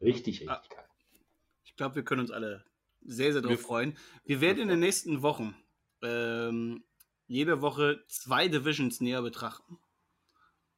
Richtig, 0.00 0.40
richtig 0.42 0.48
Ah. 0.48 0.62
geil. 0.74 0.84
Ich 1.64 1.74
glaube, 1.74 1.96
wir 1.96 2.04
können 2.04 2.20
uns 2.20 2.30
alle 2.30 2.64
sehr, 3.02 3.32
sehr 3.32 3.42
darauf 3.42 3.60
freuen. 3.60 3.96
Wir 4.24 4.40
werden 4.40 4.60
in 4.62 4.68
den 4.68 4.80
nächsten 4.80 5.22
Wochen 5.22 5.56
ähm, 6.02 6.84
jede 7.26 7.60
Woche 7.60 8.04
zwei 8.08 8.48
Divisions 8.48 9.00
näher 9.00 9.22
betrachten 9.22 9.78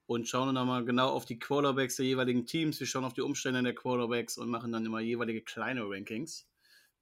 und 0.06 0.26
schauen 0.26 0.54
dann 0.54 0.66
mal 0.66 0.84
genau 0.84 1.10
auf 1.10 1.26
die 1.26 1.38
Quarterbacks 1.38 1.96
der 1.96 2.06
jeweiligen 2.06 2.46
Teams. 2.46 2.80
Wir 2.80 2.86
schauen 2.86 3.04
auf 3.04 3.12
die 3.12 3.20
Umstände 3.20 3.62
der 3.62 3.74
Quarterbacks 3.74 4.38
und 4.38 4.48
machen 4.48 4.72
dann 4.72 4.86
immer 4.86 5.00
jeweilige 5.00 5.42
kleine 5.42 5.82
Rankings, 5.82 6.48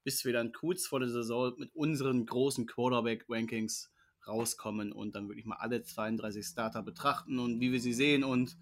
bis 0.02 0.24
wir 0.24 0.32
dann 0.32 0.52
kurz 0.52 0.86
vor 0.86 0.98
der 0.98 1.08
Saison 1.08 1.54
mit 1.56 1.74
unseren 1.74 2.26
großen 2.26 2.66
Quarterback-Rankings 2.66 3.92
rauskommen 4.26 4.92
und 4.92 5.14
dann 5.14 5.28
wirklich 5.28 5.46
mal 5.46 5.56
alle 5.56 5.82
32 5.84 6.44
Starter 6.44 6.82
betrachten 6.82 7.38
und 7.38 7.60
wie 7.60 7.70
wir 7.70 7.80
sie 7.80 7.92
sehen 7.92 8.24
und 8.24 8.56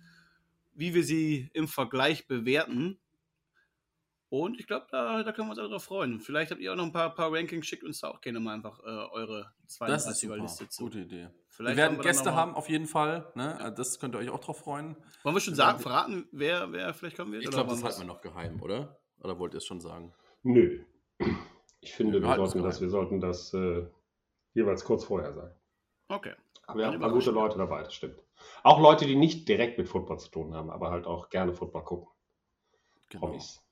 wie 0.74 0.92
wir 0.92 1.04
sie 1.04 1.48
im 1.54 1.66
Vergleich 1.66 2.26
bewerten. 2.26 2.98
Und 4.36 4.58
ich 4.58 4.66
glaube, 4.66 4.86
da, 4.90 5.22
da 5.22 5.30
können 5.30 5.46
wir 5.46 5.50
uns 5.52 5.60
alle 5.60 5.68
drauf 5.68 5.84
freuen. 5.84 6.18
Vielleicht 6.18 6.50
habt 6.50 6.60
ihr 6.60 6.72
auch 6.72 6.76
noch 6.76 6.82
ein 6.86 6.92
paar, 6.92 7.14
paar 7.14 7.32
Rankings, 7.32 7.66
schickt 7.68 7.84
uns 7.84 8.00
da 8.00 8.08
auch 8.08 8.20
gerne 8.20 8.40
mal 8.40 8.54
einfach 8.54 8.80
äh, 8.80 8.82
eure 8.82 9.52
Das 9.78 10.08
ist 10.08 10.20
super, 10.20 10.34
32er-Liste 10.34 10.68
zu. 10.70 10.84
gute 10.84 10.98
Idee. 10.98 11.28
Vielleicht 11.50 11.76
wir 11.76 11.82
werden 11.84 11.96
wir 11.98 12.02
Gäste 12.02 12.34
haben, 12.34 12.52
auf 12.56 12.68
jeden 12.68 12.86
Fall. 12.86 13.30
Ne? 13.36 13.56
Also 13.60 13.76
Das 13.76 14.00
könnt 14.00 14.16
ihr 14.16 14.18
euch 14.18 14.30
auch 14.30 14.40
drauf 14.40 14.58
freuen. 14.58 14.96
Wollen 15.22 15.36
wir 15.36 15.40
schon 15.40 15.54
sagen, 15.54 15.78
verraten, 15.78 16.26
wer, 16.32 16.72
wer 16.72 16.92
vielleicht 16.94 17.16
kommen 17.16 17.30
wird? 17.30 17.42
Ich 17.42 17.48
Oder 17.48 17.58
glaube, 17.58 17.70
das 17.70 17.84
halten 17.84 18.00
wir 18.00 18.06
noch 18.08 18.22
geheim, 18.22 18.60
oder? 18.60 18.98
Oder 19.20 19.38
wollt 19.38 19.54
ihr 19.54 19.58
es 19.58 19.66
schon 19.66 19.80
sagen? 19.80 20.12
Nö. 20.42 20.84
Ich 21.80 21.94
finde, 21.94 22.18
Ja, 22.18 22.24
wir 22.24 22.28
wir, 22.30 22.36
sollten 22.38 22.62
das, 22.64 22.80
wir 22.80 22.90
sollten 22.90 23.20
das 23.20 23.54
äh, 23.54 23.86
jeweils 24.52 24.84
kurz 24.84 25.04
vorher 25.04 25.32
sagen. 25.32 25.54
Okay. 26.08 26.34
Aber 26.66 26.78
wir 26.80 26.86
haben 26.86 26.94
ein 26.94 27.00
paar 27.00 27.12
gute. 27.12 27.30
Leute 27.30 27.56
dabei, 27.56 27.84
das 27.84 27.94
stimmt. 27.94 28.20
Auch 28.64 28.80
Leute, 28.80 29.06
die 29.06 29.14
nicht 29.14 29.48
direkt 29.48 29.78
mit 29.78 29.88
Football 29.88 30.18
zu 30.18 30.28
tun 30.28 30.54
haben, 30.54 30.70
aber 30.70 30.90
halt 30.90 31.06
auch 31.06 31.28
gerne 31.28 31.54
Football 31.54 31.84
gucken. 31.84 32.08
Genau. 33.10 33.26
Promis. 33.26 33.63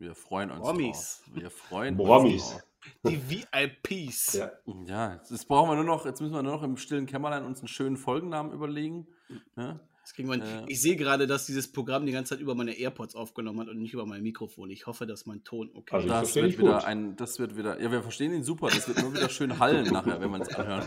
Wir 0.00 0.14
freuen 0.14 0.50
uns 0.50 0.60
Promis. 0.60 1.22
drauf. 1.26 1.34
Wir 1.34 1.50
freuen 1.50 1.96
Promis. 1.96 2.42
uns 2.42 2.52
drauf. 2.52 2.62
Die 3.04 3.20
VIPs. 3.30 4.32
Ja. 4.32 4.50
Ja, 4.86 5.20
jetzt 5.30 5.46
brauchen 5.46 5.68
wir 5.68 5.74
nur 5.76 5.84
noch, 5.84 6.06
jetzt 6.06 6.22
müssen 6.22 6.32
wir 6.32 6.42
nur 6.42 6.54
noch 6.54 6.62
im 6.62 6.78
stillen 6.78 7.04
Kämmerlein 7.04 7.44
uns 7.44 7.58
einen 7.58 7.68
schönen 7.68 7.98
Folgennamen 7.98 8.50
überlegen. 8.52 9.06
Ne? 9.56 9.78
Das 10.02 10.16
wir 10.16 10.32
hin. 10.32 10.42
Äh. 10.42 10.64
Ich 10.66 10.80
sehe 10.80 10.96
gerade, 10.96 11.26
dass 11.26 11.46
dieses 11.46 11.70
Programm 11.70 12.06
die 12.06 12.12
ganze 12.12 12.30
Zeit 12.30 12.40
über 12.40 12.54
meine 12.54 12.78
AirPods 12.78 13.14
aufgenommen 13.14 13.60
hat 13.60 13.68
und 13.68 13.78
nicht 13.78 13.92
über 13.92 14.06
mein 14.06 14.22
Mikrofon. 14.22 14.70
Ich 14.70 14.86
hoffe, 14.86 15.06
dass 15.06 15.26
mein 15.26 15.44
Ton 15.44 15.70
okay 15.74 15.94
Also 15.94 16.08
ist. 16.08 16.14
Das 16.14 16.34
wird 16.36 16.58
wieder 16.58 16.74
gut. 16.74 16.84
ein, 16.84 17.16
das 17.16 17.38
wird 17.38 17.56
wieder, 17.56 17.80
ja, 17.80 17.92
wir 17.92 18.02
verstehen 18.02 18.32
ihn 18.32 18.42
super, 18.42 18.68
das 18.68 18.88
wird 18.88 19.02
nur 19.02 19.14
wieder 19.14 19.28
schön 19.28 19.58
hallen 19.58 19.92
nachher, 19.92 20.20
wenn 20.20 20.30
wir 20.30 20.40
es 20.40 20.54
anhören. 20.54 20.84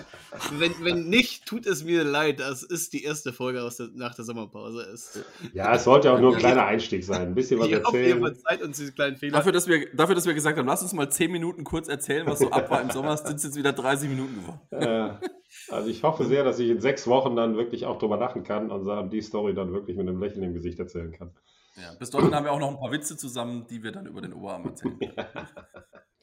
Wenn, 0.57 0.73
wenn 0.81 1.09
nicht, 1.09 1.45
tut 1.45 1.65
es 1.65 1.83
mir 1.83 2.03
leid. 2.03 2.39
Das 2.39 2.63
ist 2.63 2.93
die 2.93 3.03
erste 3.03 3.33
Folge 3.33 3.63
aus 3.63 3.77
der, 3.77 3.89
nach 3.93 4.15
der 4.15 4.25
Sommerpause. 4.25 4.81
Es, 4.93 5.23
ja, 5.53 5.73
es 5.75 5.83
sollte 5.83 6.11
auch 6.11 6.19
nur 6.19 6.33
ein 6.33 6.39
kleiner 6.39 6.65
Einstieg 6.65 7.03
sein. 7.03 7.27
Ein 7.27 7.35
bisschen 7.35 7.59
was 7.59 7.67
ich 7.67 7.83
hoffe, 7.83 7.97
ihr 7.97 8.15
erzählen. 8.15 8.21
verzeiht 8.21 8.61
uns 8.61 8.77
diese 8.77 8.91
kleinen 8.93 9.17
Fehler. 9.17 9.37
Dafür 9.37 9.51
dass, 9.51 9.67
wir, 9.67 9.93
dafür, 9.93 10.15
dass 10.15 10.25
wir 10.25 10.33
gesagt 10.33 10.57
haben, 10.57 10.67
lass 10.67 10.81
uns 10.81 10.93
mal 10.93 11.09
10 11.09 11.31
Minuten 11.31 11.63
kurz 11.63 11.87
erzählen, 11.87 12.25
was 12.25 12.39
so 12.39 12.49
ab 12.49 12.69
war 12.69 12.81
im 12.81 12.89
Sommer, 12.89 13.15
sind 13.17 13.35
es 13.35 13.43
jetzt 13.43 13.55
wieder 13.55 13.73
30 13.73 14.09
Minuten 14.09 14.35
geworden. 14.35 14.59
Äh, 14.71 15.27
also 15.69 15.89
ich 15.89 16.03
hoffe 16.03 16.25
sehr, 16.25 16.43
dass 16.43 16.59
ich 16.59 16.69
in 16.69 16.79
sechs 16.79 17.07
Wochen 17.07 17.35
dann 17.35 17.55
wirklich 17.57 17.85
auch 17.85 17.97
drüber 17.99 18.17
lachen 18.17 18.43
kann 18.43 18.71
und 18.71 19.09
die 19.11 19.21
Story 19.21 19.53
dann 19.53 19.73
wirklich 19.73 19.97
mit 19.97 20.07
einem 20.07 20.19
Lächeln 20.19 20.43
im 20.43 20.53
Gesicht 20.53 20.79
erzählen 20.79 21.11
kann. 21.11 21.31
Ja, 21.75 21.93
bis 21.97 22.11
dahin 22.11 22.35
haben 22.35 22.45
wir 22.45 22.51
auch 22.51 22.59
noch 22.59 22.69
ein 22.69 22.79
paar 22.79 22.91
Witze 22.91 23.17
zusammen, 23.17 23.65
die 23.69 23.81
wir 23.81 23.91
dann 23.91 24.05
über 24.05 24.21
den 24.21 24.33
Oberarm 24.33 24.65
erzählen. 24.65 24.99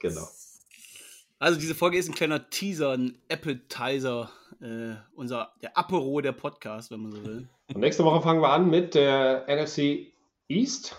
Genau. 0.02 0.26
Also 1.38 1.60
diese 1.60 1.74
Folge 1.74 1.98
ist 1.98 2.08
ein 2.08 2.14
kleiner 2.14 2.48
Teaser, 2.48 2.92
ein 2.92 3.18
Appetizer, 3.30 4.30
äh, 4.60 4.94
unser, 5.14 5.52
der 5.62 5.76
Apero 5.76 6.20
der 6.22 6.32
Podcast, 6.32 6.90
wenn 6.90 7.00
man 7.00 7.12
so 7.12 7.24
will. 7.24 7.48
Und 7.68 7.80
nächste 7.80 8.04
Woche 8.04 8.22
fangen 8.22 8.40
wir 8.40 8.48
an 8.48 8.68
mit 8.68 8.94
der 8.94 9.44
NFC 9.46 10.12
East. 10.48 10.96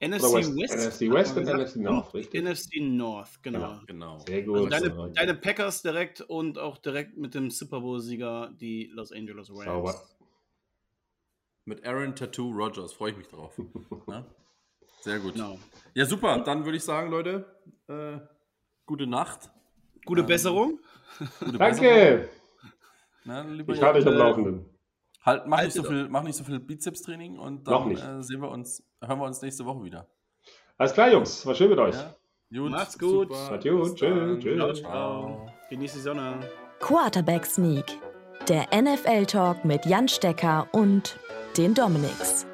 NFC 0.00 0.22
West, 0.22 0.56
West. 0.56 0.74
NFC 0.76 1.12
West 1.12 1.36
und 1.36 1.44
NFC. 1.44 1.76
North, 1.76 2.14
richtig? 2.14 2.42
NFC 2.44 2.80
North, 2.80 3.42
genau. 3.42 3.58
Genau. 3.58 3.80
Genau. 3.86 4.18
Sehr 4.20 4.42
gut. 4.42 4.72
Also 4.72 4.88
deine, 4.88 5.12
deine 5.12 5.34
Packers 5.34 5.82
direkt 5.82 6.20
und 6.20 6.58
auch 6.58 6.78
direkt 6.78 7.16
mit 7.16 7.34
dem 7.34 7.50
Super 7.50 7.80
Bowl-Sieger, 7.80 8.52
die 8.60 8.90
Los 8.92 9.10
Angeles 9.12 9.50
Rams. 9.50 9.64
Sauber. 9.64 10.00
Mit 11.64 11.84
Aaron 11.84 12.14
Tattoo 12.14 12.50
Rogers, 12.50 12.92
freue 12.92 13.10
ich 13.10 13.16
mich 13.16 13.28
drauf. 13.28 13.60
Na? 14.06 14.24
Sehr 15.00 15.18
gut. 15.18 15.34
Genau. 15.34 15.58
Ja, 15.94 16.06
super. 16.06 16.38
Dann 16.44 16.64
würde 16.64 16.76
ich 16.76 16.84
sagen, 16.84 17.10
Leute, 17.10 17.44
äh, 17.88 18.18
gute 18.86 19.06
Nacht. 19.06 19.50
Gute 20.04 20.22
Ähm, 20.22 20.26
Besserung. 20.26 20.80
Gute 21.40 21.58
Besserung. 21.58 21.58
Danke. 21.58 22.28
Na, 23.24 23.42
lieber 23.42 23.74
Ich 23.74 23.82
halte 23.82 23.98
euch 23.98 24.06
am 24.06 24.14
äh, 24.14 24.16
Laufenden. 24.16 24.77
Halt, 25.28 25.46
mach, 25.46 25.62
nicht 25.62 25.74
so 25.74 25.82
doch. 25.82 25.88
viel, 25.90 26.08
mach 26.08 26.22
nicht 26.22 26.36
so 26.36 26.44
viel 26.44 26.58
Bizeps-Training 26.58 27.38
und 27.38 27.68
dann 27.68 27.88
nicht. 27.88 28.02
äh, 28.02 28.22
sehen 28.22 28.40
wir 28.40 28.50
uns, 28.50 28.82
hören 29.04 29.18
wir 29.18 29.26
uns 29.26 29.42
nächste 29.42 29.64
Woche 29.66 29.84
wieder. 29.84 30.06
Alles 30.78 30.92
klar, 30.94 31.10
Jungs. 31.12 31.44
War 31.44 31.54
schön 31.54 31.68
mit 31.70 31.78
euch. 31.78 31.94
Ja? 31.94 32.14
Gut, 32.50 32.70
Macht's 32.70 32.98
gut. 32.98 33.30
Macht's 33.30 33.64
gut. 33.64 33.98
Ciao, 33.98 34.38
Ciao. 34.38 34.72
ciao. 34.72 35.46
Genieß 35.68 35.92
die 35.92 36.00
Sonne. 36.00 36.40
Quarterback 36.80 37.44
Sneak, 37.44 37.84
der 38.48 38.66
NFL 38.74 39.26
Talk 39.26 39.64
mit 39.64 39.84
Jan 39.84 40.08
Stecker 40.08 40.66
und 40.72 41.18
den 41.56 41.74
Dominics. 41.74 42.47